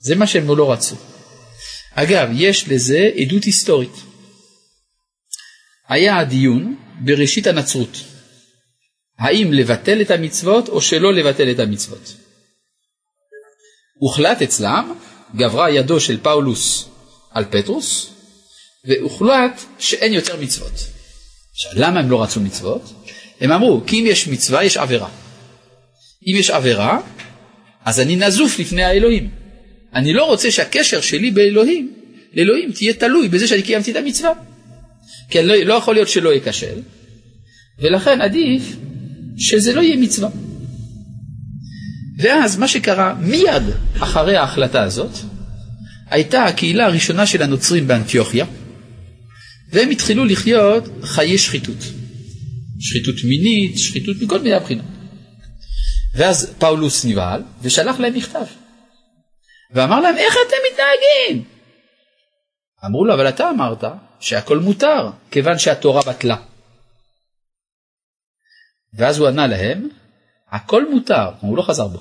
זה 0.00 0.14
מה 0.14 0.26
שהם 0.26 0.56
לא 0.56 0.72
רצו. 0.72 0.96
אגב, 1.94 2.28
יש 2.32 2.68
לזה 2.68 3.10
עדות 3.16 3.44
היסטורית. 3.44 3.94
היה 5.88 6.18
הדיון 6.18 6.76
בראשית 7.04 7.46
הנצרות, 7.46 7.98
האם 9.18 9.52
לבטל 9.52 10.00
את 10.00 10.10
המצוות 10.10 10.68
או 10.68 10.80
שלא 10.80 11.14
לבטל 11.14 11.50
את 11.50 11.58
המצוות. 11.58 12.14
הוחלט 13.98 14.42
אצלם, 14.42 14.94
גברה 15.36 15.70
ידו 15.70 16.00
של 16.00 16.20
פאולוס 16.22 16.88
על 17.30 17.44
פטרוס, 17.50 18.10
והוחלט 18.84 19.60
שאין 19.78 20.12
יותר 20.12 20.40
מצוות. 20.40 20.95
עכשיו, 21.56 21.72
למה 21.74 22.00
הם 22.00 22.10
לא 22.10 22.22
רצו 22.22 22.40
מצוות? 22.40 22.92
הם 23.40 23.52
אמרו, 23.52 23.82
כי 23.86 24.00
אם 24.00 24.04
יש 24.06 24.28
מצווה 24.28 24.64
יש 24.64 24.76
עבירה. 24.76 25.08
אם 26.26 26.36
יש 26.38 26.50
עבירה, 26.50 27.00
אז 27.84 28.00
אני 28.00 28.16
נזוף 28.16 28.58
לפני 28.58 28.84
האלוהים. 28.84 29.30
אני 29.94 30.12
לא 30.12 30.24
רוצה 30.24 30.50
שהקשר 30.50 31.00
שלי 31.00 31.30
באלוהים, 31.30 31.92
לאלוהים 32.34 32.72
תהיה 32.72 32.92
תלוי 32.92 33.28
בזה 33.28 33.48
שאני 33.48 33.62
קיימתי 33.62 33.90
את 33.90 33.96
המצווה. 33.96 34.30
כי 35.30 35.42
לא, 35.42 35.56
לא 35.56 35.74
יכול 35.74 35.94
להיות 35.94 36.08
שלא 36.08 36.36
אכשל, 36.36 36.80
ולכן 37.78 38.20
עדיף 38.20 38.76
שזה 39.38 39.74
לא 39.74 39.80
יהיה 39.80 39.96
מצווה. 39.96 40.28
ואז 42.18 42.56
מה 42.56 42.68
שקרה 42.68 43.14
מיד 43.20 43.62
אחרי 43.98 44.36
ההחלטה 44.36 44.82
הזאת, 44.82 45.10
הייתה 46.10 46.44
הקהילה 46.44 46.86
הראשונה 46.86 47.26
של 47.26 47.42
הנוצרים 47.42 47.86
באנטיוכיה, 47.88 48.46
והם 49.68 49.90
התחילו 49.90 50.24
לחיות 50.24 50.84
חיי 51.02 51.38
שחיתות. 51.38 51.76
שחיתות 52.80 53.14
מינית, 53.28 53.78
שחיתות 53.78 54.16
מכל 54.22 54.38
מיני 54.38 54.60
בחינות. 54.60 54.86
ואז 56.14 56.54
פאולוס 56.58 57.04
נבהל 57.04 57.42
ושלח 57.62 58.00
להם 58.00 58.14
מכתב. 58.14 58.44
ואמר 59.70 60.00
להם, 60.00 60.16
איך 60.16 60.34
אתם 60.46 60.56
מתנהגים? 60.72 61.44
אמרו 62.84 63.04
לו, 63.04 63.14
אבל 63.14 63.28
אתה 63.28 63.50
אמרת 63.50 63.84
שהכל 64.20 64.58
מותר, 64.58 65.10
כיוון 65.30 65.58
שהתורה 65.58 66.02
בטלה. 66.02 66.36
ואז 68.94 69.18
הוא 69.18 69.28
ענה 69.28 69.46
להם, 69.46 69.88
הכל 70.50 70.90
מותר, 70.90 71.30
הוא 71.40 71.56
לא 71.56 71.62
חזר 71.62 71.86
בו, 71.86 71.98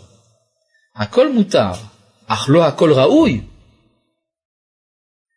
הכל 0.95 1.33
מותר, 1.33 1.71
אך 2.27 2.45
לא 2.49 2.65
הכל 2.65 2.93
ראוי. 2.93 3.41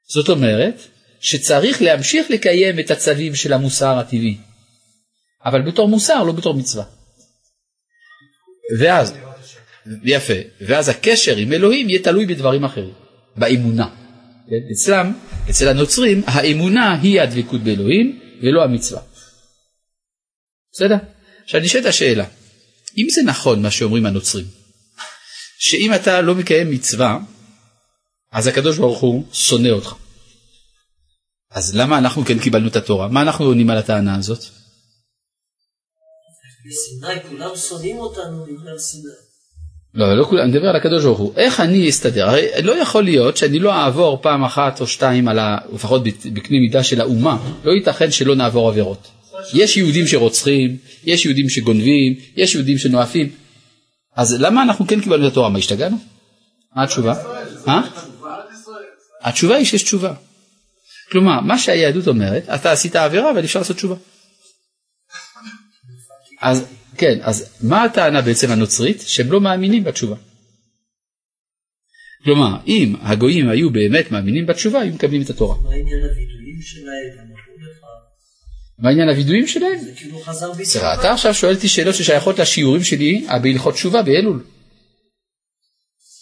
זאת 0.09 0.29
אומרת, 0.29 0.75
שצריך 1.21 1.83
להמשיך 1.83 2.31
לקיים 2.31 2.79
את 2.79 2.91
הצווים 2.91 3.35
של 3.35 3.53
המוסר 3.53 3.99
הטבעי, 3.99 4.37
אבל 5.45 5.63
בתור 5.63 5.89
מוסר, 5.89 6.23
לא 6.23 6.33
בתור 6.33 6.55
מצווה. 6.55 6.85
ואז, 8.79 9.15
יפה, 10.05 10.35
ואז 10.61 10.89
הקשר 10.89 11.37
עם 11.37 11.53
אלוהים 11.53 11.89
יהיה 11.89 12.03
תלוי 12.03 12.27
בדברים 12.27 12.65
אחרים, 12.65 12.93
באמונה. 13.37 13.89
כן? 14.51 14.73
אצלם, 14.73 15.13
אצל 15.51 15.69
הנוצרים, 15.69 16.23
האמונה 16.27 17.01
היא 17.01 17.21
הדבקות 17.21 17.61
באלוהים 17.61 18.21
ולא 18.43 18.65
המצווה. 18.65 19.01
בסדר? 20.73 20.97
עכשיו 21.45 21.61
נשאלת 21.61 21.87
השאלה, 21.87 22.25
אם 22.99 23.07
זה 23.11 23.23
נכון 23.23 23.63
מה 23.63 23.71
שאומרים 23.71 24.07
הנוצרים, 24.07 24.45
שאם 25.59 25.95
אתה 25.95 26.21
לא 26.21 26.35
מקיים 26.35 26.71
מצווה, 26.71 27.19
אז 28.33 28.47
הקדוש 28.47 28.79
ברוך 28.79 29.01
הוא 29.01 29.25
שונא 29.33 29.69
אותך. 29.69 29.95
אז 31.59 31.77
למה 31.77 31.99
אנחנו 31.99 32.25
כן 32.25 32.39
קיבלנו 32.39 32.69
את 32.69 32.77
התורה? 32.77 33.09
מה 33.09 33.23
אנחנו 33.23 33.45
עונים 33.45 33.71
על 33.71 33.79
הטענה 33.79 34.17
הזאת? 34.17 34.39
בסיני 36.67 37.29
כולם 37.29 37.51
שונאים 37.57 37.99
אותנו 37.99 38.45
בגלל 38.45 38.79
סיני. 38.79 39.13
לא, 39.95 40.15
לא 40.15 40.25
כולם, 40.25 40.43
אני 40.43 40.51
מדבר 40.53 40.69
על 40.69 40.77
הקדוש 40.77 41.05
ברוך 41.05 41.19
הוא. 41.19 41.33
איך 41.37 41.61
אני 41.61 41.89
אסתדר? 41.89 42.29
הרי 42.29 42.47
לא 42.63 42.73
יכול 42.73 43.05
להיות 43.05 43.37
שאני 43.37 43.59
לא 43.59 43.73
אעבור 43.73 44.19
פעם 44.23 44.45
אחת 44.45 44.81
או 44.81 44.87
שתיים 44.87 45.29
על 45.29 45.39
ה... 45.39 45.59
לפחות 45.75 46.03
בקנה 46.33 46.59
מידה 46.59 46.85
של 46.85 47.01
האומה, 47.01 47.39
לא 47.65 47.73
ייתכן 47.73 48.11
שלא 48.11 48.35
נעבור 48.35 48.69
עבירות. 48.69 49.09
יש 49.55 49.77
יהודים 49.77 50.07
שרוצחים, 50.07 50.77
יש 51.05 51.25
יהודים 51.25 51.49
שגונבים, 51.49 52.15
יש 52.37 52.55
יהודים 52.55 52.79
שנואפים. 52.79 53.29
אז 54.17 54.37
למה 54.41 54.63
אנחנו 54.63 54.87
כן 54.87 55.01
קיבלנו 55.01 55.27
את 55.27 55.33
התורה? 55.33 55.49
מה, 55.49 55.59
השתגענו? 55.59 55.97
מה 56.77 56.83
התשובה? 56.83 57.15
אה? 57.69 57.81
התשובה 59.23 59.57
היא 59.57 59.65
שיש 59.65 59.83
תשובה. 59.83 60.13
כלומר, 61.11 61.41
מה 61.41 61.59
שהיהדות 61.59 62.09
אומרת, 62.09 62.49
אתה 62.49 62.73
עשית 62.73 62.97
עבירה 62.97 63.31
אבל 63.31 63.45
אפשר 63.45 63.59
לעשות 63.59 63.77
תשובה. 63.77 63.95
אז 66.41 66.65
כן, 66.97 67.19
אז 67.23 67.57
מה 67.63 67.85
הטענה 67.85 68.23
בעצם 68.23 68.51
הנוצרית? 68.51 69.01
שהם 69.07 69.33
לא 69.33 69.41
מאמינים 69.41 69.85
בתשובה. 69.85 70.17
כלומר, 72.25 72.57
אם 72.67 72.95
הגויים 73.01 73.49
היו 73.49 73.71
באמת 73.71 74.11
מאמינים 74.11 74.47
בתשובה, 74.47 74.81
היו 74.81 74.95
מקבלים 74.95 75.23
את 75.23 75.31
התורה. 75.31 75.57
מה 75.57 75.71
עניין 75.71 76.05
הווידויים 76.05 76.63
שלהם? 76.63 77.29
לך. 77.61 77.85
מה 78.79 78.91
עניין 78.91 79.09
הווידויים 79.09 79.47
שלהם? 79.47 79.79
זה 79.79 79.93
כאילו 79.97 80.21
חזר 80.21 80.53
בתשובה. 80.53 80.95
אתה 80.95 81.13
עכשיו 81.13 81.35
שואל 81.35 81.55
אותי 81.55 81.69
שאלות 81.69 81.95
ששייכות 81.95 82.39
לשיעורים 82.39 82.85
שלי 82.85 83.27
בהלכות 83.43 83.75
תשובה 83.75 84.03
באלול. 84.03 84.45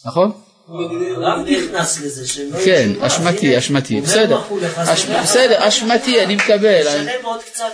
נכון? 0.06 0.32
הרב 0.68 1.46
נכנס 1.46 2.00
לזה, 2.00 2.28
שהם 2.28 2.52
לא 2.52 2.58
כן. 2.64 2.90
אשמתי, 3.00 3.58
אשמתי, 3.58 4.00
בסדר. 4.00 4.40
בסדר, 5.22 5.68
אשמתי, 5.68 6.24
אני 6.24 6.36
מקבל. 6.36 6.82
תשלם 6.82 7.24
עוד 7.24 7.40
קצת. 7.42 7.64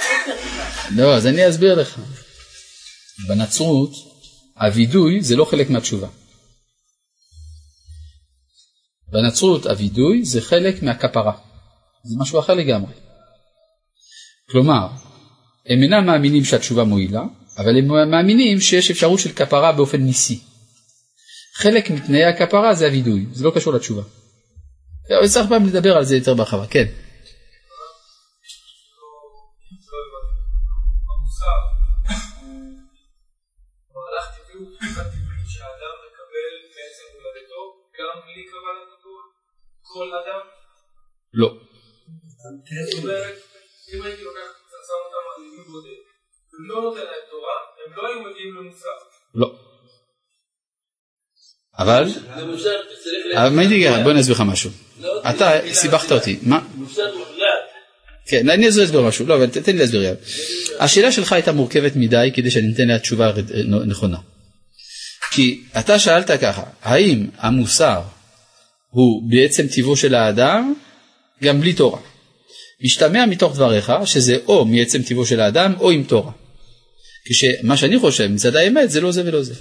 לא, 0.97 1.15
אז 1.17 1.27
אני 1.27 1.49
אסביר 1.49 1.75
לך. 1.75 1.99
בנצרות, 3.29 3.91
הווידוי 4.61 5.21
זה 5.21 5.37
לא 5.37 5.45
חלק 5.45 5.71
מהתשובה. 5.71 6.09
בנצרות 9.13 9.67
הווידוי 9.67 10.25
זה 10.25 10.41
חלק 10.41 10.83
מהכפרה. 10.83 11.33
זה 12.05 12.17
משהו 12.19 12.39
אחר 12.39 12.55
לגמרי. 12.55 12.93
כלומר, 14.51 14.87
הם 15.67 15.83
אינם 15.83 16.07
מאמינים 16.07 16.45
שהתשובה 16.45 16.85
מועילה, 16.85 17.23
אבל 17.59 17.79
הם 17.79 18.11
מאמינים 18.11 18.61
שיש 18.61 18.91
אפשרות 18.91 19.21
של 19.21 19.33
כפרה 19.33 19.73
באופן 19.73 20.01
ניסי. 20.01 20.52
חלק 21.55 21.91
מתנאי 21.91 22.25
הכפרה 22.25 22.75
זה 22.75 22.87
הווידוי, 22.87 23.27
זה 23.33 23.45
לא 23.45 23.53
קשור 23.55 23.73
לתשובה. 23.73 24.03
צריך 25.33 25.49
פעם 25.49 25.67
לדבר 25.67 25.97
על 25.97 26.05
זה 26.05 26.17
יותר 26.17 26.35
בהרחבה, 26.35 26.67
כן. 26.67 26.85
לא. 41.35 41.49
אם 43.95 44.03
הייתי 44.03 44.25
לוקח 44.25 44.51
שם 44.87 44.99
אותם 45.05 45.43
יהודי 45.43 45.71
בודד, 45.71 46.01
ולא 46.53 46.83
נותן 46.83 47.05
להם 47.05 47.25
תורה, 47.31 47.59
הם 47.87 47.93
לא 47.97 48.09
היו 48.09 48.31
מגיעים 48.31 48.55
למוסר. 48.55 48.89
לא. 49.35 49.72
אבל, 51.79 52.05
אבל 53.35 53.49
מה 53.49 53.67
נגיד, 53.67 53.91
בוא 54.03 54.11
אני 54.11 54.21
אסביר 54.21 54.35
לך 54.35 54.41
משהו. 54.41 54.71
אתה 55.31 55.51
סיבכת 55.73 56.13
אותי. 56.13 56.39
מה? 56.43 56.61
כן, 58.27 58.49
אני 58.49 58.69
אסביר 58.69 59.01
משהו. 59.01 59.27
לא, 59.27 59.35
אבל 59.35 59.47
תן 59.47 59.73
לי 59.73 59.79
להסביר 59.79 60.03
יד. 60.03 60.17
השאלה 60.79 61.13
שלך 61.13 61.33
הייתה 61.33 61.53
מורכבת 61.53 61.97
מדי 61.97 62.31
כדי 62.35 62.51
שאני 62.51 62.73
אתן 62.75 62.89
לה 62.89 62.99
תשובה 62.99 63.33
נכונה. 63.87 64.19
כי 65.31 65.61
אתה 65.79 65.99
שאלת 65.99 66.31
ככה, 66.31 66.63
האם 66.83 67.27
המוסר 67.39 68.01
הוא 68.91 69.31
בעצם 69.31 69.67
טיבו 69.67 69.97
של 69.97 70.15
האדם 70.15 70.75
גם 71.43 71.61
בלי 71.61 71.73
תורה? 71.73 72.01
משתמע 72.85 73.27
מתוך 73.27 73.57
דבריך 73.57 73.93
שזה 74.05 74.37
או 74.47 74.65
מעצם 74.65 75.03
טיבו 75.03 75.27
של 75.27 75.41
האדם 75.41 75.73
או 75.81 75.91
עם 75.91 76.05
תורה. 76.05 76.33
כשמה 77.25 77.77
שאני 77.77 77.99
חושב 77.99 78.27
מצד 78.27 78.57
האמת 78.57 78.91
זה 78.91 79.01
לא 79.01 79.13
זה 79.13 79.23
ולא 79.27 79.43
זה. 79.43 79.55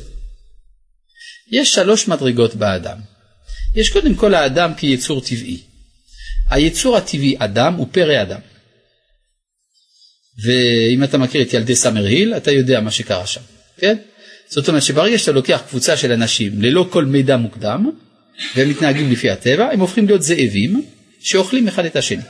יש 1.51 1.73
שלוש 1.73 2.07
מדרגות 2.07 2.55
באדם. 2.55 2.97
יש 3.75 3.89
קודם 3.89 4.15
כל 4.15 4.33
האדם 4.33 4.73
כיצור 4.77 5.21
טבעי. 5.21 5.57
היצור 6.49 6.97
הטבעי 6.97 7.35
אדם 7.39 7.73
הוא 7.73 7.87
פרא 7.91 8.21
אדם. 8.21 8.39
ואם 10.43 11.03
אתה 11.03 11.17
מכיר 11.17 11.41
את 11.41 11.53
ילדי 11.53 11.75
סאמר 11.75 12.05
היל, 12.05 12.33
אתה 12.37 12.51
יודע 12.51 12.79
מה 12.79 12.91
שקרה 12.91 13.27
שם, 13.27 13.41
כן? 13.77 13.97
זאת 14.49 14.67
אומרת 14.67 14.83
שברגע 14.83 15.17
שאתה 15.17 15.31
לוקח 15.31 15.61
קבוצה 15.69 15.97
של 15.97 16.11
אנשים 16.11 16.61
ללא 16.61 16.87
כל 16.89 17.05
מידע 17.05 17.37
מוקדם, 17.37 17.91
והם 18.55 18.69
מתנהגים 18.69 19.11
לפי 19.11 19.29
הטבע, 19.29 19.69
הם 19.71 19.79
הופכים 19.79 20.07
להיות 20.07 20.21
זאבים 20.21 20.85
שאוכלים 21.19 21.67
אחד 21.67 21.85
את 21.85 21.95
השני. 21.95 22.23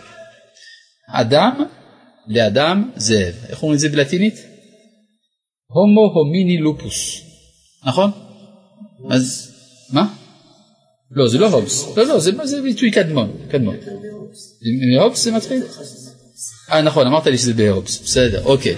אדם 1.14 1.64
לאדם 2.28 2.92
זאב. 2.96 3.34
איך 3.50 3.64
אומרים 3.64 3.76
את 3.76 3.80
זה 3.80 3.90
בלטינית? 3.90 4.36
הומו 5.68 6.02
הומיני 6.14 6.58
לופוס. 6.58 7.22
נכון? 7.86 8.12
אז 9.10 9.52
מה? 9.90 10.14
לא, 11.12 11.28
זה 11.28 11.38
לא 11.38 11.48
הובס. 11.48 11.86
לא, 11.98 12.06
לא, 12.06 12.20
זה, 12.20 12.62
ביטוי 12.62 12.92
קדמון. 12.92 13.38
קדמון. 13.52 13.76
מהובס 14.96 15.24
זה 15.24 15.32
מתחיל? 15.32 15.64
אה, 16.72 16.82
נכון, 16.82 17.08
אמרת 17.08 17.28
לי 17.28 17.38
שזה 17.38 17.54
בהובס. 17.54 18.02
בסדר, 18.02 18.44
אוקיי. 18.44 18.76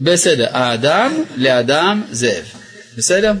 בסדר, 0.00 0.56
האדם 0.56 1.24
לאדם 1.36 2.02
זאב. 2.10 2.44
בסדר? 2.96 3.32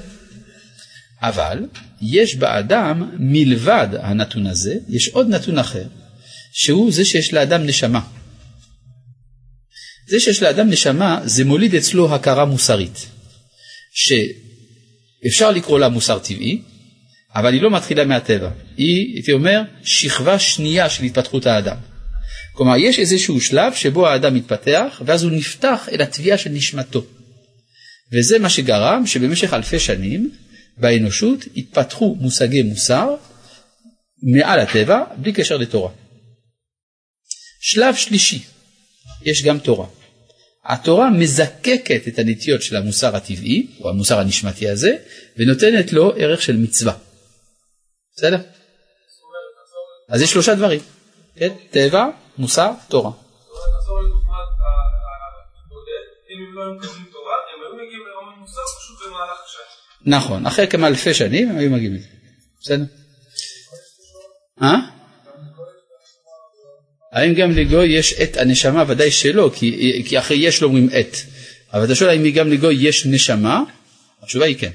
אבל 1.22 1.66
יש 2.02 2.36
באדם 2.36 3.10
מלבד 3.18 3.88
הנתון 3.92 4.46
הזה, 4.46 4.74
יש 4.88 5.08
עוד 5.08 5.28
נתון 5.28 5.58
אחר, 5.58 5.84
שהוא 6.52 6.92
זה 6.92 7.04
שיש 7.04 7.32
לאדם 7.32 7.66
נשמה. 7.66 8.00
זה 10.08 10.20
שיש 10.20 10.42
לאדם 10.42 10.70
נשמה 10.70 11.20
זה 11.24 11.44
מוליד 11.44 11.74
אצלו 11.74 12.14
הכרה 12.14 12.44
מוסרית, 12.44 13.06
שאפשר 15.24 15.50
לקרוא 15.50 15.78
לה 15.78 15.88
מוסר 15.88 16.18
טבעי, 16.18 16.62
אבל 17.34 17.52
היא 17.52 17.62
לא 17.62 17.70
מתחילה 17.70 18.04
מהטבע, 18.04 18.50
היא, 18.76 19.14
הייתי 19.14 19.32
אומר, 19.32 19.62
שכבה 19.82 20.38
שנייה 20.38 20.90
של 20.90 21.04
התפתחות 21.04 21.46
האדם. 21.46 21.76
כלומר, 22.52 22.76
יש 22.76 22.98
איזשהו 22.98 23.40
שלב 23.40 23.74
שבו 23.74 24.08
האדם 24.08 24.34
מתפתח, 24.34 25.02
ואז 25.06 25.22
הוא 25.22 25.32
נפתח 25.32 25.88
אל 25.92 26.02
התביעה 26.02 26.38
של 26.38 26.50
נשמתו. 26.50 27.04
וזה 28.12 28.38
מה 28.38 28.50
שגרם 28.50 29.06
שבמשך 29.06 29.52
אלפי 29.52 29.78
שנים 29.78 30.30
באנושות 30.76 31.44
התפתחו 31.56 32.16
מושגי 32.20 32.62
מוסר 32.62 33.14
מעל 34.22 34.60
הטבע, 34.60 35.04
בלי 35.16 35.32
קשר 35.32 35.56
לתורה. 35.56 35.90
שלב 37.60 37.94
שלישי, 37.94 38.42
יש 39.22 39.42
גם 39.42 39.58
תורה. 39.58 39.86
התורה 40.64 41.10
מזקקת 41.10 42.08
את 42.08 42.18
הנטיות 42.18 42.62
של 42.62 42.76
המוסר 42.76 43.16
הטבעי, 43.16 43.66
או 43.80 43.90
המוסר 43.90 44.18
הנשמתי 44.18 44.68
הזה, 44.68 44.96
ונותנת 45.36 45.92
לו 45.92 46.12
ערך 46.16 46.42
של 46.42 46.56
מצווה. 46.56 46.92
בסדר? 48.16 48.38
אז 50.08 50.22
יש 50.22 50.30
שלושה 50.30 50.54
דברים, 50.54 50.80
כן? 51.36 51.54
טבע, 51.70 52.06
מוסר, 52.38 52.70
תורה. 52.88 53.10
נכון, 60.06 60.46
אחרי 60.46 60.66
כמה 60.68 60.86
אלפי 60.86 61.14
שנים 61.14 61.48
הם 61.48 61.58
היו 61.58 61.70
מגיעים 61.70 61.94
לזה. 61.94 62.06
בסדר? 62.60 62.84
אה? 64.62 64.93
האם 67.14 67.34
גם 67.34 67.50
לגוי 67.50 67.86
יש 67.86 68.14
את 68.22 68.36
הנשמה? 68.36 68.84
ודאי 68.88 69.10
שלא, 69.10 69.50
כי, 69.54 70.02
כי 70.06 70.18
אחרי 70.18 70.36
יש 70.36 70.62
לא 70.62 70.66
אומרים 70.66 70.88
את. 71.00 71.16
אבל 71.72 71.84
אתה 71.84 71.94
שואל 71.94 72.10
האם 72.10 72.30
גם 72.30 72.52
לגוי 72.52 72.76
יש 72.80 73.06
נשמה? 73.06 73.62
התשובה 74.22 74.46
היא 74.46 74.56
כן. 74.58 74.70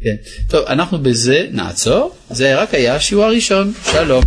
כן. 0.00 0.16
טוב, 0.48 0.66
אנחנו 0.66 0.98
בזה 0.98 1.46
נעצור. 1.50 2.14
זה 2.30 2.60
רק 2.60 2.74
היה 2.74 2.94
השיעור 2.94 3.24
הראשון. 3.24 3.72
שלום. 3.92 4.22